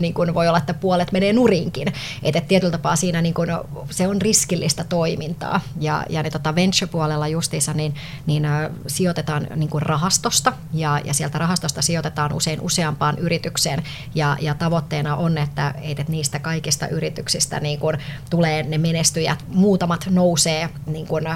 niin 0.00 0.14
kuin 0.14 0.34
voi 0.34 0.48
olla, 0.48 0.58
että 0.58 0.74
puolet 0.74 1.12
menee 1.12 1.32
nurinkin. 1.32 1.92
Että 2.22 2.40
tietyllä 2.40 2.70
tapaa 2.70 2.96
siinä 2.96 3.22
niin 3.22 3.34
kuin, 3.34 3.48
se 3.90 4.08
on 4.08 4.22
riskillistä 4.22 4.84
toimintaa. 4.84 5.60
Ja, 5.80 6.04
ja 6.08 6.22
niin 6.22 6.32
tota 6.32 6.54
venture-puolella 6.54 7.28
justiinsa 7.28 7.72
niin, 7.72 7.94
niin 8.26 8.44
ä, 8.44 8.70
sijoitetaan 8.86 9.46
niin 9.56 9.70
kuin 9.70 9.82
rahastosta 9.82 10.52
ja, 10.72 11.00
ja 11.04 11.14
sieltä 11.14 11.38
rahastosta 11.38 11.82
sijoitetaan 11.82 12.32
usein 12.32 12.60
useampaan 12.60 13.18
yritykseen. 13.18 13.82
Ja, 14.14 14.36
ja 14.40 14.54
tavoitteena 14.54 15.16
on, 15.16 15.38
että, 15.38 15.74
että 15.82 16.04
niistä 16.08 16.38
kaikista 16.38 16.88
yrityksistä 16.88 17.60
niin 17.60 17.78
kuin 17.78 17.98
tulee 18.30 18.62
ne 18.62 18.78
menestyjät, 18.78 19.44
muutamat 19.48 20.06
nousee 20.10 20.68
niin 20.86 21.06
kuin 21.06 21.26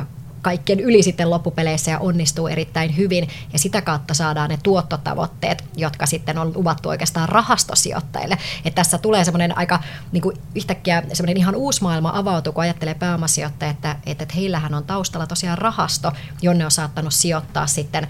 kaikkien 0.44 0.80
yli 0.80 1.02
sitten 1.02 1.30
loppupeleissä 1.30 1.90
ja 1.90 1.98
onnistuu 1.98 2.46
erittäin 2.48 2.96
hyvin. 2.96 3.28
Ja 3.52 3.59
sitä 3.59 3.83
kautta 3.83 4.14
saadaan 4.14 4.50
ne 4.50 4.59
tuottotavoitteet, 4.62 5.64
jotka 5.76 6.07
sitten 6.07 6.38
on 6.38 6.52
luvattu 6.54 6.88
oikeastaan 6.88 7.28
rahastosijoittajille. 7.28 8.38
Et 8.64 8.74
tässä 8.74 8.98
tulee 8.98 9.24
semmoinen 9.24 9.59
aika 9.59 9.80
niin 10.12 10.22
kuin 10.22 10.37
yhtäkkiä 10.54 11.02
semmoinen 11.12 11.37
ihan 11.37 11.54
uusi 11.54 11.83
maailma 11.83 12.12
avautuu, 12.14 12.52
kun 12.52 12.62
ajattelee 12.62 12.94
pääomasijoittajia, 12.94 13.70
että, 13.70 13.96
että 14.07 14.26
heillähän 14.37 14.74
on 14.74 14.85
taustalla 14.85 15.26
tosiaan 15.26 15.59
rahasto, 15.59 16.12
jonne 16.42 16.64
on 16.64 16.70
saattanut 16.70 17.14
sijoittaa 17.14 17.66
sitten 17.66 18.09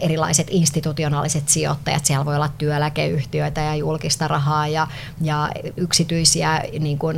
erilaiset 0.00 0.46
institutionaaliset 0.50 1.48
sijoittajat. 1.48 2.06
Siellä 2.06 2.24
voi 2.24 2.36
olla 2.36 2.48
työeläkeyhtiöitä 2.48 3.60
ja 3.60 3.74
julkista 3.74 4.28
rahaa 4.28 4.68
ja, 4.68 4.88
ja 5.20 5.50
yksityisiä 5.76 6.62
niin 6.80 6.98
kuin, 6.98 7.16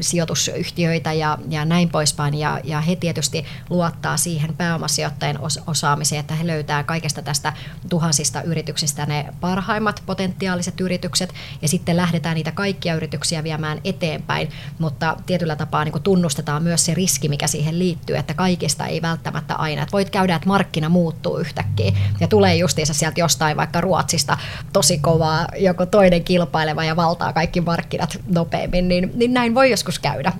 sijoitusyhtiöitä 0.00 1.12
ja, 1.12 1.38
ja 1.48 1.64
näin 1.64 1.88
poispäin. 1.88 2.34
Ja, 2.34 2.60
ja 2.64 2.80
he 2.80 2.96
tietysti 2.96 3.44
luovat 3.70 3.97
luottaa 3.98 4.16
siihen 4.16 4.56
pääomasijoittajien 4.56 5.38
osaamiseen, 5.66 6.20
että 6.20 6.34
he 6.34 6.46
löytää 6.46 6.84
kaikesta 6.84 7.22
tästä 7.22 7.52
tuhansista 7.88 8.42
yrityksistä 8.42 9.06
ne 9.06 9.26
parhaimmat 9.40 10.02
potentiaaliset 10.06 10.80
yritykset 10.80 11.34
ja 11.62 11.68
sitten 11.68 11.96
lähdetään 11.96 12.34
niitä 12.34 12.52
kaikkia 12.52 12.94
yrityksiä 12.94 13.44
viemään 13.44 13.80
eteenpäin, 13.84 14.48
mutta 14.78 15.16
tietyllä 15.26 15.56
tapaa 15.56 15.84
niin 15.84 16.02
tunnustetaan 16.02 16.62
myös 16.62 16.84
se 16.84 16.94
riski, 16.94 17.28
mikä 17.28 17.46
siihen 17.46 17.78
liittyy, 17.78 18.16
että 18.16 18.34
kaikista 18.34 18.86
ei 18.86 19.02
välttämättä 19.02 19.54
aina. 19.54 19.82
Että 19.82 19.92
voit 19.92 20.10
käydä, 20.10 20.34
että 20.34 20.48
markkina 20.48 20.88
muuttuu 20.88 21.38
yhtäkkiä 21.38 21.92
ja 22.20 22.28
tulee 22.28 22.56
justiinsa 22.56 22.94
sieltä 22.94 23.20
jostain 23.20 23.56
vaikka 23.56 23.80
Ruotsista 23.80 24.38
tosi 24.72 24.98
kovaa 24.98 25.46
joko 25.56 25.86
toinen 25.86 26.24
kilpaileva 26.24 26.84
ja 26.84 26.96
valtaa 26.96 27.32
kaikki 27.32 27.60
markkinat 27.60 28.20
nopeammin, 28.28 28.88
niin, 28.88 29.12
niin 29.14 29.34
näin 29.34 29.54
voi 29.54 29.70
joskus 29.70 29.98
käydä 29.98 30.32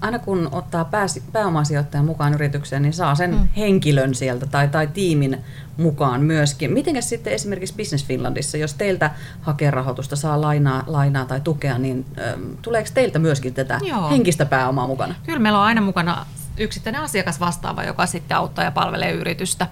aina 0.00 0.18
kun 0.18 0.48
ottaa 0.52 0.84
pääsi, 0.84 1.22
pääomasijoittajan 1.32 2.04
mukaan 2.04 2.34
yritykseen, 2.34 2.82
niin 2.82 2.92
saa 2.92 3.14
sen 3.14 3.30
mm. 3.30 3.48
henkilön 3.56 4.14
sieltä 4.14 4.46
tai, 4.46 4.68
tai 4.68 4.86
tiimin 4.86 5.38
mukaan 5.76 6.20
myöskin. 6.20 6.72
Miten 6.72 7.02
sitten 7.02 7.32
esimerkiksi 7.32 7.74
Business 7.76 8.06
Finlandissa, 8.06 8.56
jos 8.56 8.74
teiltä 8.74 9.10
hakee 9.40 9.70
rahoitusta, 9.70 10.16
saa 10.16 10.40
lainaa, 10.40 10.84
lainaa 10.86 11.24
tai 11.24 11.40
tukea, 11.40 11.78
niin 11.78 12.06
ö, 12.18 12.38
tuleeko 12.62 12.88
teiltä 12.94 13.18
myöskin 13.18 13.54
tätä 13.54 13.80
Joo. 13.82 14.10
henkistä 14.10 14.46
pääomaa 14.46 14.86
mukana? 14.86 15.14
Kyllä 15.26 15.38
meillä 15.38 15.58
on 15.58 15.64
aina 15.64 15.80
mukana 15.80 16.26
yksittäinen 16.58 17.02
asiakas 17.02 17.40
vastaava, 17.40 17.84
joka 17.84 18.06
sitten 18.06 18.36
auttaa 18.36 18.64
ja 18.64 18.70
palvelee 18.70 19.12
yritystä. 19.12 19.66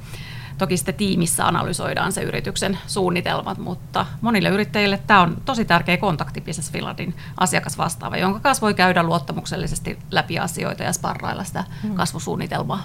Toki 0.62 0.76
sitten 0.76 0.94
tiimissä 0.94 1.46
analysoidaan 1.46 2.12
se 2.12 2.22
yrityksen 2.22 2.78
suunnitelmat, 2.86 3.58
mutta 3.58 4.06
monille 4.20 4.48
yrittäjille 4.48 5.00
tämä 5.06 5.20
on 5.20 5.42
tosi 5.44 5.64
tärkeä 5.64 5.96
kontakti 5.96 6.40
Business 6.40 6.72
Finlandin 6.72 7.14
asiakasvastaava, 7.40 8.16
jonka 8.16 8.40
kanssa 8.40 8.60
voi 8.60 8.74
käydä 8.74 9.02
luottamuksellisesti 9.02 9.98
läpi 10.10 10.38
asioita 10.38 10.82
ja 10.82 10.92
sparrailla 10.92 11.44
sitä 11.44 11.64
hmm. 11.82 11.94
kasvusuunnitelmaa. 11.94 12.82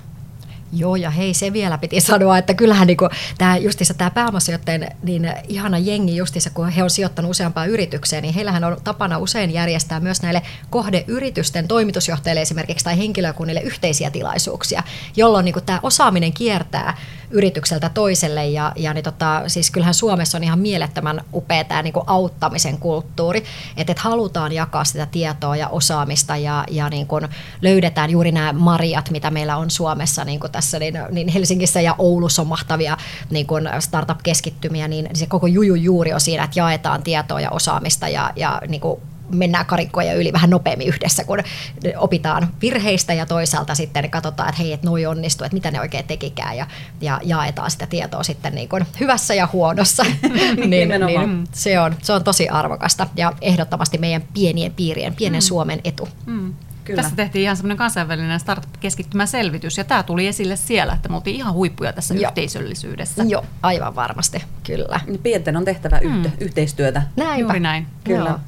Joo, 0.73 0.95
ja 0.95 1.09
hei, 1.09 1.33
se 1.33 1.53
vielä 1.53 1.77
piti 1.77 2.01
sanoa, 2.01 2.37
että 2.37 2.53
kyllähän 2.53 2.87
niin 2.87 2.97
tämä 3.37 3.57
justissa 3.57 3.93
tämä 3.93 4.11
pääomasijoittajien 4.11 4.95
niin 5.03 5.33
ihana 5.47 5.77
jengi 5.77 6.15
justissa, 6.15 6.49
kun 6.49 6.69
he 6.69 6.83
on 6.83 6.89
sijoittanut 6.89 7.31
useampaan 7.31 7.69
yritykseen, 7.69 8.21
niin 8.21 8.33
heillähän 8.33 8.63
on 8.63 8.77
tapana 8.83 9.17
usein 9.17 9.53
järjestää 9.53 9.99
myös 9.99 10.21
näille 10.21 10.41
kohdeyritysten 10.69 11.67
toimitusjohtajille 11.67 12.41
esimerkiksi 12.41 12.85
tai 12.85 12.97
henkilökunnille 12.97 13.61
yhteisiä 13.61 14.11
tilaisuuksia, 14.11 14.83
jolloin 15.15 15.45
niin 15.45 15.55
tämä 15.65 15.79
osaaminen 15.83 16.33
kiertää 16.33 16.97
yritykseltä 17.31 17.89
toiselle. 17.89 18.47
Ja, 18.47 18.71
ja 18.75 18.93
niin 18.93 19.03
tota, 19.03 19.43
siis 19.47 19.71
kyllähän 19.71 19.93
Suomessa 19.93 20.37
on 20.37 20.43
ihan 20.43 20.59
mielettömän 20.59 21.21
upea 21.33 21.63
tämä 21.63 21.81
niin 21.81 21.93
auttamisen 22.07 22.77
kulttuuri, 22.77 23.43
että 23.77 23.91
et 23.91 23.99
halutaan 23.99 24.51
jakaa 24.51 24.83
sitä 24.83 25.05
tietoa 25.05 25.55
ja 25.55 25.67
osaamista 25.67 26.37
ja, 26.37 26.63
ja 26.71 26.89
niin 26.89 27.07
löydetään 27.61 28.09
juuri 28.09 28.31
nämä 28.31 28.53
marjat, 28.53 29.09
mitä 29.09 29.31
meillä 29.31 29.57
on 29.57 29.71
Suomessa 29.71 30.25
niin 30.25 30.39
kuin 30.39 30.51
tässä, 30.57 30.79
niin, 30.79 30.99
niin 31.11 31.27
Helsingissä 31.27 31.81
ja 31.81 31.95
Oulussa 31.97 32.41
on 32.41 32.47
mahtavia 32.47 32.97
niin 33.29 33.47
kuin 33.47 33.69
startup-keskittymiä, 33.79 34.87
niin 34.87 35.09
se 35.13 35.25
koko 35.25 35.47
juju 35.47 35.75
juuri 35.75 36.13
on 36.13 36.21
siinä, 36.21 36.43
että 36.43 36.59
jaetaan 36.59 37.03
tietoa 37.03 37.41
ja 37.41 37.49
osaamista 37.51 38.07
ja, 38.07 38.31
ja 38.35 38.61
niin 38.67 38.81
kuin 38.81 39.01
mennään 39.31 39.65
karikkoja 39.65 40.13
yli 40.13 40.33
vähän 40.33 40.49
nopeammin 40.49 40.87
yhdessä, 40.87 41.23
kun 41.23 41.39
opitaan 41.97 42.47
virheistä 42.61 43.13
ja 43.13 43.25
toisaalta 43.25 43.75
sitten 43.75 44.09
katsotaan, 44.09 44.49
että 44.49 44.61
hei, 44.61 44.73
että 44.73 44.87
noi 44.87 45.05
onnistuu, 45.05 45.45
että 45.45 45.55
mitä 45.55 45.71
ne 45.71 45.79
oikein 45.79 46.07
tekikään 46.07 46.57
ja, 46.57 46.67
ja 47.01 47.19
jaetaan 47.23 47.71
sitä 47.71 47.87
tietoa 47.87 48.23
sitten 48.23 48.55
niin 48.55 48.69
kuin 48.69 48.85
hyvässä 48.99 49.33
ja 49.33 49.49
huonossa. 49.53 50.03
niin, 50.67 50.89
niin, 50.89 51.47
se, 51.51 51.79
on, 51.79 51.95
se 52.01 52.13
on 52.13 52.23
tosi 52.23 52.49
arvokasta 52.49 53.07
ja 53.15 53.33
ehdottomasti 53.41 53.97
meidän 53.97 54.23
pienien 54.33 54.73
piirien, 54.73 55.15
pienen 55.15 55.39
mm. 55.41 55.45
Suomen 55.45 55.81
etu. 55.83 56.09
Mm. 56.25 56.53
Kyllä. 56.87 57.01
Tässä 57.01 57.15
tehtiin 57.15 57.43
ihan 57.43 57.57
semmoinen 57.57 57.77
kansainvälinen 57.77 58.39
startup-keskittymä 58.39 59.25
selvitys, 59.25 59.77
ja 59.77 59.83
tämä 59.83 60.03
tuli 60.03 60.27
esille 60.27 60.55
siellä, 60.55 60.93
että 60.93 61.09
me 61.09 61.15
oltiin 61.15 61.35
ihan 61.35 61.53
huippuja 61.53 61.93
tässä 61.93 62.13
Joo. 62.13 62.29
yhteisöllisyydessä. 62.29 63.23
Joo, 63.23 63.45
aivan 63.61 63.95
varmasti, 63.95 64.43
kyllä. 64.63 64.99
Pienten 65.23 65.57
on 65.57 65.65
tehtävä 65.65 65.99
mm. 66.03 66.31
yhteistyötä. 66.39 67.01
Näinpä. 67.15 67.41
Juuri 67.41 67.59
näin. 67.59 67.87
Kyllä. 68.03 68.29
Joo. 68.29 68.39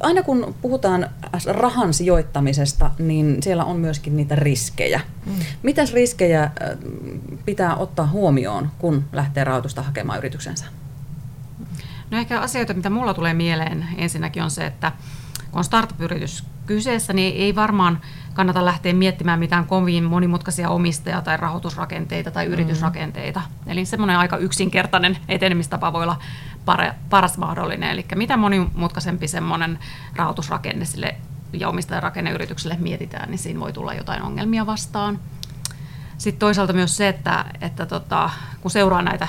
Aina 0.00 0.22
kun 0.22 0.54
puhutaan 0.62 1.10
rahan 1.46 1.94
sijoittamisesta, 1.94 2.90
niin 2.98 3.42
siellä 3.42 3.64
on 3.64 3.76
myöskin 3.76 4.16
niitä 4.16 4.34
riskejä. 4.34 5.00
Mm. 5.26 5.32
Mitäs 5.62 5.92
riskejä 5.92 6.50
pitää 7.44 7.76
ottaa 7.76 8.06
huomioon, 8.06 8.70
kun 8.78 9.04
lähtee 9.12 9.44
rahoitusta 9.44 9.82
hakemaan 9.82 10.18
yrityksensä? 10.18 10.64
No 12.10 12.18
ehkä 12.18 12.40
asioita, 12.40 12.74
mitä 12.74 12.90
mulla 12.90 13.14
tulee 13.14 13.34
mieleen 13.34 13.86
ensinnäkin 13.96 14.42
on 14.42 14.50
se, 14.50 14.66
että 14.66 14.92
kun 15.50 15.58
on 15.58 15.64
startup-yritys 15.64 16.44
kyseessä, 16.74 17.12
niin 17.12 17.36
ei 17.36 17.54
varmaan 17.54 18.00
kannata 18.34 18.64
lähteä 18.64 18.92
miettimään 18.92 19.38
mitään 19.38 19.66
kovin 19.66 20.04
monimutkaisia 20.04 20.68
omistaja- 20.68 21.22
tai 21.22 21.36
rahoitusrakenteita 21.36 22.30
tai 22.30 22.46
mm. 22.46 22.52
yritysrakenteita. 22.52 23.40
Eli 23.66 23.84
semmoinen 23.84 24.18
aika 24.18 24.36
yksinkertainen 24.36 25.18
etenemistapa 25.28 25.92
voi 25.92 26.02
olla 26.02 26.18
paras 27.10 27.38
mahdollinen. 27.38 27.90
Eli 27.90 28.06
mitä 28.14 28.36
monimutkaisempi 28.36 29.28
semmoinen 29.28 29.78
rahoitusrakenne 30.16 30.84
sille 30.84 31.16
ja 31.52 31.68
omistajarakenneyritykselle 31.68 32.76
mietitään, 32.80 33.30
niin 33.30 33.38
siinä 33.38 33.60
voi 33.60 33.72
tulla 33.72 33.94
jotain 33.94 34.22
ongelmia 34.22 34.66
vastaan. 34.66 35.18
Sitten 36.18 36.40
toisaalta 36.40 36.72
myös 36.72 36.96
se, 36.96 37.08
että, 37.08 37.44
että 37.60 37.86
tota, 37.86 38.30
kun 38.60 38.70
seuraa 38.70 39.02
näitä 39.02 39.28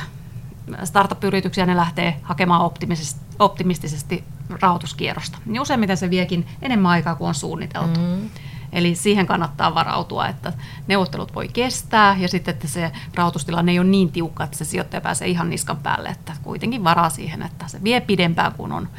startup-yrityksiä, 0.84 1.66
ne 1.66 1.76
lähtee 1.76 2.20
hakemaan 2.24 2.62
optimistisesti, 2.62 3.22
optimistisesti 3.40 4.24
rahoituskierrosta. 4.62 5.38
Niin 5.46 5.62
useimmiten 5.62 5.98
se 5.98 6.10
viekin 6.10 6.48
enemmän 6.62 6.92
aikaa 6.92 7.16
kuin 7.16 7.28
on 7.28 7.36
suunniteltu. 7.36 8.00
Mm. 8.00 8.30
Eli 8.72 8.96
siihen 8.96 9.28
kannattaa 9.28 9.76
varautua, 9.76 10.28
että 10.28 10.54
neuvottelut 10.88 11.36
voi 11.36 11.48
kestää 11.48 12.18
ja 12.20 12.28
sitten, 12.28 12.54
että 12.54 12.68
se 12.68 12.92
rahoitustilanne 13.16 13.72
ei 13.72 13.80
ole 13.80 13.88
niin 13.88 14.12
tiukka, 14.12 14.44
että 14.44 14.58
se 14.58 14.66
sijoittaja 14.66 15.02
pääsee 15.02 15.28
ihan 15.28 15.50
niskan 15.50 15.78
päälle, 15.78 16.10
että 16.10 16.34
kuitenkin 16.44 16.84
varaa 16.84 17.10
siihen, 17.10 17.42
että 17.42 17.68
se 17.68 17.84
vie 17.84 18.02
pidempään 18.02 18.52
kuin 18.52 18.72
on 18.72 18.90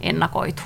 ennakoitu. 0.00 0.62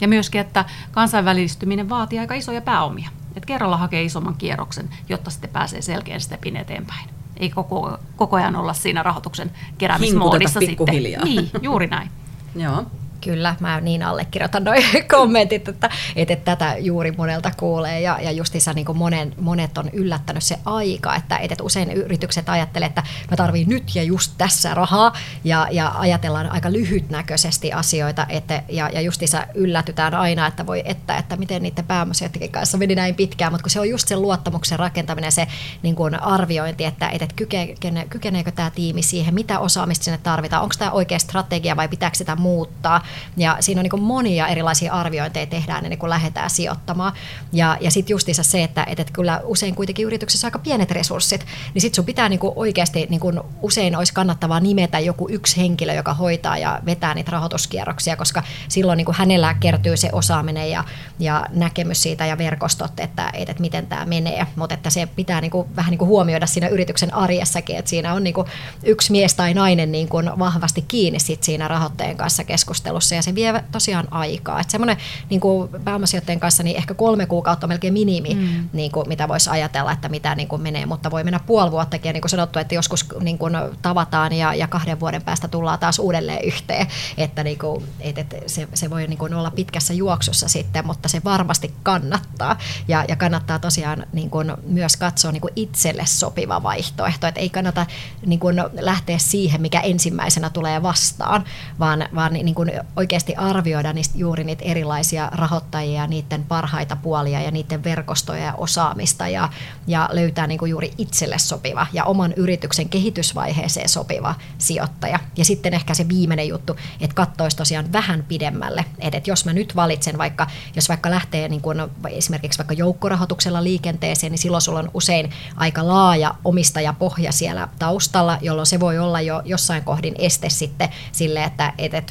Ja 0.00 0.08
myöskin, 0.08 0.40
että 0.40 0.64
kansainvälistyminen 0.90 1.88
vaatii 1.88 2.18
aika 2.18 2.34
isoja 2.34 2.60
pääomia. 2.60 3.10
Että 3.36 3.46
kerralla 3.46 3.76
hakee 3.76 4.02
isomman 4.02 4.34
kierroksen, 4.34 4.88
jotta 5.08 5.30
sitten 5.30 5.50
pääsee 5.50 5.82
selkeän 5.82 6.20
stepin 6.20 6.56
eteenpäin. 6.56 7.08
Ei 7.36 7.50
koko, 7.50 7.98
koko 8.16 8.36
ajan 8.36 8.56
olla 8.56 8.74
siinä 8.74 9.02
rahoituksen 9.02 9.50
keräämismoodissa 9.78 10.60
sitten. 10.60 10.86
Niin, 11.24 11.50
juuri 11.62 11.86
näin. 11.86 12.10
Joo. 12.54 12.86
Kyllä, 13.20 13.56
mä 13.60 13.80
niin 13.80 14.02
allekirjoitan 14.02 14.64
noin 14.64 14.84
kommentit, 15.16 15.68
että, 15.68 15.90
että, 16.16 16.36
tätä 16.36 16.76
juuri 16.78 17.12
monelta 17.12 17.50
kuulee. 17.56 18.00
Ja, 18.00 18.18
ja 18.22 18.30
justiinsa 18.30 18.72
niin 18.72 18.86
monen, 18.94 19.34
monet 19.40 19.78
on 19.78 19.90
yllättänyt 19.92 20.42
se 20.42 20.58
aika, 20.64 21.14
että, 21.16 21.38
että 21.38 21.62
usein 21.62 21.92
yritykset 21.92 22.48
ajattelee, 22.48 22.86
että 22.86 23.02
mä 23.30 23.36
tarviin 23.36 23.68
nyt 23.68 23.94
ja 23.94 24.02
just 24.02 24.32
tässä 24.38 24.74
rahaa. 24.74 25.12
Ja, 25.44 25.68
ja 25.70 25.94
ajatellaan 25.98 26.50
aika 26.50 26.72
lyhytnäköisesti 26.72 27.72
asioita 27.72 28.26
että, 28.28 28.62
ja, 28.68 28.90
ja 28.92 29.00
justiinsa 29.00 29.46
yllätytään 29.54 30.14
aina, 30.14 30.46
että 30.46 30.66
voi 30.66 30.82
että, 30.84 31.16
että 31.16 31.36
miten 31.36 31.62
niiden 31.62 31.84
pääomasijoittajien 31.84 32.52
kanssa 32.52 32.78
meni 32.78 32.94
näin 32.94 33.14
pitkään, 33.14 33.52
mutta 33.52 33.62
kun 33.62 33.70
se 33.70 33.80
on 33.80 33.88
just 33.88 34.08
se 34.08 34.16
luottamuksen 34.16 34.78
rakentaminen, 34.78 35.32
se 35.32 35.46
niin 35.82 35.94
kuin 35.94 36.22
arviointi, 36.22 36.84
että, 36.84 37.08
että 37.08 37.26
kykene, 37.36 38.06
kykeneekö 38.10 38.50
tämä 38.50 38.70
tiimi 38.70 39.02
siihen, 39.02 39.34
mitä 39.34 39.58
osaamista 39.58 40.04
sinne 40.04 40.18
tarvitaan, 40.22 40.62
onko 40.62 40.74
tämä 40.78 40.90
oikea 40.90 41.18
strategia 41.18 41.76
vai 41.76 41.88
pitääkö 41.88 42.16
sitä 42.16 42.36
muuttaa, 42.36 43.02
ja 43.36 43.56
siinä 43.60 43.80
on 43.80 43.86
niin 43.92 44.02
monia 44.02 44.48
erilaisia 44.48 44.92
arviointeja 44.92 45.46
tehdään 45.46 45.84
ennen 45.84 45.98
kuin 45.98 46.10
lähdetään 46.10 46.50
sijoittamaan. 46.50 47.12
Ja, 47.52 47.76
ja 47.80 47.90
sitten 47.90 48.14
justiinsa 48.14 48.42
se, 48.42 48.62
että, 48.62 48.84
että 48.88 49.04
kyllä 49.12 49.40
usein 49.44 49.74
kuitenkin 49.74 50.06
yrityksessä 50.06 50.46
aika 50.46 50.58
pienet 50.58 50.90
resurssit, 50.90 51.46
niin 51.74 51.82
sitten 51.82 51.96
sun 51.96 52.04
pitää 52.04 52.28
niin 52.28 52.38
kuin 52.38 52.52
oikeasti, 52.56 53.06
niin 53.10 53.20
kuin 53.20 53.40
usein 53.62 53.96
olisi 53.96 54.14
kannattavaa 54.14 54.60
nimetä 54.60 54.98
joku 54.98 55.28
yksi 55.30 55.56
henkilö, 55.56 55.94
joka 55.94 56.14
hoitaa 56.14 56.58
ja 56.58 56.80
vetää 56.86 57.14
niitä 57.14 57.30
rahoituskierroksia, 57.30 58.16
koska 58.16 58.42
silloin 58.68 58.96
niin 58.96 59.04
kuin 59.04 59.16
hänellä 59.16 59.54
kertyy 59.54 59.96
se 59.96 60.08
osaaminen 60.12 60.70
ja, 60.70 60.84
ja 61.18 61.46
näkemys 61.50 62.02
siitä 62.02 62.26
ja 62.26 62.38
verkostot, 62.38 63.00
että, 63.00 63.30
että, 63.34 63.54
miten 63.58 63.86
tämä 63.86 64.04
menee. 64.06 64.46
Mutta 64.56 64.74
että 64.74 64.90
se 64.90 65.06
pitää 65.16 65.40
niin 65.40 65.50
kuin, 65.50 65.76
vähän 65.76 65.90
niin 65.90 65.98
kuin 65.98 66.08
huomioida 66.08 66.46
siinä 66.46 66.68
yrityksen 66.68 67.14
arjessakin, 67.14 67.76
että 67.76 67.88
siinä 67.88 68.14
on 68.14 68.24
niin 68.24 68.34
kuin 68.34 68.46
yksi 68.82 69.12
mies 69.12 69.34
tai 69.34 69.54
nainen 69.54 69.92
niin 69.92 70.08
kuin 70.08 70.30
vahvasti 70.38 70.84
kiinni 70.88 71.20
sit 71.20 71.42
siinä 71.42 71.68
rahoittajan 71.68 72.16
kanssa 72.16 72.44
keskustelussa 72.44 72.97
alussa 72.98 73.14
ja 73.14 73.22
se 73.22 73.34
vie 73.34 73.64
tosiaan 73.72 74.08
aikaa. 74.10 74.60
Että 74.60 74.70
semmoinen 74.70 74.96
niin 75.30 75.40
kuin 75.40 75.68
pääomasijoittajien 75.84 76.40
kanssa 76.40 76.62
niin 76.62 76.76
ehkä 76.76 76.94
kolme 76.94 77.26
kuukautta 77.26 77.66
on 77.66 77.68
melkein 77.68 77.92
minimi, 77.92 78.34
mm. 78.34 78.68
niin 78.72 78.92
kuin, 78.92 79.08
mitä 79.08 79.28
voisi 79.28 79.50
ajatella, 79.50 79.92
että 79.92 80.08
mitä 80.08 80.34
niin 80.34 80.48
kuin 80.48 80.62
menee, 80.62 80.86
mutta 80.86 81.10
voi 81.10 81.24
mennä 81.24 81.40
puoli 81.46 81.70
vuottakin 81.70 82.08
ja 82.08 82.12
niin 82.12 82.20
kuin 82.20 82.30
sanottu, 82.30 82.58
että 82.58 82.74
joskus 82.74 83.06
niin 83.20 83.38
kuin 83.38 83.54
tavataan 83.82 84.32
ja, 84.32 84.54
ja 84.54 84.66
kahden 84.68 85.00
vuoden 85.00 85.22
päästä 85.22 85.48
tullaan 85.48 85.78
taas 85.78 85.98
uudelleen 85.98 86.44
yhteen, 86.44 86.86
että 87.16 87.44
niin 87.44 87.58
kuin, 87.58 87.84
et, 88.00 88.18
et 88.18 88.36
se, 88.46 88.68
se 88.74 88.90
voi 88.90 89.06
niin 89.06 89.18
kuin 89.18 89.34
olla 89.34 89.50
pitkässä 89.50 89.94
juoksussa 89.94 90.48
sitten, 90.48 90.86
mutta 90.86 91.08
se 91.08 91.20
varmasti 91.24 91.74
kannattaa 91.82 92.58
ja, 92.88 93.04
ja 93.08 93.16
kannattaa 93.16 93.58
tosiaan 93.58 94.06
niin 94.12 94.30
kuin 94.30 94.52
myös 94.66 94.96
katsoa 94.96 95.32
niin 95.32 95.40
kuin 95.40 95.52
itselle 95.56 96.06
sopiva 96.06 96.62
vaihtoehto, 96.62 97.26
että 97.26 97.40
ei 97.40 97.50
kannata 97.50 97.86
niin 98.26 98.40
kuin 98.40 98.56
lähteä 98.80 99.18
siihen, 99.18 99.60
mikä 99.60 99.80
ensimmäisenä 99.80 100.50
tulee 100.50 100.82
vastaan, 100.82 101.44
vaan, 101.78 102.08
vaan 102.14 102.32
niin 102.32 102.54
kuin 102.54 102.72
oikeasti 102.96 103.34
arvioida 103.34 103.92
niistä, 103.92 104.18
juuri 104.18 104.44
niitä 104.44 104.64
erilaisia 104.64 105.30
rahoittajia, 105.34 106.06
niiden 106.06 106.44
parhaita 106.44 106.96
puolia 106.96 107.40
ja 107.40 107.50
niiden 107.50 107.84
verkostoja 107.84 108.44
ja 108.44 108.54
osaamista 108.54 109.28
ja, 109.28 109.48
ja 109.86 110.08
löytää 110.12 110.46
niin 110.46 110.58
kuin 110.58 110.70
juuri 110.70 110.92
itselle 110.98 111.38
sopiva 111.38 111.86
ja 111.92 112.04
oman 112.04 112.32
yrityksen 112.36 112.88
kehitysvaiheeseen 112.88 113.88
sopiva 113.88 114.34
sijoittaja. 114.58 115.18
Ja 115.36 115.44
sitten 115.44 115.74
ehkä 115.74 115.94
se 115.94 116.08
viimeinen 116.08 116.48
juttu, 116.48 116.76
että 117.00 117.14
katsoisi 117.14 117.56
tosiaan 117.56 117.92
vähän 117.92 118.24
pidemmälle, 118.28 118.84
että 118.98 119.30
jos 119.30 119.44
mä 119.44 119.52
nyt 119.52 119.76
valitsen 119.76 120.18
vaikka, 120.18 120.46
jos 120.76 120.88
vaikka 120.88 121.10
lähtee 121.10 121.48
niin 121.48 121.60
kuin 121.60 121.78
esimerkiksi 122.10 122.58
vaikka 122.58 122.74
joukkorahoituksella 122.74 123.64
liikenteeseen, 123.64 124.30
niin 124.30 124.38
silloin 124.38 124.62
sulla 124.62 124.78
on 124.78 124.90
usein 124.94 125.30
aika 125.56 125.86
laaja 125.86 126.34
omistajapohja 126.44 127.32
siellä 127.32 127.68
taustalla, 127.78 128.38
jolloin 128.40 128.66
se 128.66 128.80
voi 128.80 128.98
olla 128.98 129.20
jo 129.20 129.42
jossain 129.44 129.84
kohdin 129.84 130.14
este 130.18 130.48
sitten 130.48 130.88
sille, 131.12 131.44
että, 131.44 131.72
että 131.78 132.02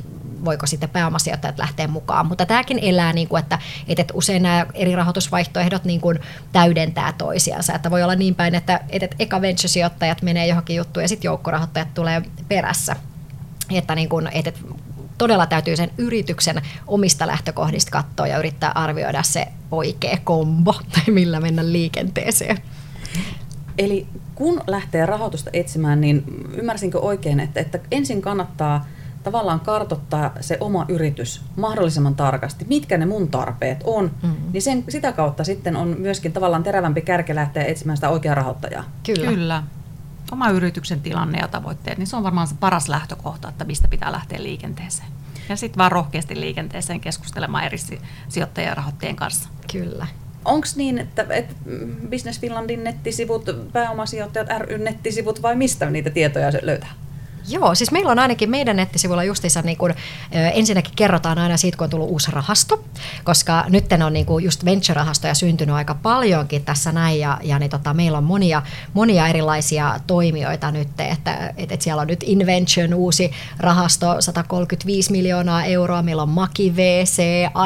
voiko 0.45 0.66
sitten 0.68 0.89
pääomasijoittajat 0.89 1.57
lähteä 1.57 1.88
mukaan. 1.88 2.26
Mutta 2.26 2.45
tämäkin 2.45 2.80
elää, 2.82 3.13
niin 3.13 3.28
kuin, 3.28 3.39
että, 3.39 3.59
että 3.88 4.13
usein 4.13 4.43
nämä 4.43 4.65
eri 4.74 4.95
rahoitusvaihtoehdot 4.95 5.84
niin 5.84 6.01
kuin 6.01 6.20
täydentää 6.51 7.13
toisiansa. 7.18 7.74
Että 7.74 7.91
voi 7.91 8.03
olla 8.03 8.15
niin 8.15 8.36
päin, 8.36 8.55
että, 8.55 8.80
että 8.89 9.07
eka 9.20 9.41
venture-sijoittajat 9.41 10.22
menee 10.22 10.47
johonkin 10.47 10.76
juttuun 10.76 11.03
ja 11.03 11.07
sitten 11.07 11.30
joukkorahoittajat 11.30 11.93
tulee 11.93 12.22
perässä. 12.47 12.95
Että, 13.72 13.95
niin 13.95 14.09
kuin, 14.09 14.30
että 14.32 14.51
todella 15.18 15.45
täytyy 15.45 15.76
sen 15.76 15.91
yrityksen 15.97 16.61
omista 16.88 17.28
lähtökohdista 17.28 17.91
katsoa 17.91 18.28
ja 18.28 18.38
yrittää 18.38 18.72
arvioida 18.76 19.24
se 19.24 19.47
oikea 19.72 20.18
kombo, 20.24 20.74
tai 20.93 21.13
millä 21.13 21.39
mennä 21.39 21.72
liikenteeseen. 21.72 22.57
Eli 23.78 24.07
kun 24.36 24.61
lähtee 24.68 25.05
rahoitusta 25.05 25.49
etsimään, 25.53 26.01
niin 26.01 26.24
ymmärsinkö 26.53 26.99
oikein, 26.99 27.39
että, 27.39 27.59
että 27.59 27.80
ensin 27.91 28.22
kannattaa– 28.22 28.86
tavallaan 29.32 29.59
kartottaa 29.59 30.32
se 30.41 30.57
oma 30.59 30.86
yritys 30.88 31.41
mahdollisimman 31.55 32.15
tarkasti, 32.15 32.65
mitkä 32.69 32.97
ne 32.97 33.05
mun 33.05 33.28
tarpeet 33.28 33.82
on, 33.84 34.11
mm-hmm. 34.23 34.51
niin 34.53 34.61
sen, 34.61 34.84
sitä 34.89 35.11
kautta 35.11 35.43
sitten 35.43 35.75
on 35.75 35.95
myöskin 35.99 36.34
tavallaan 36.34 36.63
terävämpi 36.63 37.01
kärke 37.01 37.36
lähteä 37.36 37.63
etsimään 37.63 37.97
sitä 37.97 38.09
oikeaa 38.09 38.36
rahoittajaa. 38.36 38.84
Kyllä. 39.05 39.28
Kyllä. 39.28 39.63
Oma 40.32 40.49
yrityksen 40.49 41.01
tilanne 41.01 41.39
ja 41.39 41.47
tavoitteet, 41.47 41.97
niin 41.97 42.07
se 42.07 42.15
on 42.15 42.23
varmaan 42.23 42.47
se 42.47 42.55
paras 42.59 42.89
lähtökohta, 42.89 43.49
että 43.49 43.65
mistä 43.65 43.88
pitää 43.88 44.11
lähteä 44.11 44.43
liikenteeseen. 44.43 45.09
Ja 45.49 45.55
sitten 45.55 45.78
vaan 45.78 45.91
rohkeasti 45.91 46.39
liikenteeseen 46.39 46.99
keskustelemaan 46.99 47.63
eri 47.63 47.78
sijoittajien 48.30 48.69
ja 48.69 48.75
rahoittajien 48.75 49.15
kanssa. 49.15 49.49
Kyllä. 49.71 50.07
Onko 50.45 50.67
niin, 50.75 50.97
että, 50.97 51.25
että 51.30 51.55
Business 52.09 52.39
Finlandin 52.39 52.84
nettisivut, 52.84 53.45
pääomasijoittajat 53.73 54.47
ry 54.59 54.78
nettisivut 54.78 55.41
vai 55.41 55.55
mistä 55.55 55.89
niitä 55.89 56.09
tietoja 56.09 56.51
löytää? 56.61 56.91
Joo, 57.49 57.75
siis 57.75 57.91
meillä 57.91 58.11
on 58.11 58.19
ainakin 58.19 58.49
meidän 58.49 58.75
nettisivuilla 58.75 59.23
justiinsa 59.23 59.61
niin 59.61 59.77
kuin, 59.77 59.93
ensinnäkin 60.31 60.93
kerrotaan 60.95 61.37
aina 61.37 61.57
siitä, 61.57 61.77
kun 61.77 61.85
on 61.85 61.89
tullut 61.89 62.09
uusi 62.09 62.31
rahasto, 62.31 62.83
koska 63.23 63.65
nyt 63.69 63.85
on 64.05 64.13
niin 64.13 64.25
kuin 64.25 64.45
just 64.45 64.65
venture-rahastoja 64.65 65.33
syntynyt 65.33 65.75
aika 65.75 65.95
paljonkin 65.95 66.65
tässä 66.65 66.91
näin, 66.91 67.19
ja, 67.19 67.39
ja 67.43 67.59
niin 67.59 67.69
tota, 67.69 67.93
meillä 67.93 68.17
on 68.17 68.23
monia, 68.23 68.61
monia 68.93 69.27
erilaisia 69.27 69.99
toimijoita 70.07 70.71
nyt, 70.71 70.87
että, 70.99 71.53
että, 71.57 71.73
että 71.73 71.83
siellä 71.83 72.01
on 72.01 72.07
nyt 72.07 72.23
Invention 72.23 72.93
uusi 72.93 73.31
rahasto, 73.59 74.21
135 74.21 75.11
miljoonaa 75.11 75.65
euroa, 75.65 76.01
meillä 76.01 76.21
on 76.21 76.29
Maki 76.29 76.75
VC, 76.75 77.21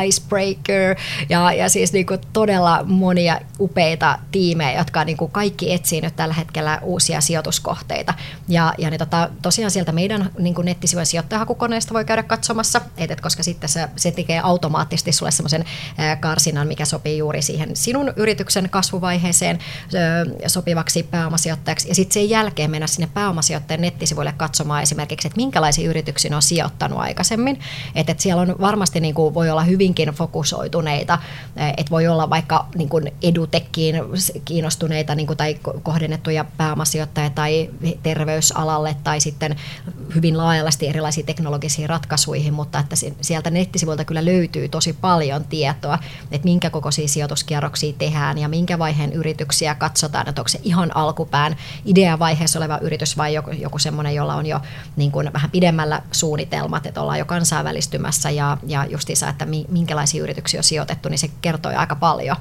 Icebreaker, 0.06 0.96
ja, 1.30 1.54
ja 1.54 1.70
siis 1.70 1.94
niin 1.94 2.06
kuin 2.06 2.20
todella 2.34 2.84
monia 2.84 3.40
upeita 3.60 4.20
tiimejä, 4.32 4.78
jotka 4.80 5.06
niin 5.06 5.18
kuin 5.18 5.32
kaikki 5.32 5.74
etsii 5.74 6.02
nyt 6.02 6.16
tällä 6.16 6.34
hetkellä 6.34 6.80
uusia 6.84 7.22
sijoituskohteita, 7.22 8.14
ja, 8.48 8.74
ja 8.78 8.90
niin 8.90 9.00
tota, 9.00 9.30
tosiaan 9.42 9.71
sieltä 9.72 9.92
meidän 9.92 10.30
niin 10.40 10.56
kuin 10.56 10.66
nettisivujen 10.66 11.06
sijoittajahakukoneesta 11.06 11.94
voi 11.94 12.06
käydä 12.06 12.24
katsomassa, 12.24 12.82
et, 12.98 13.12
et 13.12 13.22
koska 13.22 13.44
sitten 13.44 13.70
se, 13.70 13.90
se 13.96 14.12
tekee 14.12 14.40
automaattisesti 14.40 15.12
sulle 15.12 15.32
semmoisen 15.32 15.66
karsinan, 16.20 16.68
mikä 16.68 16.86
sopii 16.86 17.18
juuri 17.18 17.42
siihen 17.42 17.76
sinun 17.76 18.14
yrityksen 18.16 18.70
kasvuvaiheeseen 18.70 19.60
sopivaksi 20.48 21.04
pääomasijoittajaksi. 21.04 21.88
Ja 21.88 21.96
sitten 21.96 22.14
sen 22.14 22.30
jälkeen 22.30 22.72
mennä 22.72 22.88
sinne 22.88 23.10
pääomasijoittajan 23.14 23.82
nettisivuille 23.82 24.34
katsomaan 24.38 24.84
esimerkiksi, 24.84 25.28
että 25.28 25.38
minkälaisiin 25.38 25.90
yrityksiin 25.90 26.34
on 26.34 26.42
sijoittanut 26.42 27.00
aikaisemmin. 27.00 27.60
Että 27.96 28.12
et 28.12 28.20
siellä 28.20 28.42
on 28.42 28.56
varmasti 28.62 29.00
niin 29.00 29.16
kuin, 29.16 29.34
voi 29.34 29.50
olla 29.50 29.64
hyvinkin 29.64 30.10
fokusoituneita, 30.10 31.20
että 31.78 31.92
voi 31.92 32.08
olla 32.08 32.30
vaikka 32.30 32.66
niin 32.76 32.90
kuin 32.90 33.14
edutekkiin 33.24 33.96
kiinnostuneita 34.46 35.16
niin 35.16 35.28
kuin, 35.28 35.38
tai 35.38 35.58
kohdennettuja 35.84 36.46
pääomasijoittajia 36.58 37.30
tai 37.30 37.70
terveysalalle 38.04 38.96
tai 39.04 39.20
sitten 39.20 39.56
hyvin 40.16 40.38
laajallasti 40.38 40.88
erilaisiin 40.88 41.26
teknologisiin 41.26 41.90
ratkaisuihin, 41.90 42.54
mutta 42.54 42.80
että 42.80 42.96
sieltä 43.22 43.50
nettisivuilta 43.50 44.06
kyllä 44.06 44.26
löytyy 44.26 44.70
tosi 44.70 44.94
paljon 44.94 45.44
tietoa, 45.46 46.00
että 46.32 46.46
minkä 46.46 46.70
kokoisia 46.70 47.08
sijoituskierroksia 47.08 47.94
tehdään 47.98 48.38
ja 48.38 48.48
minkä 48.48 48.80
vaiheen 48.80 49.14
yrityksiä 49.14 49.76
katsotaan, 49.76 50.30
että 50.30 50.42
onko 50.42 50.50
se 50.50 50.60
ihan 50.64 50.96
alkupään 50.96 51.56
ideavaiheessa 51.86 52.60
oleva 52.60 52.78
yritys 52.78 53.18
vai 53.18 53.34
joku, 53.34 53.52
joku 53.52 53.80
semmoinen, 53.80 54.16
jolla 54.16 54.36
on 54.36 54.46
jo 54.46 54.62
niin 54.96 55.12
kuin 55.12 55.34
vähän 55.34 55.52
pidemmällä 55.52 56.02
suunnitelmat, 56.12 56.86
että 56.86 57.02
ollaan 57.02 57.20
jo 57.20 57.26
kansainvälistymässä 57.26 58.30
ja, 58.30 58.58
ja 58.68 58.86
justiinsa, 58.86 59.30
että 59.30 59.48
minkälaisia 59.70 60.24
yrityksiä 60.24 60.60
on 60.60 60.64
sijoitettu, 60.64 61.10
niin 61.10 61.20
se 61.20 61.30
kertoo 61.42 61.72
aika 61.76 61.96
paljon. 61.96 62.36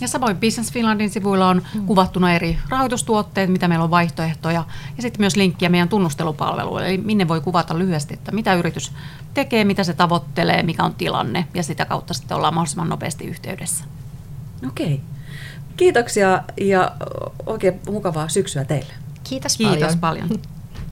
Ja 0.00 0.08
samoin 0.08 0.36
Business 0.36 0.72
Finlandin 0.72 1.10
sivuilla 1.10 1.48
on 1.48 1.62
mm. 1.74 1.86
kuvattuna 1.86 2.32
eri 2.32 2.58
rahoitustuotteet, 2.68 3.50
mitä 3.50 3.68
meillä 3.68 3.84
on 3.84 3.90
vaihtoehtoja, 3.90 4.64
ja 4.96 5.02
sitten 5.02 5.20
myös 5.22 5.36
linkkiä 5.36 5.68
meidän 5.68 5.88
tunnustelupalveluille, 5.88 6.88
eli 6.88 6.98
minne 6.98 7.28
voi 7.28 7.40
kuvata 7.40 7.78
lyhyesti, 7.78 8.14
että 8.14 8.32
mitä 8.32 8.54
yritys 8.54 8.92
tekee, 9.34 9.64
mitä 9.64 9.84
se 9.84 9.94
tavoittelee, 9.94 10.62
mikä 10.62 10.84
on 10.84 10.94
tilanne, 10.94 11.46
ja 11.54 11.62
sitä 11.62 11.84
kautta 11.84 12.14
sitten 12.14 12.36
ollaan 12.36 12.54
mahdollisimman 12.54 12.88
nopeasti 12.88 13.24
yhteydessä. 13.24 13.84
Okei. 14.66 15.00
Kiitoksia 15.76 16.42
ja 16.60 16.92
oikein 17.46 17.80
mukavaa 17.90 18.28
syksyä 18.28 18.64
teille. 18.64 18.92
Kiitos, 19.24 19.56
Kiitos 19.56 19.96
paljon. 19.96 20.28
paljon. 20.28 20.40